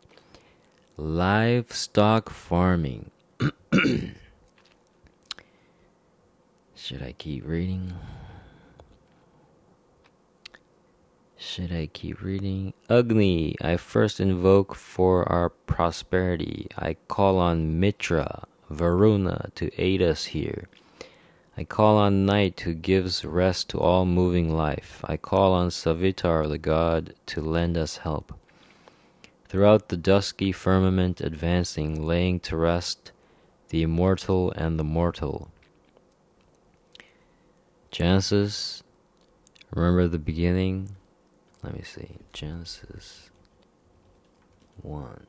Livestock 0.95 2.29
farming. 2.29 3.11
Should 6.83 7.01
I 7.01 7.13
keep 7.13 7.47
reading? 7.47 7.93
Should 11.37 11.71
I 11.71 11.85
keep 11.85 12.21
reading? 12.21 12.73
Agni, 12.89 13.55
I 13.61 13.77
first 13.77 14.19
invoke 14.19 14.75
for 14.75 15.23
our 15.31 15.47
prosperity. 15.47 16.67
I 16.77 16.97
call 17.07 17.39
on 17.39 17.79
Mitra, 17.79 18.43
Varuna, 18.69 19.49
to 19.55 19.71
aid 19.81 20.01
us 20.01 20.25
here. 20.25 20.67
I 21.55 21.63
call 21.63 21.95
on 21.95 22.25
night 22.25 22.59
who 22.59 22.73
gives 22.73 23.23
rest 23.23 23.69
to 23.69 23.79
all 23.79 24.05
moving 24.05 24.53
life. 24.53 25.05
I 25.07 25.15
call 25.15 25.53
on 25.53 25.69
Savitar, 25.69 26.49
the 26.49 26.57
god, 26.57 27.13
to 27.27 27.39
lend 27.39 27.77
us 27.77 27.95
help. 27.95 28.33
Throughout 29.47 29.87
the 29.87 29.95
dusky 29.95 30.51
firmament 30.51 31.21
advancing, 31.21 32.05
laying 32.05 32.41
to 32.41 32.57
rest 32.57 33.13
the 33.69 33.83
immortal 33.83 34.51
and 34.57 34.77
the 34.77 34.83
mortal. 34.83 35.52
Genesis, 37.93 38.81
remember 39.69 40.07
the 40.07 40.17
beginning? 40.17 40.89
Let 41.61 41.75
me 41.75 41.83
see. 41.83 42.17
Genesis 42.31 43.29
1. 44.81 45.27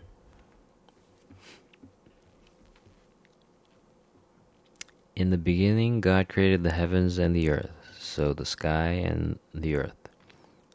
In 5.15 5.29
the 5.29 5.37
beginning, 5.37 6.01
God 6.01 6.31
created 6.31 6.62
the 6.62 6.73
heavens 6.73 7.19
and 7.19 7.37
the 7.37 7.51
earth, 7.51 7.71
so 7.99 8.33
the 8.33 8.47
sky 8.47 8.93
and 8.93 9.39
the 9.55 9.77
earth. 9.77 10.09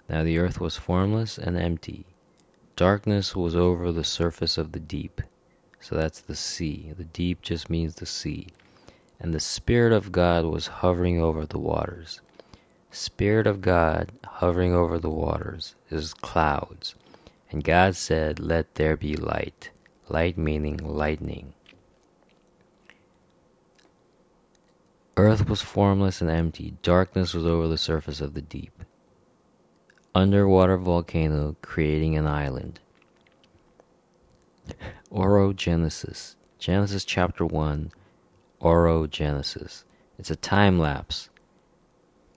Now 0.07 0.23
the 0.23 0.37
earth 0.37 0.61
was 0.61 0.77
formless 0.77 1.39
and 1.39 1.57
empty. 1.57 2.05
Darkness 2.75 3.35
was 3.35 3.55
over 3.55 3.91
the 3.91 4.03
surface 4.03 4.59
of 4.59 4.73
the 4.73 4.79
deep. 4.79 5.23
So 5.79 5.95
that's 5.95 6.21
the 6.21 6.35
sea. 6.35 6.93
The 6.95 7.05
deep 7.05 7.41
just 7.41 7.67
means 7.67 7.95
the 7.95 8.05
sea. 8.05 8.49
And 9.19 9.33
the 9.33 9.39
Spirit 9.39 9.91
of 9.91 10.11
God 10.11 10.45
was 10.45 10.67
hovering 10.67 11.21
over 11.21 11.45
the 11.45 11.59
waters. 11.59 12.21
Spirit 12.91 13.45
of 13.45 13.61
God 13.61 14.11
hovering 14.23 14.73
over 14.73 14.97
the 14.97 15.09
waters 15.09 15.75
is 15.91 16.13
clouds. 16.13 16.95
And 17.51 17.63
God 17.63 17.95
said, 17.95 18.39
Let 18.39 18.75
there 18.75 18.95
be 18.95 19.15
light. 19.15 19.71
Light 20.07 20.37
meaning 20.37 20.77
lightning. 20.77 21.53
Earth 25.17 25.49
was 25.49 25.61
formless 25.61 26.21
and 26.21 26.29
empty. 26.29 26.75
Darkness 26.81 27.33
was 27.33 27.45
over 27.45 27.67
the 27.67 27.77
surface 27.77 28.21
of 28.21 28.33
the 28.33 28.41
deep. 28.41 28.85
Underwater 30.15 30.77
volcano 30.77 31.57
creating 31.61 32.15
an 32.15 32.25
island. 32.25 32.79
Orogenesis. 35.11 36.35
Genesis 36.57 37.03
chapter 37.03 37.45
1. 37.45 37.91
Orogenesis. 38.61 39.83
It's 40.17 40.31
a 40.31 40.35
time 40.35 40.79
lapse 40.79 41.29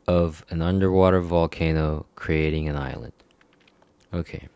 of 0.07 0.45
an 0.51 0.63
underwater 0.63 1.21
volcano 1.21 2.07
creating 2.17 2.69
an 2.69 2.77
island. 2.77 3.13
Okay. 4.13 4.49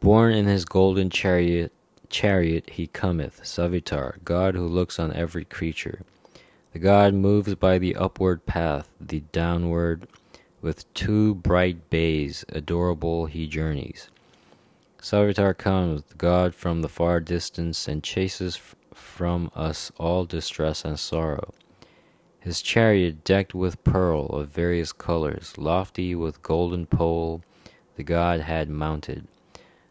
Born 0.00 0.32
in 0.32 0.46
his 0.46 0.64
golden 0.64 1.10
chariot, 1.10 1.72
chariot 2.08 2.70
he 2.70 2.86
cometh, 2.88 3.42
Savitar, 3.42 4.22
God 4.24 4.54
who 4.54 4.66
looks 4.66 4.98
on 4.98 5.12
every 5.12 5.44
creature. 5.44 6.00
The 6.72 6.78
God 6.78 7.14
moves 7.14 7.54
by 7.54 7.78
the 7.78 7.94
upward 7.94 8.46
path, 8.46 8.88
the 9.00 9.20
downward, 9.32 10.08
with 10.60 10.92
two 10.94 11.36
bright 11.36 11.88
bays, 11.90 12.44
adorable 12.48 13.26
he 13.26 13.46
journeys. 13.46 14.08
Savitar 14.98 15.56
comes, 15.56 16.02
the 16.04 16.14
God 16.14 16.54
from 16.54 16.80
the 16.82 16.88
far 16.88 17.20
distance, 17.20 17.86
and 17.86 18.02
chases 18.02 18.56
from 18.94 19.50
us 19.54 19.92
all 19.98 20.24
distress 20.24 20.84
and 20.84 20.98
sorrow. 20.98 21.52
His 22.40 22.62
chariot 22.62 23.24
decked 23.24 23.54
with 23.54 23.82
pearl 23.84 24.26
of 24.26 24.48
various 24.48 24.92
colors, 24.92 25.56
lofty 25.56 26.14
with 26.14 26.42
golden 26.42 26.86
pole, 26.86 27.42
the 27.96 28.02
god 28.02 28.40
had 28.40 28.68
mounted. 28.68 29.26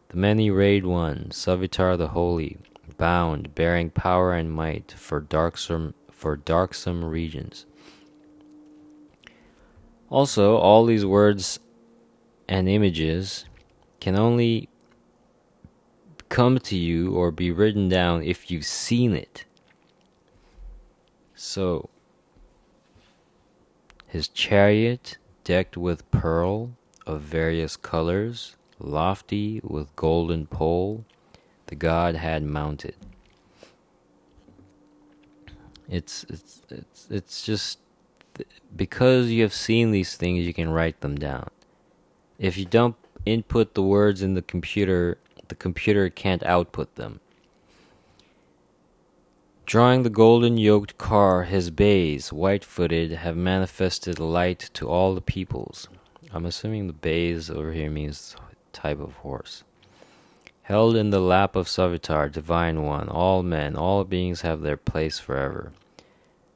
The 0.08 0.16
many-rayed 0.16 0.86
one, 0.86 1.30
Savitar 1.30 1.96
the 1.96 2.08
Holy, 2.08 2.58
bound, 2.96 3.54
bearing 3.54 3.90
power 3.90 4.32
and 4.32 4.52
might 4.52 4.92
for 4.92 5.20
darksome 5.20 5.94
for 6.10 6.36
darksome 6.36 7.04
regions. 7.04 7.66
Also, 10.08 10.56
all 10.56 10.86
these 10.86 11.04
words 11.04 11.58
and 12.48 12.68
images 12.68 13.46
can 14.00 14.16
only 14.16 14.68
come 16.34 16.58
to 16.58 16.76
you 16.76 17.14
or 17.14 17.30
be 17.30 17.52
written 17.52 17.88
down 17.88 18.20
if 18.24 18.50
you've 18.50 18.66
seen 18.66 19.14
it. 19.14 19.44
So, 21.36 21.88
his 24.08 24.26
chariot 24.26 25.16
decked 25.44 25.76
with 25.76 26.10
pearl 26.10 26.72
of 27.06 27.20
various 27.20 27.76
colors, 27.76 28.56
lofty 28.80 29.60
with 29.62 29.94
golden 29.94 30.46
pole, 30.48 31.04
the 31.66 31.76
god 31.76 32.16
had 32.16 32.42
mounted. 32.42 32.96
It's 35.88 36.24
it's 36.24 36.62
it's 36.68 37.06
it's 37.10 37.46
just 37.46 37.78
because 38.74 39.28
you 39.28 39.42
have 39.42 39.54
seen 39.54 39.92
these 39.92 40.16
things, 40.16 40.44
you 40.44 40.52
can 40.52 40.68
write 40.68 41.00
them 41.00 41.14
down. 41.14 41.48
If 42.40 42.56
you 42.56 42.64
don't 42.64 42.96
input 43.24 43.74
the 43.74 43.82
words 43.82 44.20
in 44.20 44.34
the 44.34 44.42
computer, 44.42 45.18
the 45.54 45.58
computer 45.58 46.10
can't 46.10 46.42
output 46.42 46.96
them. 46.96 47.20
Drawing 49.66 50.02
the 50.02 50.10
golden 50.10 50.58
yoked 50.58 50.98
car, 50.98 51.44
his 51.44 51.70
bays, 51.70 52.32
white 52.32 52.64
footed, 52.64 53.12
have 53.12 53.36
manifested 53.36 54.18
light 54.18 54.68
to 54.74 54.88
all 54.88 55.14
the 55.14 55.20
peoples. 55.20 55.86
I'm 56.32 56.44
assuming 56.44 56.88
the 56.88 56.92
bays 56.92 57.50
over 57.50 57.70
here 57.70 57.88
means 57.88 58.34
type 58.72 58.98
of 58.98 59.14
horse. 59.14 59.62
Held 60.62 60.96
in 60.96 61.10
the 61.10 61.20
lap 61.20 61.54
of 61.54 61.68
Savitar, 61.68 62.28
divine 62.32 62.82
one, 62.82 63.08
all 63.08 63.44
men, 63.44 63.76
all 63.76 64.02
beings 64.02 64.40
have 64.40 64.60
their 64.60 64.76
place 64.76 65.20
forever. 65.20 65.70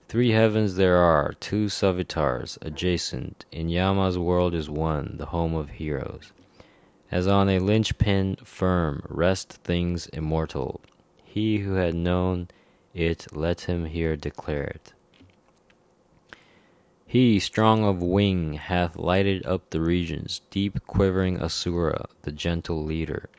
Three 0.09 0.31
heavens 0.33 0.75
there 0.75 0.97
are, 0.97 1.35
two 1.39 1.67
Savitars, 1.67 2.59
adjacent. 2.63 3.45
In 3.53 3.69
Yama's 3.69 4.19
world 4.19 4.57
is 4.57 4.69
one, 4.69 5.19
the 5.19 5.27
home 5.27 5.55
of 5.55 5.71
heroes. 5.71 6.33
As 7.11 7.27
on 7.27 7.49
a 7.49 7.59
linchpin 7.59 8.37
firm 8.45 9.03
rest 9.09 9.55
things 9.65 10.09
immortal. 10.09 10.83
He 11.25 11.59
who 11.59 11.75
had 11.75 11.95
known 11.95 12.49
it, 12.93 13.27
let 13.33 13.63
him 13.63 13.87
here 13.87 14.15
declare 14.15 14.65
it. 14.65 14.93
He, 17.07 17.39
strong 17.39 17.83
of 17.83 18.03
wing, 18.03 18.53
hath 18.53 18.97
lighted 18.97 19.47
up 19.47 19.71
the 19.71 19.81
regions, 19.81 20.43
deep 20.51 20.87
quivering 20.87 21.41
Asura, 21.41 22.07
the 22.23 22.33
gentle 22.33 22.85
leader. 22.85 23.31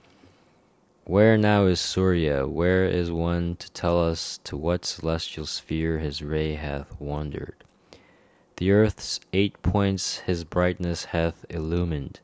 Where 1.06 1.38
now 1.38 1.68
is 1.68 1.80
Surya? 1.80 2.48
Where 2.48 2.86
is 2.86 3.12
one 3.12 3.56
to 3.58 3.72
tell 3.72 4.04
us 4.04 4.40
to 4.46 4.58
what 4.58 4.86
celestial 4.86 5.46
sphere 5.46 6.00
his 6.00 6.24
ray 6.24 6.54
hath 6.54 7.00
wandered? 7.00 7.64
The 8.56 8.72
earth's 8.72 9.20
eight 9.32 9.62
points 9.62 10.18
his 10.18 10.44
brightness 10.44 11.06
hath 11.06 11.46
illumined, 11.52 12.20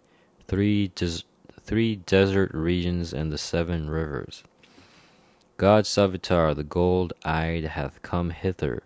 three, 0.47 0.87
des- 0.87 1.21
three 1.65 1.95
desert 1.95 2.51
regions 2.53 3.11
and 3.11 3.31
the 3.31 3.37
seven 3.37 3.89
rivers. 3.89 4.43
God 5.57 5.85
Savitar, 5.85 6.53
the 6.55 6.63
gold 6.63 7.13
eyed, 7.23 7.63
hath 7.63 8.01
come 8.03 8.29
hither, 8.29 8.83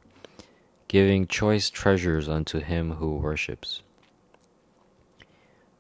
giving 0.88 1.28
choice 1.28 1.70
treasures 1.70 2.30
unto 2.30 2.60
him 2.60 2.92
who 2.92 3.16
worships. 3.16 3.82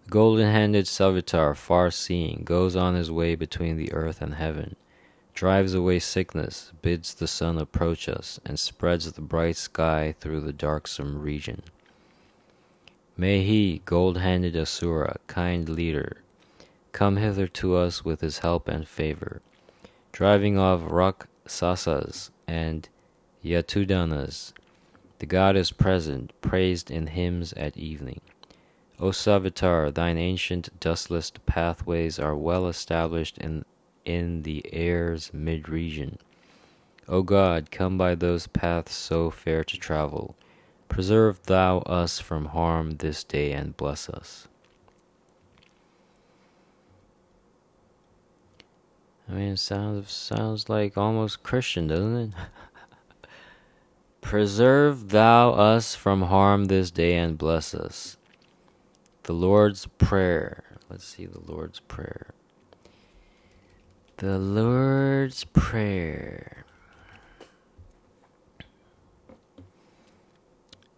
The 0.04 0.10
golden 0.10 0.52
handed 0.52 0.86
Savitar, 0.86 1.56
far 1.56 1.90
seeing, 1.90 2.42
goes 2.44 2.76
on 2.76 2.96
his 2.96 3.10
way 3.10 3.36
between 3.36 3.78
the 3.78 3.94
earth 3.94 4.22
and 4.22 4.34
heaven, 4.34 4.76
drives 5.34 5.74
away 5.74 6.00
sickness, 6.00 6.74
bids 6.82 7.14
the 7.14 7.28
sun 7.28 7.58
approach 7.58 8.10
us, 8.10 8.42
and 8.46 8.60
spreads 8.60 9.10
the 9.10 9.22
bright 9.22 9.56
sky 9.56 10.16
through 10.20 10.42
the 10.42 10.52
darksome 10.52 11.22
region. 11.22 11.62
May 13.16 13.44
he, 13.44 13.82
gold 13.86 14.18
handed 14.18 14.58
Asura, 14.58 15.18
kind 15.28 15.70
leader, 15.70 16.24
come 16.92 17.18
hither 17.18 17.48
to 17.48 17.76
us 17.76 18.04
with 18.04 18.22
his 18.22 18.40
help 18.40 18.68
and 18.68 18.88
favor 18.88 19.42
driving 20.12 20.58
off 20.58 20.82
Raksasas 20.82 22.30
and 22.46 22.90
Yatudhanas. 23.42 24.52
The 25.20 25.26
god 25.26 25.56
is 25.56 25.72
present, 25.72 26.34
praised 26.42 26.92
in 26.92 27.08
hymns 27.08 27.54
at 27.54 27.78
evening. 27.78 28.20
O 29.00 29.12
Savitar, 29.12 29.94
thine 29.94 30.18
ancient 30.18 30.78
dustless 30.82 31.32
pathways 31.46 32.20
are 32.20 32.36
well 32.36 32.68
established 32.68 33.38
in, 33.38 33.64
in 34.04 34.44
the 34.44 34.62
air's 34.74 35.34
mid 35.34 35.70
region. 35.70 36.18
O 37.08 37.22
God, 37.22 37.72
come 37.72 37.98
by 37.98 38.16
those 38.16 38.48
paths 38.48 38.94
so 38.94 39.30
fair 39.30 39.64
to 39.64 39.78
travel. 39.78 40.36
Preserve 40.90 41.42
thou 41.44 41.78
us 41.80 42.20
from 42.20 42.48
harm 42.48 42.98
this 42.98 43.24
day 43.24 43.54
and 43.54 43.78
bless 43.78 44.10
us. 44.10 44.49
I 49.30 49.34
mean, 49.34 49.54
it 49.54 49.60
sounds 49.60 50.12
sounds 50.12 50.70
like 50.70 50.98
almost 50.98 51.44
Christian, 51.44 51.88
doesn't 51.88 52.18
it? 52.18 52.32
Preserve 54.22 55.10
thou 55.10 55.52
us 55.52 55.94
from 55.94 56.24
harm 56.24 56.66
this 56.66 56.90
day 56.90 57.16
and 57.18 57.38
bless 57.38 57.76
us. 57.76 58.18
The 59.24 59.34
Lord's 59.34 59.86
Prayer. 59.86 60.64
Let's 60.90 61.06
see 61.06 61.28
the 61.28 61.42
Lord's 61.42 61.80
Prayer. 61.80 62.34
The 64.18 64.40
Lord's 64.40 65.44
Prayer. 65.44 66.66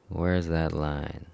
Where's 0.08 0.48
that 0.48 0.72
line? 0.72 1.26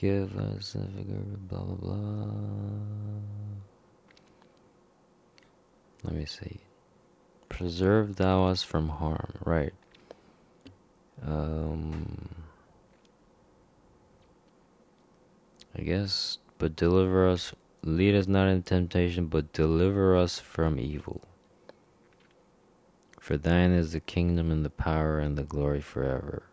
Give 0.00 0.34
us 0.38 0.74
a 0.74 0.86
figure, 0.96 1.20
blah 1.48 1.60
blah 1.60 1.74
blah. 1.76 2.32
Let 6.04 6.14
me 6.14 6.24
see. 6.24 6.60
Preserve 7.50 8.16
thou 8.16 8.46
us 8.46 8.62
from 8.62 8.88
harm. 8.88 9.34
Right. 9.44 9.74
Um. 11.22 12.28
I 15.76 15.82
guess, 15.82 16.38
but 16.58 16.76
deliver 16.76 17.28
us. 17.28 17.52
Lead 17.82 18.14
us 18.14 18.26
not 18.26 18.48
into 18.48 18.68
temptation, 18.68 19.26
but 19.26 19.52
deliver 19.52 20.16
us 20.16 20.38
from 20.38 20.78
evil. 20.78 21.20
For 23.20 23.36
thine 23.36 23.72
is 23.72 23.92
the 23.92 24.00
kingdom 24.00 24.50
and 24.50 24.64
the 24.64 24.70
power 24.70 25.18
and 25.18 25.36
the 25.36 25.42
glory 25.42 25.80
forever. 25.80 26.49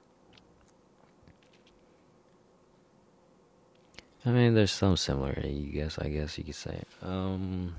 I 4.28 4.32
mean, 4.32 4.56
there's 4.56 4.72
some 4.72 4.98
similarity. 4.98 5.54
You 5.54 5.72
guess, 5.72 5.98
I 6.00 6.10
guess 6.10 6.38
you 6.38 6.44
could 6.44 6.56
say. 6.56 6.82
Um, 7.02 7.74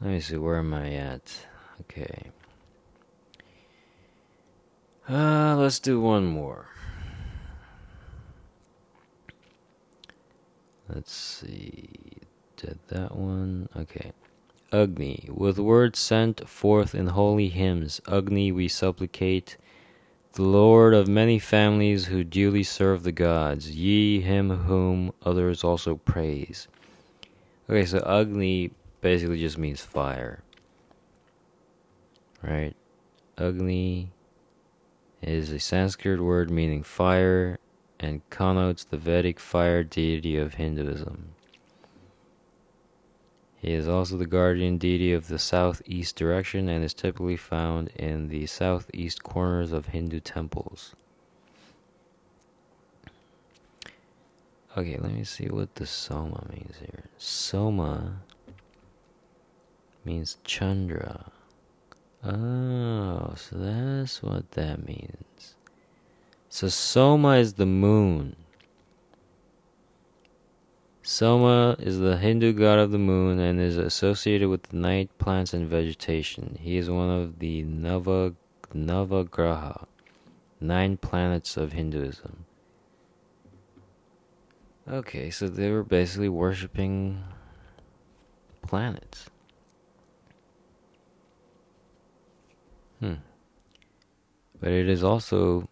let 0.00 0.10
me 0.10 0.20
see. 0.20 0.36
Where 0.36 0.58
am 0.58 0.72
I 0.72 0.92
at? 0.92 1.36
Okay. 1.80 2.30
Uh, 5.08 5.56
let's 5.56 5.80
do 5.80 6.00
one 6.00 6.24
more. 6.24 6.68
Let's 10.88 11.12
see. 11.12 11.88
Did 12.56 12.78
that 12.86 13.16
one? 13.16 13.68
Okay. 13.76 14.12
Agni. 14.72 15.28
With 15.34 15.58
words 15.58 15.98
sent 15.98 16.48
forth 16.48 16.94
in 16.94 17.08
holy 17.08 17.48
hymns, 17.48 18.00
Agni 18.06 18.52
we 18.52 18.68
supplicate 18.68 19.56
the 20.32 20.42
Lord 20.42 20.94
of 20.94 21.08
many 21.08 21.38
families 21.38 22.06
who 22.06 22.22
duly 22.22 22.62
serve 22.62 23.02
the 23.02 23.12
gods, 23.12 23.70
ye 23.70 24.20
him 24.20 24.50
whom 24.50 25.12
others 25.24 25.64
also 25.64 25.96
praise. 25.96 26.68
Okay, 27.68 27.84
so 27.84 27.98
Agni 28.06 28.70
basically 29.00 29.40
just 29.40 29.58
means 29.58 29.80
fire. 29.80 30.42
Right? 32.42 32.74
Agni 33.36 34.10
is 35.22 35.50
a 35.50 35.58
Sanskrit 35.58 36.20
word 36.20 36.50
meaning 36.50 36.82
fire 36.82 37.58
and 37.98 38.22
connotes 38.30 38.84
the 38.84 38.96
Vedic 38.96 39.40
fire 39.40 39.82
deity 39.82 40.36
of 40.36 40.54
Hinduism. 40.54 41.34
He 43.60 43.72
is 43.72 43.88
also 43.88 44.16
the 44.16 44.26
guardian 44.26 44.78
deity 44.78 45.12
of 45.12 45.26
the 45.26 45.38
southeast 45.38 46.14
direction 46.14 46.68
and 46.68 46.84
is 46.84 46.94
typically 46.94 47.36
found 47.36 47.88
in 47.88 48.28
the 48.28 48.46
southeast 48.46 49.24
corners 49.24 49.72
of 49.72 49.86
Hindu 49.86 50.20
temples. 50.20 50.94
Okay, 54.76 54.96
let 54.98 55.12
me 55.12 55.24
see 55.24 55.46
what 55.46 55.74
the 55.74 55.86
Soma 55.86 56.46
means 56.50 56.76
here. 56.78 57.04
Soma 57.16 58.20
means 60.04 60.36
Chandra. 60.44 61.32
Oh, 62.22 63.34
so 63.34 63.56
that's 63.56 64.22
what 64.22 64.52
that 64.52 64.86
means. 64.86 65.56
So 66.48 66.68
Soma 66.68 67.38
is 67.38 67.54
the 67.54 67.66
moon. 67.66 68.36
Soma 71.08 71.74
is 71.78 71.98
the 71.98 72.18
Hindu 72.18 72.52
god 72.52 72.78
of 72.78 72.90
the 72.90 72.98
moon 72.98 73.40
and 73.40 73.58
is 73.58 73.78
associated 73.78 74.50
with 74.50 74.64
the 74.64 74.76
night 74.76 75.08
plants 75.16 75.54
and 75.54 75.66
vegetation. 75.66 76.58
He 76.60 76.76
is 76.76 76.90
one 76.90 77.08
of 77.08 77.38
the 77.38 77.64
Nava, 77.64 78.34
Navagraha, 78.74 79.86
nine 80.60 80.98
planets 80.98 81.56
of 81.56 81.72
Hinduism. 81.72 82.44
Okay, 84.86 85.30
so 85.30 85.48
they 85.48 85.70
were 85.70 85.82
basically 85.82 86.28
worshipping 86.28 87.24
planets. 88.60 89.30
Hmm. 93.00 93.14
But 94.60 94.72
it 94.72 94.90
is 94.90 95.02
also 95.02 95.70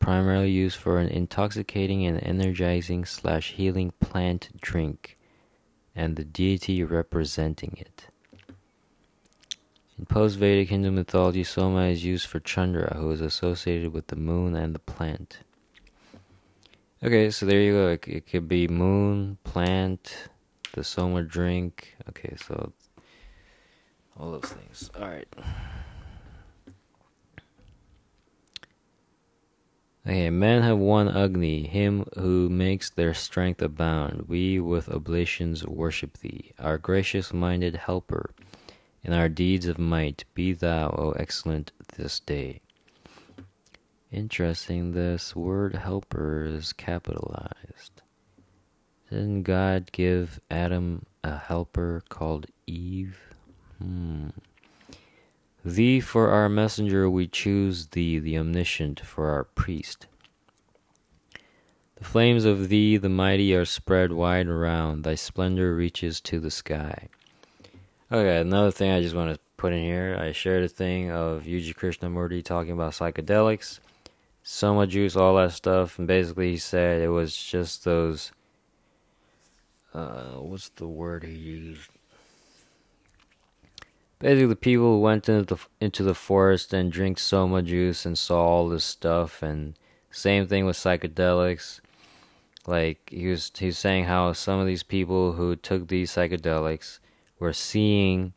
primarily 0.00 0.50
used 0.50 0.76
for 0.76 0.98
an 0.98 1.08
intoxicating 1.08 2.04
and 2.06 2.20
energizing 2.22 3.04
slash 3.04 3.52
healing 3.52 3.92
plant 4.00 4.48
drink, 4.60 5.16
and 5.94 6.16
the 6.16 6.24
deity 6.24 6.82
representing 6.82 7.76
it. 7.78 8.06
In 9.98 10.06
post 10.06 10.38
Vedic 10.38 10.70
Hindu 10.70 10.90
mythology, 10.90 11.44
Soma 11.44 11.84
is 11.84 12.02
used 12.02 12.26
for 12.26 12.40
Chandra, 12.40 12.96
who 12.96 13.10
is 13.12 13.20
associated 13.20 13.92
with 13.92 14.06
the 14.06 14.16
moon 14.16 14.56
and 14.56 14.74
the 14.74 14.78
plant. 14.78 15.38
Okay, 17.04 17.30
so 17.30 17.46
there 17.46 17.60
you 17.60 17.72
go. 17.72 17.88
It, 17.88 18.08
it 18.08 18.26
could 18.26 18.48
be 18.48 18.66
moon, 18.66 19.36
plant, 19.44 20.28
the 20.72 20.82
Soma 20.82 21.22
drink. 21.22 21.94
Okay, 22.08 22.34
so 22.46 22.72
all 24.18 24.32
those 24.32 24.50
things. 24.50 24.90
All 24.98 25.08
right. 25.08 25.28
Okay, 30.06 30.30
men 30.30 30.62
have 30.62 30.78
one 30.78 31.14
Agni, 31.14 31.66
him 31.66 32.06
who 32.16 32.48
makes 32.48 32.88
their 32.88 33.12
strength 33.12 33.60
abound. 33.60 34.24
We 34.28 34.58
with 34.58 34.88
oblations 34.88 35.66
worship 35.66 36.16
thee, 36.18 36.52
our 36.58 36.78
gracious 36.78 37.34
minded 37.34 37.76
helper. 37.76 38.30
In 39.02 39.12
our 39.12 39.28
deeds 39.28 39.66
of 39.66 39.78
might, 39.78 40.24
be 40.32 40.52
thou, 40.54 40.88
O 40.96 41.10
excellent, 41.12 41.72
this 41.96 42.20
day. 42.20 42.60
Interesting, 44.10 44.92
this 44.92 45.36
word 45.36 45.74
helper 45.74 46.44
is 46.44 46.72
capitalized. 46.72 48.02
Didn't 49.10 49.42
God 49.42 49.92
give 49.92 50.40
Adam 50.50 51.04
a 51.22 51.36
helper 51.36 52.02
called 52.08 52.46
Eve? 52.66 53.20
Hmm. 53.78 54.28
Thee 55.64 56.00
for 56.00 56.30
our 56.30 56.48
messenger 56.48 57.10
we 57.10 57.26
choose 57.26 57.88
thee, 57.88 58.18
the 58.18 58.38
omniscient, 58.38 59.00
for 59.00 59.28
our 59.30 59.44
priest. 59.44 60.06
The 61.96 62.04
flames 62.04 62.46
of 62.46 62.70
thee, 62.70 62.96
the 62.96 63.10
mighty, 63.10 63.54
are 63.54 63.66
spread 63.66 64.12
wide 64.12 64.46
around, 64.46 65.04
thy 65.04 65.16
splendor 65.16 65.74
reaches 65.74 66.20
to 66.22 66.40
the 66.40 66.50
sky. 66.50 67.08
Okay, 68.10 68.40
another 68.40 68.70
thing 68.70 68.90
I 68.90 69.02
just 69.02 69.14
want 69.14 69.34
to 69.34 69.40
put 69.58 69.74
in 69.74 69.82
here. 69.82 70.16
I 70.18 70.32
shared 70.32 70.64
a 70.64 70.68
thing 70.68 71.10
of 71.10 71.42
UG 71.42 71.76
Krishnamurti 71.76 72.42
talking 72.42 72.72
about 72.72 72.94
psychedelics, 72.94 73.80
soma 74.42 74.86
juice, 74.86 75.14
all 75.14 75.36
that 75.36 75.52
stuff, 75.52 75.98
and 75.98 76.08
basically 76.08 76.52
he 76.52 76.56
said 76.56 77.02
it 77.02 77.08
was 77.08 77.36
just 77.36 77.84
those 77.84 78.32
uh, 79.92 80.36
what's 80.36 80.68
the 80.70 80.86
word 80.86 81.24
he 81.24 81.32
used? 81.32 81.89
Basically, 84.20 84.46
the 84.46 84.56
people 84.56 84.96
who 84.96 85.00
went 85.00 85.30
into 85.30 85.54
the 85.54 85.60
into 85.80 86.02
the 86.02 86.14
forest 86.14 86.74
and 86.74 86.92
drank 86.92 87.18
soma 87.18 87.62
juice 87.62 88.04
and 88.04 88.18
saw 88.18 88.38
all 88.38 88.68
this 88.68 88.84
stuff, 88.84 89.42
and 89.42 89.74
same 90.10 90.46
thing 90.46 90.66
with 90.66 90.76
psychedelics. 90.76 91.80
Like 92.66 93.08
he 93.10 93.28
was 93.28 93.50
he 93.58 93.66
was 93.66 93.78
saying 93.78 94.04
how 94.04 94.34
some 94.34 94.60
of 94.60 94.66
these 94.66 94.82
people 94.82 95.32
who 95.32 95.56
took 95.56 95.88
these 95.88 96.12
psychedelics 96.12 96.98
were 97.38 97.54
seeing 97.54 98.34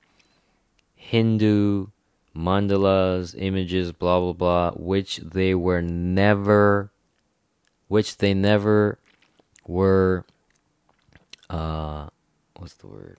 Hindu 0.95 1.87
mandalas, 2.33 3.35
images, 3.37 3.91
blah 3.91 4.21
blah 4.21 4.31
blah, 4.31 4.71
which 4.71 5.17
they 5.17 5.53
were 5.53 5.81
never, 5.81 6.91
which 7.89 8.17
they 8.19 8.33
never 8.33 8.99
were. 9.67 10.23
Uh, 11.49 12.07
what's 12.55 12.75
the 12.75 12.87
word? 12.87 13.17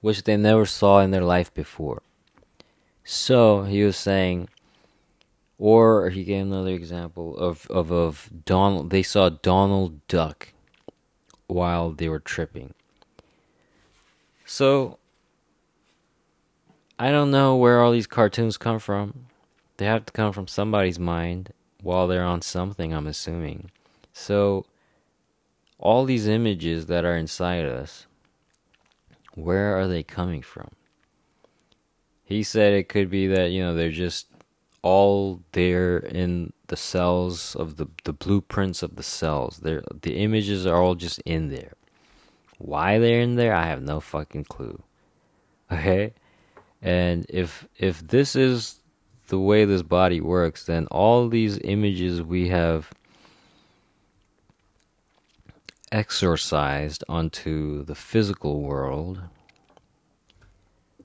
Which 0.00 0.22
they 0.24 0.36
never 0.36 0.66
saw 0.66 1.00
in 1.00 1.10
their 1.10 1.24
life 1.24 1.52
before. 1.52 2.02
So 3.04 3.64
he 3.64 3.82
was 3.82 3.96
saying, 3.96 4.48
or 5.58 6.10
he 6.10 6.24
gave 6.24 6.42
another 6.42 6.70
example 6.70 7.36
of 7.36 7.66
of 7.68 7.90
of 7.90 8.30
Donald. 8.44 8.90
They 8.90 9.02
saw 9.02 9.28
Donald 9.28 10.06
Duck 10.06 10.52
while 11.46 11.90
they 11.90 12.08
were 12.08 12.20
tripping. 12.20 12.74
So 14.44 14.98
I 16.98 17.12
don't 17.12 17.30
know 17.30 17.54
where 17.54 17.80
all 17.80 17.92
these 17.92 18.08
cartoons 18.08 18.56
come 18.56 18.80
from. 18.80 19.26
They 19.76 19.86
have 19.86 20.04
to 20.06 20.12
come 20.12 20.32
from 20.32 20.48
somebody's 20.48 20.98
mind 20.98 21.52
while 21.80 22.08
they're 22.08 22.24
on 22.24 22.42
something, 22.42 22.92
I'm 22.92 23.06
assuming. 23.06 23.70
So, 24.12 24.66
all 25.78 26.04
these 26.04 26.26
images 26.26 26.86
that 26.86 27.04
are 27.04 27.16
inside 27.16 27.66
us, 27.66 28.07
where 29.44 29.78
are 29.78 29.86
they 29.86 30.02
coming 30.02 30.42
from? 30.42 30.70
He 32.24 32.42
said 32.42 32.72
it 32.72 32.88
could 32.88 33.10
be 33.10 33.26
that, 33.28 33.50
you 33.50 33.62
know, 33.62 33.74
they're 33.74 33.90
just 33.90 34.26
all 34.82 35.42
there 35.52 35.98
in 35.98 36.52
the 36.66 36.76
cells 36.76 37.56
of 37.56 37.76
the, 37.76 37.86
the 38.04 38.12
blueprints 38.12 38.82
of 38.82 38.96
the 38.96 39.02
cells. 39.02 39.58
They're, 39.58 39.82
the 40.02 40.16
images 40.16 40.66
are 40.66 40.80
all 40.80 40.94
just 40.94 41.20
in 41.20 41.48
there. 41.48 41.72
Why 42.58 42.98
they're 42.98 43.20
in 43.20 43.36
there, 43.36 43.54
I 43.54 43.66
have 43.66 43.82
no 43.82 44.00
fucking 44.00 44.44
clue. 44.44 44.82
Okay? 45.70 46.14
And 46.80 47.26
if 47.28 47.68
if 47.76 48.00
this 48.08 48.34
is 48.34 48.80
the 49.28 49.38
way 49.38 49.66
this 49.66 49.82
body 49.82 50.22
works, 50.22 50.64
then 50.64 50.86
all 50.86 51.28
these 51.28 51.58
images 51.58 52.22
we 52.22 52.48
have 52.48 52.90
exorcised 55.92 57.04
onto 57.08 57.84
the 57.84 57.94
physical 57.94 58.62
world. 58.62 59.20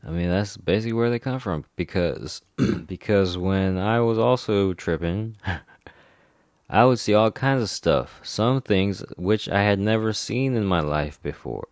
I 0.06 0.10
mean, 0.10 0.30
that's 0.30 0.58
basically 0.58 0.94
where 0.94 1.10
they 1.10 1.20
come 1.20 1.40
from 1.40 1.66
because 1.76 2.42
because 2.88 3.38
when 3.38 3.78
I 3.78 4.00
was 4.02 4.18
also 4.18 4.74
tripping, 4.74 5.38
I 6.70 6.86
would 6.86 7.00
see 7.00 7.14
all 7.14 7.32
kinds 7.32 7.62
of 7.62 7.70
stuff, 7.70 8.20
some 8.24 8.62
things 8.62 9.04
which 9.18 9.48
I 9.48 9.62
had 9.62 9.80
never 9.80 10.12
seen 10.12 10.56
in 10.56 10.66
my 10.66 10.80
life 10.80 11.22
before. 11.22 11.68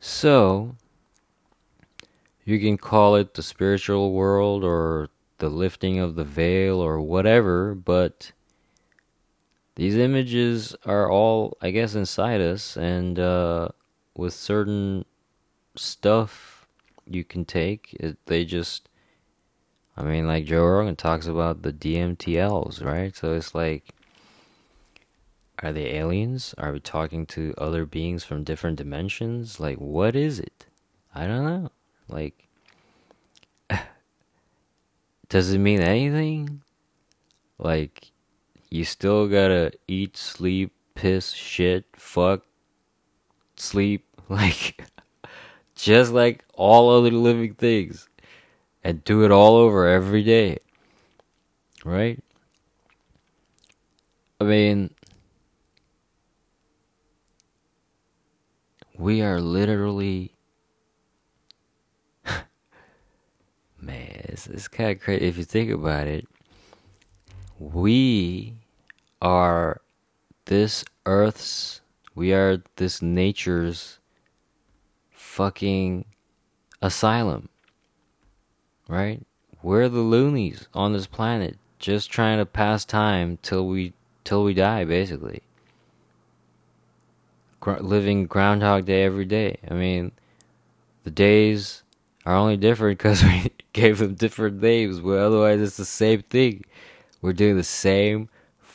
So, 0.00 0.74
you 2.44 2.58
can 2.58 2.76
call 2.76 3.14
it 3.14 3.34
the 3.34 3.42
spiritual 3.42 4.12
world 4.12 4.64
or 4.64 5.10
the 5.38 5.48
lifting 5.48 5.98
of 5.98 6.16
the 6.16 6.24
veil 6.24 6.80
or 6.80 7.00
whatever, 7.00 7.74
but 7.74 8.32
these 9.74 9.96
images 9.96 10.76
are 10.84 11.10
all, 11.10 11.56
I 11.62 11.70
guess, 11.70 11.94
inside 11.94 12.40
us, 12.40 12.76
and 12.76 13.18
uh, 13.18 13.68
with 14.16 14.34
certain 14.34 15.04
stuff 15.76 16.66
you 17.06 17.24
can 17.24 17.44
take, 17.44 17.94
it, 17.94 18.18
they 18.26 18.44
just, 18.44 18.88
I 19.96 20.02
mean, 20.02 20.26
like 20.26 20.44
Joe 20.44 20.64
Rogan 20.64 20.96
talks 20.96 21.26
about 21.26 21.62
the 21.62 21.72
DMT 21.72 22.36
elves, 22.36 22.82
right? 22.82 23.16
So 23.16 23.32
it's 23.32 23.54
like, 23.54 23.88
are 25.62 25.72
they 25.72 25.94
aliens? 25.94 26.54
Are 26.58 26.72
we 26.72 26.80
talking 26.80 27.24
to 27.26 27.54
other 27.56 27.86
beings 27.86 28.24
from 28.24 28.44
different 28.44 28.76
dimensions? 28.76 29.58
Like, 29.58 29.78
what 29.78 30.14
is 30.16 30.38
it? 30.38 30.66
I 31.14 31.26
don't 31.26 31.44
know. 31.44 31.70
Like, 32.08 32.46
does 35.28 35.52
it 35.52 35.58
mean 35.58 35.80
anything? 35.80 36.62
Like, 37.58 38.11
you 38.72 38.84
still 38.86 39.28
gotta 39.28 39.70
eat, 39.86 40.16
sleep, 40.16 40.72
piss, 40.94 41.32
shit, 41.32 41.84
fuck, 41.94 42.42
sleep, 43.54 44.06
like, 44.30 44.82
just 45.74 46.10
like 46.12 46.42
all 46.54 46.88
other 46.88 47.10
living 47.10 47.52
things, 47.52 48.08
and 48.82 49.04
do 49.04 49.26
it 49.26 49.30
all 49.30 49.56
over 49.56 49.86
every 49.86 50.22
day, 50.22 50.56
right? 51.84 52.18
I 54.40 54.44
mean, 54.44 54.94
we 58.96 59.20
are 59.20 59.38
literally 59.38 60.34
man, 63.78 64.22
it's, 64.24 64.46
it's 64.46 64.66
kind 64.66 64.92
of 64.92 65.00
crazy 65.00 65.26
if 65.26 65.36
you 65.36 65.44
think 65.44 65.70
about 65.70 66.06
it. 66.06 66.26
We 67.58 68.61
are 69.22 69.80
this 70.46 70.84
Earth's, 71.06 71.80
we 72.14 72.34
are 72.34 72.60
this 72.76 73.00
nature's 73.00 74.00
fucking 75.12 76.04
asylum, 76.82 77.48
right? 78.88 79.24
We're 79.62 79.88
the 79.88 80.00
loonies 80.00 80.66
on 80.74 80.92
this 80.92 81.06
planet, 81.06 81.56
just 81.78 82.10
trying 82.10 82.38
to 82.38 82.46
pass 82.46 82.84
time 82.84 83.38
till 83.42 83.66
we 83.68 83.92
till 84.24 84.42
we 84.42 84.54
die, 84.54 84.84
basically. 84.84 85.42
Gr- 87.60 87.78
living 87.78 88.26
Groundhog 88.26 88.86
Day 88.86 89.04
every 89.04 89.24
day. 89.24 89.56
I 89.70 89.74
mean, 89.74 90.10
the 91.04 91.12
days 91.12 91.84
are 92.26 92.34
only 92.34 92.56
different 92.56 92.98
because 92.98 93.22
we 93.22 93.52
gave 93.72 93.98
them 93.98 94.14
different 94.14 94.60
names, 94.60 94.98
but 94.98 95.18
otherwise 95.18 95.60
it's 95.60 95.76
the 95.76 95.84
same 95.84 96.22
thing. 96.22 96.64
We're 97.20 97.32
doing 97.32 97.56
the 97.56 97.62
same 97.62 98.28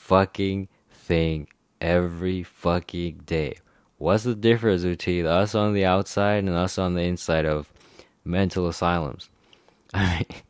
fucking 0.07 0.69
thing 0.89 1.45
every 1.81 2.41
fucking 2.41 3.23
day. 3.25 3.57
What's 3.97 4.23
the 4.23 4.35
difference 4.35 4.83
between 4.83 5.25
us 5.25 5.53
on 5.53 5.73
the 5.73 5.83
outside 5.83 6.45
and 6.45 6.55
us 6.55 6.77
on 6.77 6.93
the 6.93 7.01
inside 7.01 7.45
of 7.45 7.73
mental 8.23 8.69
asylums? 8.69 9.29
I 9.93 10.25
mean, 10.29 10.41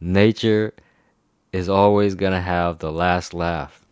nature 0.00 0.74
is 1.52 1.68
always 1.68 2.14
gonna 2.14 2.40
have 2.40 2.78
the 2.78 2.92
last 2.92 3.34
laugh. 3.34 3.84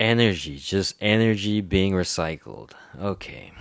Energy, 0.00 0.56
just 0.56 0.94
energy 0.98 1.60
being 1.60 1.92
recycled. 1.92 2.70
Okay. 2.98 3.52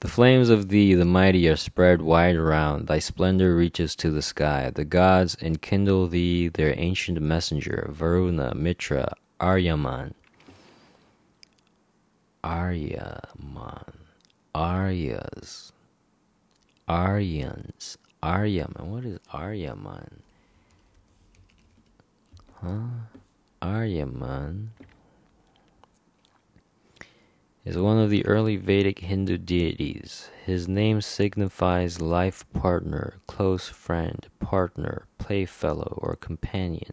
The 0.00 0.08
flames 0.08 0.50
of 0.50 0.68
thee, 0.68 0.92
the 0.94 1.06
mighty, 1.06 1.48
are 1.48 1.56
spread 1.56 2.02
wide 2.02 2.36
around. 2.36 2.86
Thy 2.86 2.98
splendor 2.98 3.56
reaches 3.56 3.96
to 3.96 4.10
the 4.10 4.20
sky. 4.20 4.70
The 4.74 4.84
gods 4.84 5.36
enkindle 5.40 6.06
thee, 6.08 6.48
their 6.48 6.78
ancient 6.78 7.20
messenger, 7.20 7.88
Varuna, 7.90 8.54
Mitra, 8.54 9.14
Aryaman. 9.40 10.12
Aryaman. 12.44 13.94
Aryas. 14.54 15.72
Aryans. 16.88 17.96
Aryaman. 18.22 18.86
What 18.86 19.04
is 19.04 19.18
Aryaman? 19.32 20.12
Huh? 22.62 22.88
Aryaman 23.62 24.68
is 27.66 27.76
one 27.76 27.98
of 27.98 28.10
the 28.10 28.24
early 28.26 28.54
Vedic 28.54 29.00
Hindu 29.00 29.38
deities. 29.38 30.30
His 30.44 30.68
name 30.68 31.00
signifies 31.00 32.00
life 32.00 32.44
partner, 32.52 33.14
close 33.26 33.68
friend, 33.68 34.24
partner, 34.38 35.08
playfellow, 35.18 35.98
or 36.00 36.14
companion. 36.14 36.92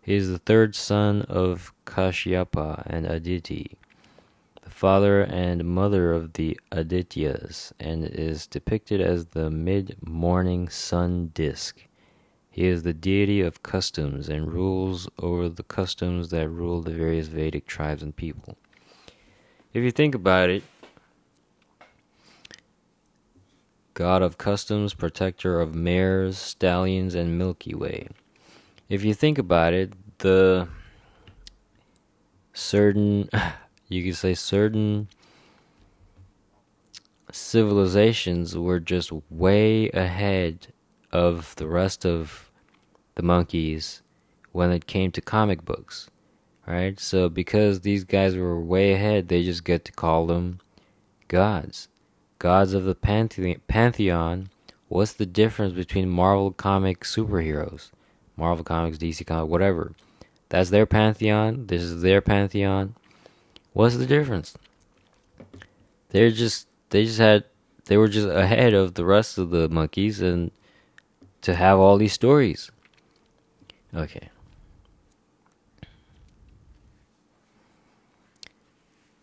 He 0.00 0.14
is 0.14 0.28
the 0.28 0.38
third 0.38 0.76
son 0.76 1.22
of 1.22 1.72
Kashyapa 1.84 2.84
and 2.86 3.06
Aditi, 3.06 3.76
the 4.62 4.70
father 4.70 5.22
and 5.22 5.64
mother 5.64 6.12
of 6.12 6.34
the 6.34 6.56
Adityas, 6.70 7.72
and 7.80 8.04
is 8.04 8.46
depicted 8.46 9.00
as 9.00 9.26
the 9.26 9.50
mid 9.50 9.96
morning 10.00 10.68
sun 10.68 11.32
disk. 11.34 11.84
He 12.48 12.66
is 12.68 12.84
the 12.84 12.94
deity 12.94 13.40
of 13.40 13.64
customs 13.64 14.28
and 14.28 14.52
rules 14.52 15.08
over 15.18 15.48
the 15.48 15.64
customs 15.64 16.30
that 16.30 16.48
rule 16.48 16.82
the 16.82 16.92
various 16.92 17.26
Vedic 17.26 17.66
tribes 17.66 18.04
and 18.04 18.14
people 18.14 18.56
if 19.76 19.84
you 19.84 19.90
think 19.90 20.14
about 20.14 20.48
it, 20.48 20.62
god 23.92 24.22
of 24.22 24.38
customs, 24.38 24.94
protector 24.94 25.60
of 25.60 25.74
mares, 25.74 26.38
stallions, 26.38 27.14
and 27.14 27.36
Milky 27.36 27.74
Way. 27.74 28.08
If 28.88 29.04
you 29.04 29.12
think 29.12 29.36
about 29.36 29.74
it, 29.74 29.92
the 30.16 30.66
certain, 32.54 33.28
you 33.88 34.02
could 34.02 34.16
say 34.16 34.32
certain 34.32 35.08
civilizations 37.30 38.56
were 38.56 38.80
just 38.80 39.12
way 39.28 39.90
ahead 39.90 40.68
of 41.12 41.54
the 41.56 41.68
rest 41.68 42.06
of 42.06 42.50
the 43.16 43.22
monkeys 43.22 44.00
when 44.52 44.70
it 44.70 44.86
came 44.86 45.12
to 45.12 45.20
comic 45.20 45.66
books. 45.66 46.08
Right? 46.66 46.98
So 46.98 47.28
because 47.28 47.80
these 47.80 48.04
guys 48.04 48.36
were 48.36 48.60
way 48.60 48.92
ahead, 48.92 49.28
they 49.28 49.44
just 49.44 49.64
get 49.64 49.84
to 49.84 49.92
call 49.92 50.26
them 50.26 50.60
gods. 51.28 51.88
Gods 52.38 52.74
of 52.74 52.84
the 52.84 52.94
panthe- 52.94 53.60
pantheon. 53.68 54.50
What's 54.88 55.14
the 55.14 55.26
difference 55.26 55.74
between 55.74 56.08
Marvel 56.08 56.52
comic 56.52 57.00
superheroes? 57.00 57.90
Marvel 58.36 58.64
Comics, 58.64 58.98
DC 58.98 59.26
Comics, 59.26 59.50
whatever. 59.50 59.92
That's 60.48 60.70
their 60.70 60.86
pantheon. 60.86 61.66
This 61.66 61.82
is 61.82 62.02
their 62.02 62.20
pantheon. 62.20 62.94
What's 63.72 63.96
the 63.96 64.06
difference? 64.06 64.56
They're 66.10 66.30
just 66.30 66.68
they 66.90 67.04
just 67.04 67.18
had 67.18 67.44
they 67.86 67.96
were 67.96 68.08
just 68.08 68.28
ahead 68.28 68.74
of 68.74 68.94
the 68.94 69.04
rest 69.04 69.38
of 69.38 69.50
the 69.50 69.68
monkeys 69.68 70.20
and 70.20 70.50
to 71.42 71.54
have 71.54 71.78
all 71.78 71.96
these 71.96 72.12
stories. 72.12 72.70
Okay. 73.94 74.28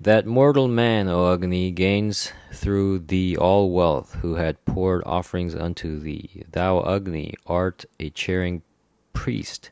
That 0.04 0.26
mortal 0.26 0.68
man, 0.68 1.08
O 1.08 1.32
Agni, 1.32 1.72
gains 1.72 2.34
through 2.52 3.00
thee 3.00 3.38
all 3.38 3.72
wealth, 3.72 4.16
who 4.16 4.36
had 4.36 4.66
poured 4.66 5.02
offerings 5.06 5.56
unto 5.56 5.98
thee. 5.98 6.44
Thou, 6.52 6.84
Agni, 6.84 7.36
art 7.48 7.86
a 8.02 8.10
cheering 8.10 8.64
priest, 9.14 9.70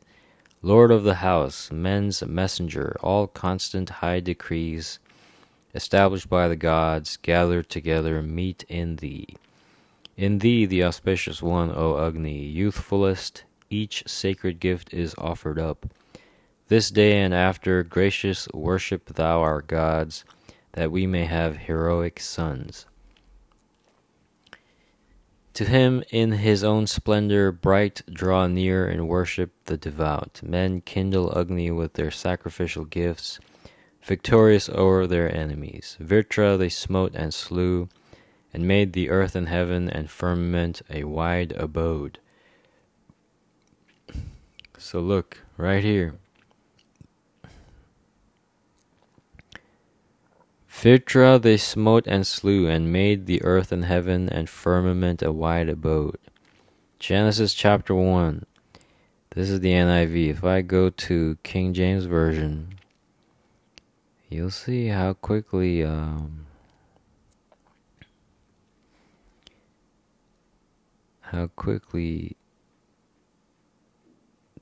lord 0.61 0.89
of 0.89 1.03
the 1.03 1.15
house, 1.15 1.69
men's 1.69 2.23
messenger, 2.25 2.95
all 3.01 3.27
constant 3.27 3.89
high 3.89 4.21
decrees 4.21 4.99
established 5.75 6.29
by 6.29 6.47
the 6.47 6.55
gods, 6.55 7.17
gathered 7.17 7.67
together, 7.67 8.21
meet 8.21 8.63
in 8.69 8.95
thee. 8.95 9.35
In 10.15 10.37
thee, 10.37 10.65
the 10.65 10.85
auspicious 10.85 11.41
one, 11.41 11.73
O 11.75 12.07
Agni, 12.07 12.45
youthfulest, 12.45 13.43
each 13.69 14.05
sacred 14.07 14.61
gift 14.61 14.93
is 14.93 15.13
offered 15.17 15.59
up. 15.59 15.85
This 16.71 16.89
day 16.89 17.19
and 17.19 17.33
after, 17.33 17.83
gracious, 17.83 18.47
worship 18.53 19.15
thou 19.15 19.41
our 19.41 19.61
gods, 19.61 20.23
that 20.71 20.89
we 20.89 21.05
may 21.05 21.25
have 21.25 21.57
heroic 21.57 22.17
sons. 22.21 22.85
To 25.55 25.65
him 25.65 26.01
in 26.11 26.31
his 26.31 26.63
own 26.63 26.87
splendor 26.87 27.51
bright 27.51 28.03
draw 28.09 28.47
near 28.47 28.87
and 28.87 29.09
worship 29.09 29.51
the 29.65 29.75
devout. 29.75 30.39
Men 30.41 30.79
kindle 30.79 31.37
Agni 31.37 31.71
with 31.71 31.91
their 31.91 32.09
sacrificial 32.09 32.85
gifts, 32.85 33.41
victorious 34.05 34.69
o'er 34.69 35.07
their 35.07 35.29
enemies. 35.35 35.97
Vritra 35.99 36.57
they 36.57 36.69
smote 36.69 37.13
and 37.15 37.33
slew, 37.33 37.89
and 38.53 38.65
made 38.65 38.93
the 38.93 39.09
earth 39.09 39.35
and 39.35 39.49
heaven 39.49 39.89
and 39.89 40.09
firmament 40.09 40.83
a 40.89 41.03
wide 41.03 41.51
abode. 41.51 42.19
So 44.77 45.01
look, 45.01 45.39
right 45.57 45.83
here. 45.83 46.13
Vritra 50.81 51.39
they 51.39 51.57
smote 51.57 52.07
and 52.07 52.25
slew, 52.25 52.67
and 52.67 52.91
made 52.91 53.27
the 53.27 53.43
earth 53.43 53.71
and 53.71 53.85
heaven 53.85 54.27
and 54.27 54.49
firmament 54.49 55.21
a 55.21 55.31
wide 55.31 55.69
abode. 55.69 56.17
Genesis 56.97 57.53
chapter 57.53 57.93
1. 57.93 58.47
This 59.35 59.51
is 59.51 59.59
the 59.59 59.73
NIV. 59.73 60.31
If 60.31 60.43
I 60.43 60.61
go 60.61 60.89
to 60.89 61.37
King 61.43 61.75
James 61.75 62.05
Version, 62.05 62.79
you'll 64.27 64.49
see 64.49 64.87
how 64.87 65.13
quickly 65.13 65.83
um, 65.83 66.47
how 71.19 71.45
quickly 71.55 72.35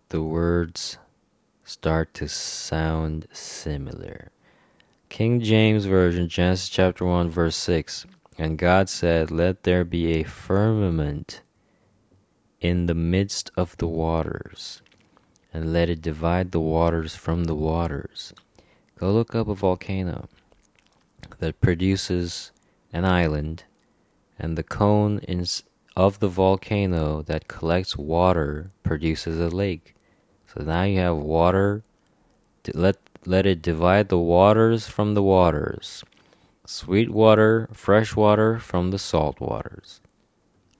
the 0.09 0.21
words 0.21 0.97
start 1.63 2.13
to 2.15 2.27
sound 2.27 3.25
similar. 3.31 4.31
King 5.09 5.41
James 5.41 5.85
Version, 5.85 6.29
Genesis 6.29 6.69
chapter 6.69 7.03
1, 7.03 7.29
verse 7.29 7.55
6. 7.55 8.05
And 8.37 8.59
God 8.59 8.87
said, 8.87 9.31
Let 9.31 9.63
there 9.63 9.83
be 9.83 10.13
a 10.13 10.23
firmament 10.23 11.41
in 12.61 12.85
the 12.85 12.93
midst 12.93 13.51
of 13.57 13.75
the 13.77 13.87
waters, 13.87 14.83
and 15.51 15.73
let 15.73 15.89
it 15.89 16.03
divide 16.03 16.51
the 16.51 16.59
waters 16.59 17.15
from 17.15 17.45
the 17.45 17.55
waters. 17.55 18.33
Go 18.99 19.11
look 19.11 19.33
up 19.33 19.47
a 19.47 19.55
volcano 19.55 20.29
that 21.39 21.59
produces 21.59 22.51
an 22.93 23.03
island, 23.03 23.63
and 24.37 24.57
the 24.57 24.63
cone 24.63 25.21
of 25.97 26.19
the 26.19 26.29
volcano 26.29 27.23
that 27.23 27.47
collects 27.47 27.97
water 27.97 28.69
produces 28.83 29.39
a 29.39 29.49
lake. 29.49 29.95
So 30.53 30.63
now 30.63 30.83
you 30.83 30.99
have 30.99 31.17
water. 31.17 31.83
To 32.63 32.77
let 32.77 32.97
let 33.25 33.45
it 33.45 33.61
divide 33.61 34.09
the 34.09 34.17
waters 34.17 34.87
from 34.87 35.13
the 35.13 35.23
waters, 35.23 36.03
sweet 36.65 37.09
water, 37.09 37.67
fresh 37.73 38.15
water 38.15 38.59
from 38.59 38.91
the 38.91 38.99
salt 38.99 39.39
waters. 39.39 40.01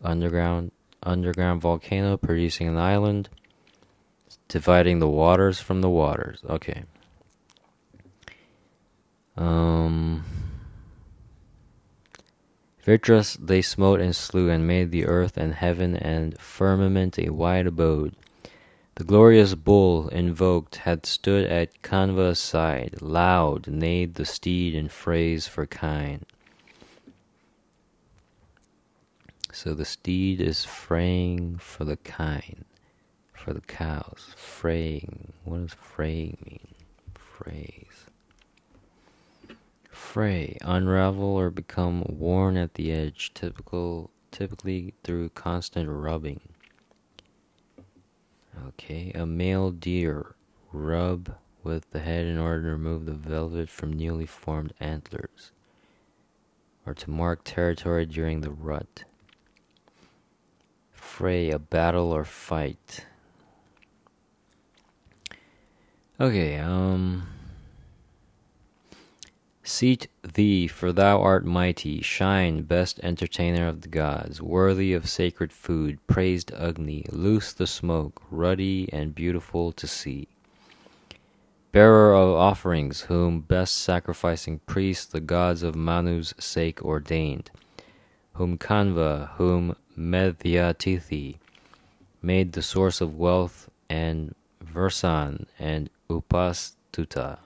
Underground 0.02 0.72
underground 1.04 1.62
volcano 1.62 2.18
producing 2.18 2.68
an 2.68 2.78
island, 2.78 3.30
dividing 4.48 5.00
the 5.00 5.08
waters 5.08 5.60
from 5.60 5.82
the 5.82 5.90
waters. 5.90 6.40
Okay. 6.50 6.84
Um 9.38 10.24
Vitras 12.86 13.38
they 13.46 13.62
smote 13.62 14.02
and 14.02 14.16
slew 14.16 14.50
and 14.50 14.66
made 14.66 14.90
the 14.90 15.06
earth 15.06 15.38
and 15.38 15.54
heaven 15.54 15.96
and 15.96 16.40
firmament 16.40 17.20
a 17.20 17.30
wide 17.30 17.68
abode. 17.68 18.16
The 19.00 19.06
glorious 19.06 19.56
bull 19.56 20.10
invoked 20.10 20.76
had 20.76 21.06
stood 21.06 21.45
at 21.45 21.82
Kanva's 21.82 22.38
side, 22.38 22.97
loud 23.00 23.66
neighed 23.66 24.16
the 24.16 24.26
steed 24.26 24.76
in 24.76 24.89
phrase 24.89 25.47
for 25.47 25.66
kine. 25.66 26.26
So 29.54 29.74
the 29.74 29.86
steed 29.86 30.41
is 30.41 30.66
fraying 30.66 31.60
for 31.60 31.86
the 31.86 31.95
kine, 31.95 32.66
for 33.32 33.54
the 33.54 33.62
cows. 33.62 34.34
Fraying. 34.36 35.32
What 35.45 35.62
does 35.62 35.74
fray 35.76 36.36
mean? 36.45 36.68
Phrase. 37.16 38.04
Fray, 39.89 40.58
unravel 40.60 41.24
or 41.24 41.50
become 41.50 42.04
worn 42.06 42.58
at 42.58 42.74
the 42.74 42.91
edge, 42.91 43.34
typical, 43.34 44.12
typically 44.30 44.93
through 45.06 45.30
constant 45.30 45.88
rubbing. 45.89 46.41
Okay, 48.68 49.12
a 49.16 49.26
male 49.26 49.72
deer 49.72 50.36
rub 50.72 51.36
with 51.64 51.89
the 51.91 51.99
head 51.99 52.26
in 52.26 52.38
order 52.38 52.64
to 52.64 52.70
remove 52.70 53.05
the 53.05 53.14
velvet 53.14 53.70
from 53.70 53.93
newly 53.93 54.26
formed 54.26 54.74
antlers, 54.80 55.51
or 56.86 56.93
to 56.93 57.10
mark 57.10 57.41
territory 57.43 58.05
during 58.05 58.41
the 58.41 58.51
rut. 58.51 59.03
Fray, 60.91 61.49
a 61.51 61.60
battle 61.60 62.12
or 62.12 62.26
fight. 62.26 63.05
Okay, 66.20 66.57
um. 66.57 67.28
Seat 69.72 70.07
thee, 70.24 70.65
for 70.65 70.91
thou 70.91 71.22
art 71.22 71.45
mighty, 71.45 72.01
shine, 72.01 72.63
best 72.63 72.99
entertainer 73.03 73.67
of 73.67 73.82
the 73.82 73.88
gods, 73.88 74.41
worthy 74.41 74.93
of 74.93 75.07
sacred 75.07 75.53
food, 75.53 75.99
praised 76.07 76.51
Agni, 76.53 77.05
loose 77.11 77.53
the 77.53 77.67
smoke, 77.67 78.20
ruddy 78.32 78.89
and 78.91 79.13
beautiful 79.13 79.72
to 79.74 79.86
see. 79.86 80.28
Bearer 81.72 82.15
of 82.15 82.30
offerings, 82.30 83.01
whom 83.01 83.41
best 83.41 83.78
sacrificing 83.78 84.57
priests 84.65 85.05
the 85.05 85.20
gods 85.20 85.61
of 85.61 85.76
Manu's 85.76 86.34
sake 86.39 86.84
ordained, 86.84 87.51
whom 88.34 88.57
Kanva, 88.57 89.30
whom 89.36 89.76
Medhyatithi 89.95 91.38
made 92.24 92.53
the 92.53 92.63
source 92.63 93.01
of 93.01 93.20
wealth, 93.20 93.70
and 93.88 94.34
Versan 94.65 95.45
and 95.59 95.91
Upastuta 96.09 97.38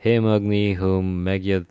him 0.00 0.26
Agni 0.26 0.72
whom 0.72 1.22
Medhyatithi, 1.22 1.68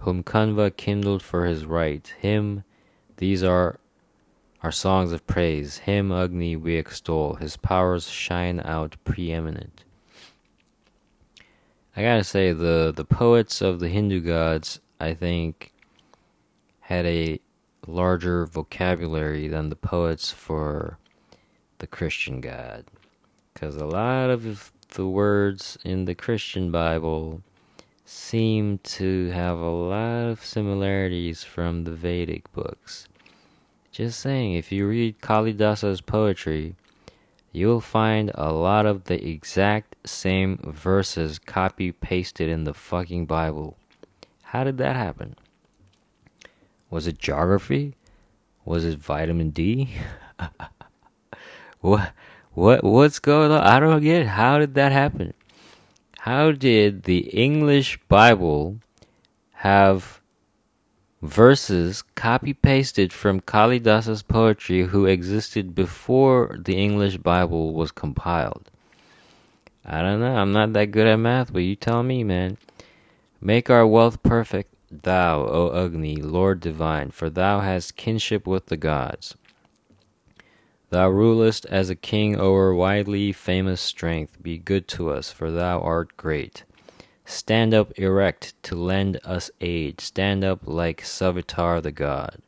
whom 0.00 0.22
Kanva 0.22 0.76
kindled 0.76 1.22
for 1.22 1.46
his 1.46 1.64
right, 1.64 2.06
him, 2.20 2.62
these 3.16 3.42
are 3.42 3.80
our 4.62 4.70
songs 4.70 5.12
of 5.12 5.26
praise. 5.26 5.78
Him, 5.78 6.12
Agni, 6.12 6.56
we 6.56 6.74
extol. 6.76 7.36
His 7.36 7.56
powers 7.56 8.06
shine 8.06 8.60
out 8.60 8.96
preeminent. 9.04 9.82
I 11.96 12.02
gotta 12.02 12.22
say, 12.22 12.52
the, 12.52 12.92
the 12.94 13.06
poets 13.06 13.62
of 13.62 13.80
the 13.80 13.88
Hindu 13.88 14.20
gods, 14.20 14.78
I 15.00 15.14
think, 15.14 15.72
had 16.80 17.06
a 17.06 17.40
larger 17.86 18.44
vocabulary 18.44 19.48
than 19.48 19.70
the 19.70 19.76
poets 19.76 20.30
for 20.30 20.98
the 21.78 21.86
Christian 21.86 22.42
God. 22.42 22.84
Because 23.54 23.76
a 23.76 23.86
lot 23.86 24.28
of 24.28 24.70
the 24.88 25.06
words 25.06 25.78
in 25.84 26.04
the 26.04 26.14
Christian 26.14 26.70
Bible 26.70 27.42
seem 28.04 28.78
to 28.78 29.28
have 29.30 29.58
a 29.58 29.70
lot 29.70 30.28
of 30.30 30.44
similarities 30.44 31.44
from 31.44 31.84
the 31.84 31.90
Vedic 31.90 32.50
books. 32.52 33.06
Just 33.92 34.20
saying, 34.20 34.54
if 34.54 34.72
you 34.72 34.86
read 34.86 35.20
Kalidasa's 35.20 36.00
poetry, 36.00 36.74
you'll 37.52 37.80
find 37.80 38.30
a 38.34 38.52
lot 38.52 38.86
of 38.86 39.04
the 39.04 39.28
exact 39.28 39.96
same 40.06 40.58
verses 40.64 41.38
copy 41.38 41.92
pasted 41.92 42.48
in 42.48 42.64
the 42.64 42.74
fucking 42.74 43.26
Bible. 43.26 43.76
How 44.42 44.64
did 44.64 44.78
that 44.78 44.96
happen? 44.96 45.36
Was 46.90 47.06
it 47.06 47.18
geography? 47.18 47.94
Was 48.64 48.84
it 48.84 48.98
vitamin 48.98 49.50
D? 49.50 49.90
what 51.80 52.12
what 52.54 52.84
what's 52.84 53.18
going 53.18 53.50
on? 53.50 53.62
I 53.62 53.80
don't 53.80 54.02
get 54.02 54.22
it. 54.22 54.28
How 54.28 54.58
did 54.58 54.74
that 54.74 54.92
happen? 54.92 55.34
How 56.18 56.52
did 56.52 57.04
the 57.04 57.18
English 57.28 57.98
Bible 58.08 58.78
have 59.52 60.20
verses 61.22 62.02
copy 62.14 62.52
pasted 62.52 63.12
from 63.12 63.40
Kalidasa's 63.40 64.22
poetry 64.22 64.82
who 64.82 65.06
existed 65.06 65.74
before 65.74 66.58
the 66.62 66.76
English 66.76 67.18
Bible 67.18 67.72
was 67.72 67.92
compiled? 67.92 68.70
I 69.84 70.02
don't 70.02 70.20
know. 70.20 70.34
I'm 70.36 70.52
not 70.52 70.74
that 70.74 70.90
good 70.90 71.06
at 71.06 71.16
math, 71.16 71.52
but 71.52 71.60
you 71.60 71.76
tell 71.76 72.02
me, 72.02 72.22
man. 72.22 72.58
Make 73.40 73.70
our 73.70 73.86
wealth 73.86 74.22
perfect, 74.22 74.74
thou, 74.90 75.46
O 75.46 75.84
Agni, 75.84 76.16
Lord 76.16 76.60
divine, 76.60 77.10
for 77.10 77.30
thou 77.30 77.60
hast 77.60 77.96
kinship 77.96 78.46
with 78.46 78.66
the 78.66 78.76
gods. 78.76 79.36
Thou 80.90 81.10
rulest 81.10 81.66
as 81.66 81.90
a 81.90 81.94
king 81.94 82.40
o'er 82.40 82.74
widely 82.74 83.30
famous 83.32 83.80
strength. 83.80 84.42
Be 84.42 84.56
good 84.56 84.88
to 84.88 85.10
us, 85.10 85.30
for 85.30 85.50
thou 85.50 85.80
art 85.80 86.16
great. 86.16 86.64
Stand 87.26 87.74
up 87.74 87.92
erect 87.98 88.54
to 88.62 88.74
lend 88.74 89.20
us 89.22 89.50
aid. 89.60 90.00
Stand 90.00 90.44
up 90.44 90.60
like 90.66 91.02
Savitar 91.02 91.82
the 91.82 91.92
god. 91.92 92.40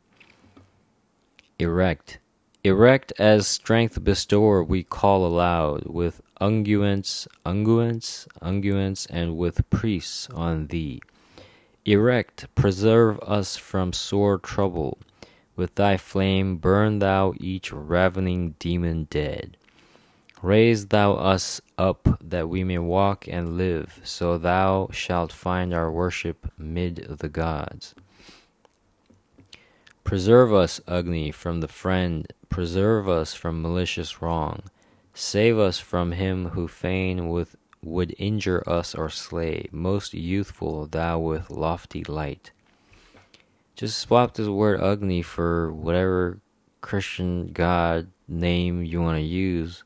Erect. 1.59 2.17
Erect 2.63 3.13
as 3.19 3.45
strength 3.45 4.03
bestower 4.03 4.63
we 4.63 4.83
call 4.83 5.25
aloud, 5.25 5.85
with 5.85 6.21
unguents, 6.39 7.27
unguents, 7.45 8.27
unguents, 8.41 9.05
and 9.11 9.37
with 9.37 9.69
priests 9.69 10.27
on 10.33 10.65
thee. 10.67 10.99
Erect, 11.85 12.47
preserve 12.55 13.19
us 13.19 13.55
from 13.57 13.93
sore 13.93 14.39
trouble. 14.39 14.97
With 15.55 15.75
thy 15.75 15.97
flame 15.97 16.57
burn 16.57 16.99
thou 16.99 17.33
each 17.37 17.71
ravening 17.73 18.55
demon 18.59 19.07
dead. 19.09 19.57
Raise 20.41 20.87
thou 20.87 21.13
us 21.13 21.61
up 21.77 22.17
that 22.19 22.49
we 22.49 22.63
may 22.63 22.79
walk 22.79 23.27
and 23.27 23.57
live, 23.57 23.99
so 24.03 24.37
thou 24.37 24.89
shalt 24.91 25.31
find 25.31 25.73
our 25.73 25.91
worship 25.91 26.51
mid 26.57 27.17
the 27.19 27.29
gods. 27.29 27.93
Preserve 30.03 30.51
us, 30.51 30.81
Agni, 30.87 31.31
from 31.31 31.61
the 31.61 31.67
friend, 31.67 32.27
preserve 32.49 33.07
us 33.07 33.33
from 33.33 33.61
malicious 33.61 34.21
wrong. 34.21 34.63
Save 35.13 35.59
us 35.59 35.77
from 35.79 36.11
him 36.11 36.49
who 36.49 36.67
fain 36.67 37.29
with, 37.29 37.55
would 37.83 38.15
injure 38.17 38.63
us 38.67 38.95
or 38.95 39.09
slay, 39.09 39.67
most 39.71 40.13
youthful 40.13 40.87
thou 40.87 41.19
with 41.19 41.49
lofty 41.51 42.03
light. 42.03 42.51
Just 43.81 43.97
swap 43.97 44.35
this 44.35 44.47
word 44.47 44.79
Agni 44.79 45.23
for 45.23 45.73
whatever 45.73 46.37
Christian 46.81 47.47
God 47.47 48.11
name 48.27 48.83
you 48.83 49.01
want 49.01 49.17
to 49.17 49.23
use, 49.23 49.83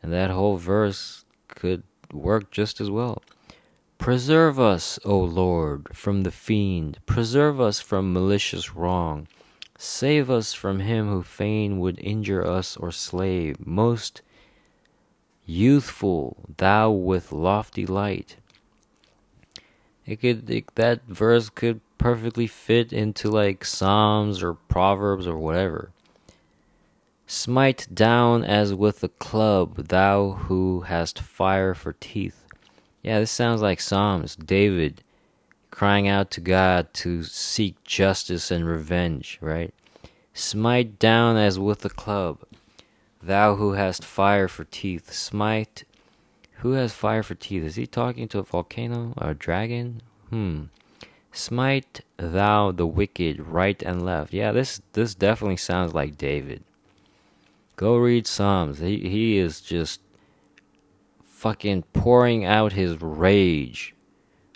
and 0.00 0.12
that 0.12 0.30
whole 0.30 0.58
verse 0.58 1.24
could 1.48 1.82
work 2.12 2.52
just 2.52 2.80
as 2.80 2.88
well. 2.88 3.20
Preserve 3.98 4.60
us, 4.60 5.00
O 5.04 5.18
Lord, 5.18 5.88
from 5.92 6.22
the 6.22 6.30
fiend. 6.30 7.00
Preserve 7.04 7.60
us 7.60 7.80
from 7.80 8.12
malicious 8.12 8.76
wrong. 8.76 9.26
Save 9.76 10.30
us 10.30 10.52
from 10.52 10.78
him 10.78 11.08
who 11.08 11.24
fain 11.24 11.80
would 11.80 11.98
injure 11.98 12.46
us 12.46 12.76
or 12.76 12.92
slay. 12.92 13.54
Most 13.58 14.22
youthful, 15.46 16.36
thou 16.58 16.92
with 16.92 17.32
lofty 17.32 17.86
light. 17.86 18.36
It 20.06 20.20
could 20.20 20.48
it, 20.48 20.72
that 20.76 21.02
verse 21.08 21.50
could 21.50 21.80
perfectly 22.02 22.48
fit 22.48 22.92
into 22.92 23.30
like 23.30 23.64
Psalms 23.64 24.42
or 24.42 24.54
Proverbs 24.54 25.24
or 25.24 25.38
whatever. 25.38 25.92
Smite 27.28 27.86
down 27.94 28.42
as 28.42 28.74
with 28.74 29.04
a 29.04 29.08
club, 29.08 29.76
thou 29.86 30.32
who 30.32 30.80
hast 30.80 31.20
fire 31.20 31.74
for 31.74 31.92
teeth. 31.92 32.44
Yeah, 33.04 33.20
this 33.20 33.30
sounds 33.30 33.62
like 33.62 33.80
Psalms. 33.80 34.34
David 34.34 35.00
crying 35.70 36.08
out 36.08 36.32
to 36.32 36.40
God 36.40 36.92
to 36.94 37.22
seek 37.22 37.82
justice 37.84 38.50
and 38.50 38.66
revenge, 38.66 39.38
right? 39.40 39.72
Smite 40.34 40.98
down 40.98 41.36
as 41.36 41.56
with 41.56 41.84
a 41.84 41.88
club, 41.90 42.40
thou 43.22 43.54
who 43.54 43.74
hast 43.74 44.04
fire 44.04 44.48
for 44.48 44.64
teeth. 44.64 45.12
Smite. 45.12 45.84
Who 46.54 46.72
has 46.72 46.92
fire 46.92 47.22
for 47.22 47.36
teeth? 47.36 47.62
Is 47.62 47.76
he 47.76 47.86
talking 47.86 48.26
to 48.28 48.40
a 48.40 48.42
volcano 48.42 49.14
or 49.16 49.30
a 49.30 49.34
dragon? 49.34 50.02
Hmm. 50.30 50.64
Smite 51.34 52.02
thou 52.18 52.72
the 52.72 52.86
wicked 52.86 53.40
right 53.40 53.82
and 53.82 54.04
left. 54.04 54.34
Yeah, 54.34 54.52
this 54.52 54.82
this 54.92 55.14
definitely 55.14 55.56
sounds 55.56 55.94
like 55.94 56.18
David. 56.18 56.62
Go 57.76 57.96
read 57.96 58.26
Psalms. 58.26 58.78
He 58.78 59.08
he 59.08 59.38
is 59.38 59.62
just 59.62 60.00
fucking 61.22 61.84
pouring 61.94 62.44
out 62.44 62.74
his 62.74 63.00
rage 63.00 63.94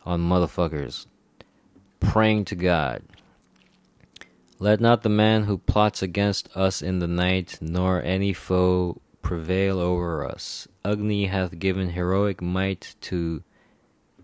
on 0.04 0.20
motherfuckers, 0.20 1.06
praying 1.98 2.44
to 2.44 2.54
God. 2.54 3.02
Let 4.58 4.78
not 4.80 5.02
the 5.02 5.08
man 5.08 5.44
who 5.44 5.58
plots 5.58 6.02
against 6.02 6.54
us 6.56 6.82
in 6.82 6.98
the 6.98 7.08
night, 7.08 7.58
nor 7.60 8.02
any 8.02 8.32
foe 8.32 9.00
prevail 9.22 9.80
over 9.80 10.24
us. 10.24 10.68
Agni 10.84 11.26
hath 11.26 11.58
given 11.58 11.90
heroic 11.90 12.40
might 12.40 12.94
to 13.00 13.42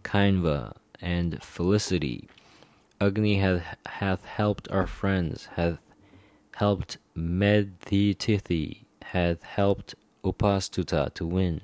Kanva 0.02 0.74
and 1.00 1.42
felicity. 1.42 2.28
Agni 3.02 3.38
hath, 3.38 3.64
hath 3.84 4.24
helped 4.24 4.70
our 4.70 4.86
friends, 4.86 5.48
hath 5.56 5.80
helped 6.54 6.98
Medhyatithi, 7.16 8.84
hath 9.02 9.42
helped 9.42 9.96
Upastuta 10.24 11.12
to 11.14 11.26
win. 11.26 11.62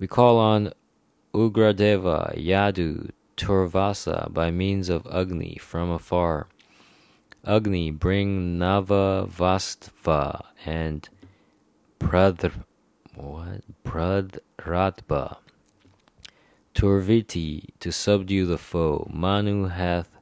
We 0.00 0.08
call 0.08 0.38
on 0.38 0.72
Ugradeva, 1.32 2.36
Yadu, 2.36 3.10
Turvasa 3.36 4.32
by 4.34 4.50
means 4.50 4.88
of 4.88 5.06
Agni 5.06 5.58
from 5.60 5.90
afar. 5.90 6.48
Agni, 7.46 7.92
bring 7.92 8.58
Navavastva 8.58 10.42
and 10.64 11.08
Pradr, 12.00 12.64
what? 13.14 13.62
Pradratba. 13.84 15.36
Turviti, 16.74 17.68
to 17.78 17.92
subdue 17.92 18.44
the 18.44 18.58
foe. 18.58 19.08
Manu 19.08 19.66
hath 19.66 20.15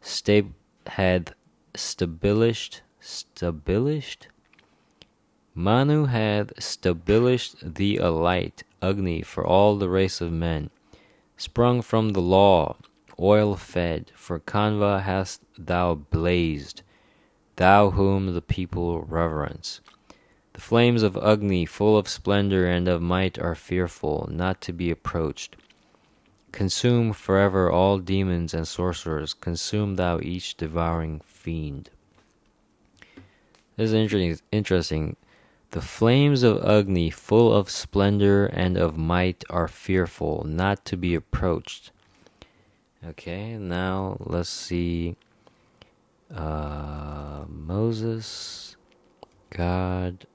stab- 0.00 0.54
had 0.86 1.34
stabilished 1.74 2.80
stabilished 3.00 4.26
Manu 5.54 6.04
hath 6.04 6.54
stabilished 6.54 7.74
thee 7.74 7.96
a 7.96 8.10
light, 8.10 8.62
Agni, 8.80 9.22
for 9.22 9.44
all 9.44 9.74
the 9.76 9.88
race 9.88 10.20
of 10.20 10.30
men, 10.30 10.70
sprung 11.36 11.82
from 11.82 12.10
the 12.10 12.20
law, 12.20 12.76
oil 13.18 13.56
fed, 13.56 14.12
for 14.14 14.38
Kanva 14.38 15.02
hast 15.02 15.42
thou 15.58 15.94
blazed, 15.96 16.82
thou 17.56 17.90
whom 17.90 18.34
the 18.34 18.40
people 18.40 19.00
reverence. 19.02 19.80
The 20.52 20.60
flames 20.60 21.02
of 21.02 21.16
Agni, 21.16 21.66
full 21.66 21.98
of 21.98 22.08
splendor 22.08 22.68
and 22.68 22.86
of 22.86 23.02
might, 23.02 23.36
are 23.36 23.56
fearful, 23.56 24.28
not 24.30 24.60
to 24.60 24.72
be 24.72 24.92
approached. 24.92 25.56
Consume 26.52 27.12
forever 27.12 27.70
all 27.70 27.98
demons 27.98 28.54
and 28.54 28.66
sorcerers. 28.66 29.34
Consume 29.34 29.96
thou 29.96 30.18
each 30.20 30.56
devouring 30.56 31.20
fiend. 31.20 31.90
This 33.76 33.90
is 33.90 33.94
interesting. 33.94 34.38
interesting. 34.50 35.16
The 35.70 35.82
flames 35.82 36.42
of 36.42 36.64
Agni, 36.64 37.10
full 37.10 37.54
of 37.54 37.68
splendor 37.68 38.46
and 38.46 38.78
of 38.78 38.96
might, 38.96 39.44
are 39.50 39.68
fearful, 39.68 40.42
not 40.44 40.84
to 40.86 40.96
be 40.96 41.14
approached. 41.14 41.92
Okay, 43.06 43.56
now 43.56 44.16
let's 44.18 44.48
see. 44.48 45.14
Uh, 46.34 47.44
Moses, 47.48 48.76
God, 49.50 50.26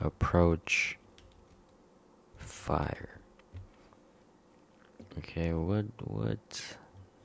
approach, 0.00 0.98
fire. 2.38 3.19
Okay, 5.22 5.52
what, 5.52 5.84
what, 6.02 6.76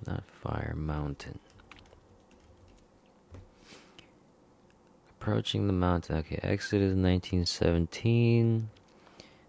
not 0.05 0.26
fire, 0.26 0.73
mountain. 0.76 1.39
Approaching 5.22 5.67
the 5.67 5.73
mountain. 5.73 6.17
Okay, 6.17 6.39
Exodus 6.43 6.93
1917. 6.93 8.69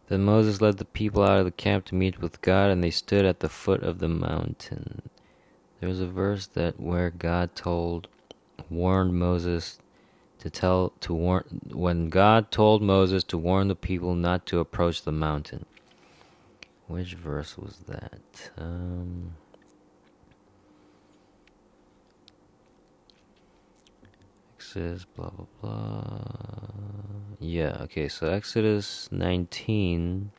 Then 0.09 0.24
Moses 0.24 0.60
led 0.60 0.78
the 0.78 0.85
people 0.85 1.24
out 1.24 1.40
of 1.40 1.44
the 1.44 1.51
camp 1.51 1.86
to 1.86 1.97
meet 1.97 2.20
with 2.20 2.40
God, 2.40 2.70
and 2.70 2.85
they 2.85 2.93
stood 2.93 3.24
at 3.24 3.40
the 3.40 3.48
foot 3.48 3.82
of 3.82 3.98
the 3.98 4.09
mountain. 4.09 5.02
There's 5.81 5.98
a 5.98 6.06
verse 6.06 6.47
that 6.47 6.78
where 6.78 7.10
God 7.10 7.56
told, 7.56 8.06
warned 8.70 9.14
Moses 9.14 9.81
to 10.39 10.48
tell 10.51 10.93
to 11.01 11.12
warn 11.12 11.62
when 11.73 12.10
God 12.10 12.52
told 12.52 12.81
Moses 12.81 13.24
to 13.24 13.39
warn 13.39 13.66
the 13.66 13.74
people 13.74 14.14
not 14.14 14.47
to 14.47 14.60
approach 14.60 15.02
the 15.02 15.10
mountain. 15.10 15.66
Which 16.89 17.15
verse 17.15 17.59
was 17.59 17.79
that? 17.89 18.51
Um, 18.57 19.35
Exodus, 24.57 25.05
blah 25.05 25.31
blah 25.31 25.47
blah. 25.61 26.67
Yeah, 27.41 27.77
okay, 27.83 28.09
so 28.09 28.29
Exodus 28.29 29.11
19, 29.11 30.31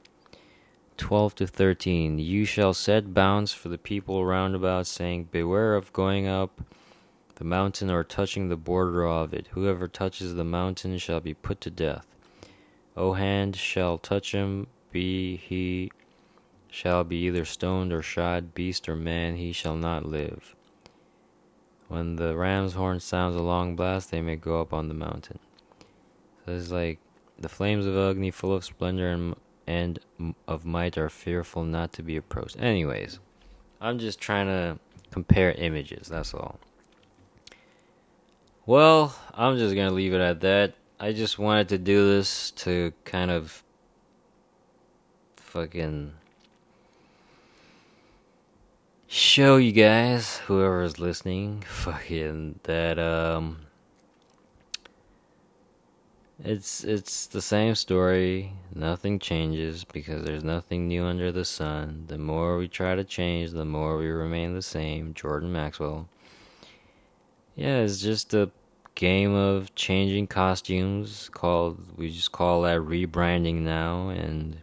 12 0.95 1.35
to 1.35 1.47
13. 1.47 2.19
You 2.19 2.45
shall 2.45 2.73
set 2.73 3.13
bounds 3.13 3.53
for 3.53 3.69
the 3.69 3.77
people 3.77 4.25
round 4.25 4.55
about, 4.55 4.87
saying, 4.87 5.25
Beware 5.31 5.75
of 5.75 5.93
going 5.93 6.27
up 6.27 6.61
the 7.35 7.43
mountain 7.43 7.91
or 7.91 8.03
touching 8.03 8.49
the 8.49 8.55
border 8.55 9.05
of 9.05 9.33
it. 9.33 9.47
Whoever 9.51 9.87
touches 9.87 10.33
the 10.35 10.43
mountain 10.43 10.97
shall 10.97 11.19
be 11.19 11.33
put 11.33 11.61
to 11.61 11.69
death. 11.69 12.07
O 12.95 13.13
hand 13.13 13.55
shall 13.55 13.97
touch 13.97 14.31
him, 14.31 14.67
be 14.91 15.37
he 15.37 15.91
shall 16.69 17.03
be 17.03 17.17
either 17.25 17.45
stoned 17.45 17.93
or 17.93 18.01
shot, 18.01 18.53
beast 18.53 18.87
or 18.87 18.95
man, 18.95 19.35
he 19.35 19.51
shall 19.51 19.75
not 19.75 20.05
live. 20.05 20.55
When 21.87 22.17
the 22.17 22.35
ram's 22.35 22.73
horn 22.73 22.99
sounds 22.99 23.35
a 23.35 23.41
long 23.41 23.75
blast, 23.75 24.11
they 24.11 24.21
may 24.21 24.35
go 24.35 24.59
up 24.61 24.73
on 24.73 24.87
the 24.87 24.93
mountain. 24.93 25.39
So 26.45 26.53
it's 26.53 26.71
like 26.71 26.99
the 27.39 27.49
flames 27.49 27.85
of 27.85 27.97
Agni, 27.97 28.31
full 28.31 28.53
of 28.53 28.65
splendor 28.65 29.09
and 29.09 29.35
and 29.67 29.99
of 30.47 30.65
might, 30.65 30.97
are 30.97 31.09
fearful 31.09 31.63
not 31.63 31.91
to 31.93 32.03
be 32.03 32.15
approached. 32.15 32.57
Anyways, 32.59 33.19
I'm 33.81 33.99
just 33.99 34.19
trying 34.19 34.47
to 34.47 34.79
compare 35.11 35.51
images. 35.51 36.07
That's 36.07 36.33
all. 36.33 36.59
Well, 38.65 39.15
I'm 39.33 39.57
just 39.57 39.75
gonna 39.75 39.91
leave 39.91 40.13
it 40.13 40.21
at 40.21 40.41
that. 40.41 40.75
I 40.99 41.13
just 41.13 41.37
wanted 41.37 41.69
to 41.69 41.77
do 41.77 42.07
this 42.09 42.51
to 42.51 42.91
kind 43.05 43.31
of 43.31 43.63
fucking 45.37 46.13
show 49.07 49.57
you 49.57 49.71
guys, 49.71 50.37
whoever's 50.45 50.99
listening, 50.99 51.61
fucking 51.67 52.59
that 52.63 52.99
um 52.99 53.57
it's 56.43 56.83
it's 56.83 57.27
the 57.27 57.41
same 57.41 57.73
story. 57.75 58.53
Nothing 58.73 59.17
changes 59.17 59.83
because 59.85 60.23
there's 60.23 60.43
nothing 60.43 60.87
new 60.87 61.03
under 61.03 61.31
the 61.31 61.45
sun. 61.45 62.05
The 62.07 62.17
more 62.17 62.57
we 62.57 62.67
try 62.67 62.95
to 62.95 63.03
change, 63.03 63.51
the 63.51 63.65
more 63.65 63.97
we 63.97 64.07
remain 64.07 64.53
the 64.53 64.61
same. 64.61 65.13
Jordan 65.13 65.51
Maxwell. 65.51 66.07
Yeah, 67.55 67.77
it's 67.79 68.01
just 68.01 68.35
a 68.35 68.51
game 68.93 69.33
of 69.33 69.73
changing 69.75 70.27
costumes 70.27 71.29
called 71.31 71.79
we 71.97 72.11
just 72.11 72.31
call 72.31 72.63
that 72.63 72.79
rebranding 72.79 73.61
now 73.61 74.09
and 74.09 74.57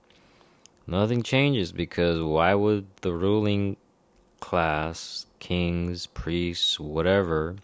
nothing 0.88 1.22
changes 1.22 1.70
because 1.70 2.20
why 2.20 2.52
would 2.52 2.84
the 3.02 3.12
ruling 3.12 3.76
class, 4.44 5.24
kings, 5.38 6.06
priests, 6.06 6.78
whatever, 6.78 7.56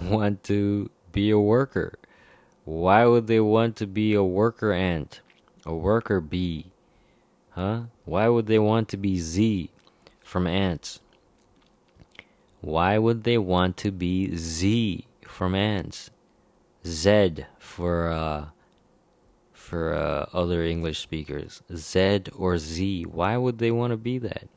want 0.00 0.42
to 0.42 0.90
be 1.12 1.30
a 1.30 1.38
worker? 1.38 1.94
Why 2.64 3.06
would 3.06 3.28
they 3.28 3.38
want 3.38 3.76
to 3.76 3.86
be 3.86 4.12
a 4.14 4.24
worker 4.24 4.72
ant? 4.72 5.20
A 5.64 5.72
worker 5.72 6.20
bee? 6.20 6.72
Huh? 7.50 7.82
Why 8.04 8.28
would 8.28 8.46
they 8.46 8.58
want 8.58 8.88
to 8.88 8.96
be 8.96 9.20
Z 9.20 9.70
from 10.20 10.48
Antz? 10.48 10.98
Why 12.60 12.98
would 12.98 13.22
they 13.22 13.38
want 13.38 13.76
to 13.76 13.92
be 13.92 14.34
Z 14.36 15.06
from 15.28 15.54
Antz? 15.54 16.10
Z 16.84 17.46
for 17.60 18.08
uh 18.08 18.46
for 19.52 19.94
uh, 19.94 20.26
other 20.32 20.64
English 20.64 20.98
speakers. 20.98 21.62
Z 21.72 22.24
or 22.36 22.58
Z. 22.58 23.04
Why 23.04 23.36
would 23.36 23.58
they 23.58 23.70
want 23.70 23.92
to 23.92 23.96
be 23.96 24.18
that? 24.18 24.48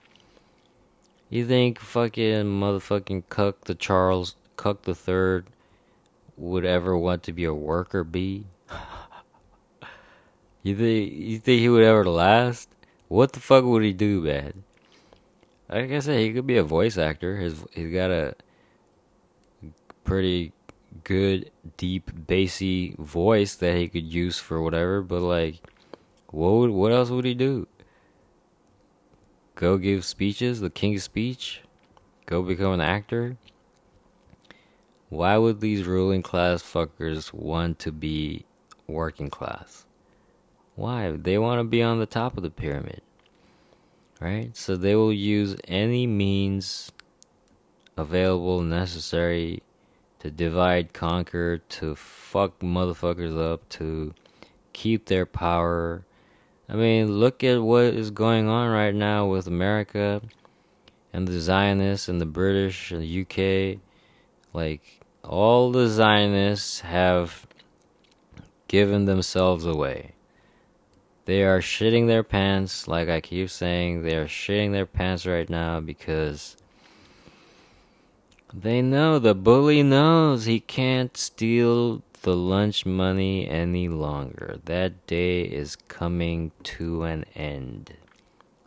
You 1.30 1.45
think 1.45 1.80
fucking 1.80 2.45
motherfucking 2.45 3.24
Cuck 3.30 3.66
the 3.66 3.76
Charles 3.76 4.36
Cuck 4.56 4.84
the 4.84 4.95
Third 4.95 5.48
would 6.38 6.64
ever 6.64 6.98
want 6.98 7.24
to 7.24 7.34
be 7.34 7.44
a 7.44 7.54
worker 7.54 8.06
bee? 8.06 8.45
you 10.64 10.76
think 10.76 11.14
you 11.14 11.40
think 11.40 11.60
he 11.60 11.70
would 11.70 11.84
ever 11.84 12.06
last? 12.06 12.70
What 13.10 13.34
the 13.34 13.41
fuck 13.41 13.66
would 13.66 13.84
he 13.84 13.91
do, 13.91 14.22
man? 14.22 14.64
Like 15.70 15.91
I 15.91 15.99
said, 15.99 16.20
he 16.20 16.32
could 16.32 16.48
be 16.48 16.58
a 16.58 16.64
voice 16.64 16.98
actor. 16.98 17.36
His 17.36 17.62
he's 17.74 17.94
got 17.94 18.10
a 18.10 18.36
pretty 20.06 20.54
good, 21.04 21.52
deep, 21.76 22.10
bassy 22.28 22.95
voice 22.98 23.56
that 23.56 23.76
he 23.76 23.90
could 23.90 24.06
use 24.06 24.40
for 24.40 24.62
whatever. 24.62 25.02
But 25.02 25.22
like, 25.22 25.62
what 26.28 26.52
would, 26.52 26.70
what 26.70 26.94
else 26.94 27.10
would 27.10 27.26
he 27.26 27.34
do? 27.34 27.68
Go 29.58 29.80
give 29.80 30.06
speeches, 30.06 30.60
the 30.60 30.70
King's 30.70 31.02
Speech? 31.02 31.62
Go 32.28 32.44
become 32.44 32.74
an 32.74 32.80
actor? 32.80 33.38
Why 35.10 35.36
would 35.36 35.62
these 35.62 35.88
ruling 35.88 36.22
class 36.22 36.62
fuckers 36.62 37.34
want 37.34 37.80
to 37.80 37.92
be 37.92 38.46
working 38.86 39.32
class? 39.32 39.88
Why? 40.76 41.10
They 41.10 41.40
want 41.40 41.60
to 41.60 41.64
be 41.64 41.82
on 41.82 41.98
the 41.98 42.06
top 42.06 42.38
of 42.38 42.44
the 42.44 42.52
pyramid. 42.52 43.02
Right? 44.20 44.56
So 44.56 44.76
they 44.76 44.94
will 44.94 45.12
use 45.12 45.56
any 45.68 46.06
means 46.06 46.92
available, 47.98 48.62
necessary 48.62 49.64
to 50.20 50.30
divide, 50.30 50.94
conquer, 50.94 51.58
to 51.58 51.96
fuck 51.96 52.60
motherfuckers 52.60 53.36
up, 53.36 53.68
to 53.70 54.14
keep 54.74 55.08
their 55.08 55.26
power. 55.26 56.04
I 56.69 56.76
mean, 56.76 57.19
look 57.19 57.44
at 57.44 57.61
what 57.61 57.85
is 57.85 58.11
going 58.11 58.48
on 58.48 58.69
right 58.69 58.94
now 58.94 59.26
with 59.27 59.48
America 59.48 60.22
and 61.14 61.27
the 61.27 61.39
Zionists 61.39 62.10
and 62.10 62.19
the 62.19 62.26
British 62.26 62.91
and 62.91 63.02
the 63.02 63.22
UK. 63.22 63.80
Like, 64.53 64.99
all 65.23 65.72
the 65.72 65.88
Zionists 65.88 66.81
have 66.81 67.48
given 68.68 69.06
themselves 69.06 69.65
away. 69.65 70.14
They 71.26 71.44
are 71.44 71.60
shitting 71.60 72.07
their 72.07 72.23
pants, 72.23 72.88
like 72.88 73.10
I 73.10 73.22
keep 73.22 73.49
saying, 73.49 74.03
they 74.03 74.15
are 74.15 74.27
shitting 74.27 74.72
their 74.72 74.85
pants 74.85 75.26
right 75.26 75.49
now 75.49 75.80
because 75.80 76.56
they 78.53 78.81
know 78.81 79.19
the 79.19 79.35
bully 79.35 79.84
knows 79.84 80.45
he 80.45 80.60
can't 80.61 81.15
steal 81.18 82.02
the 82.28 82.36
lunch 82.36 82.86
money 82.86 83.48
any 83.48 83.88
longer. 83.88 84.60
That 84.66 85.08
day 85.08 85.44
is 85.44 85.78
coming 85.78 86.52
to 86.76 87.04
an 87.04 87.24
end. 87.36 87.94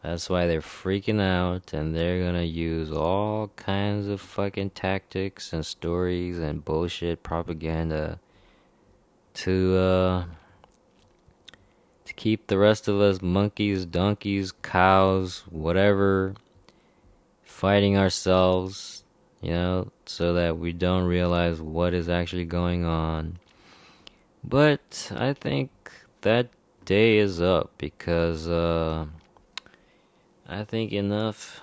That's 0.02 0.30
why 0.30 0.46
they're 0.46 0.62
freaking 0.62 1.20
out 1.20 1.74
and 1.74 1.94
they're 1.94 2.24
gonna 2.24 2.44
use 2.44 2.90
all 2.90 3.48
kinds 3.56 4.08
of 4.08 4.18
fucking 4.18 4.70
tactics 4.70 5.52
and 5.52 5.66
stories 5.66 6.38
and 6.38 6.64
bullshit 6.64 7.22
propaganda 7.22 8.18
to 9.34 9.76
uh 9.76 10.24
to 12.06 12.14
keep 12.14 12.46
the 12.46 12.56
rest 12.56 12.88
of 12.88 12.98
us 12.98 13.20
monkeys, 13.20 13.84
donkeys, 13.84 14.52
cows, 14.52 15.44
whatever 15.50 16.32
fighting 17.44 17.98
ourselves, 17.98 19.04
you 19.42 19.50
know, 19.50 19.92
so 20.06 20.32
that 20.32 20.56
we 20.56 20.72
don't 20.72 21.04
realize 21.04 21.60
what 21.60 21.92
is 21.92 22.08
actually 22.08 22.46
going 22.46 22.86
on. 22.86 23.38
But 24.42 25.12
I 25.14 25.32
think 25.32 25.70
that 26.22 26.48
day 26.84 27.18
is 27.18 27.40
up 27.40 27.70
because 27.78 28.48
uh 28.48 29.06
I 30.48 30.64
think 30.64 30.92
enough 30.92 31.60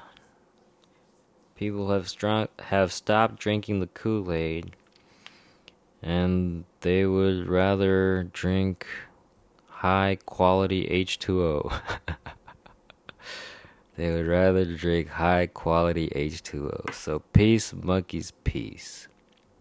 people 1.56 1.92
have 1.92 2.08
strong, 2.08 2.48
have 2.60 2.94
stopped 2.94 3.38
drinking 3.40 3.80
the 3.82 3.88
Kool-Aid 3.88 4.76
and 6.02 6.64
they 6.82 7.06
would 7.06 7.48
rather 7.48 8.30
drink 8.32 8.86
high 9.68 10.18
quality 10.26 10.88
H2O. 10.88 11.82
they 13.98 14.12
would 14.12 14.28
rather 14.28 14.64
drink 14.66 15.10
high 15.10 15.48
quality 15.48 16.10
H2O. 16.10 16.94
So 16.94 17.20
peace 17.34 17.74
monkeys 17.74 18.32
peace. 18.44 19.07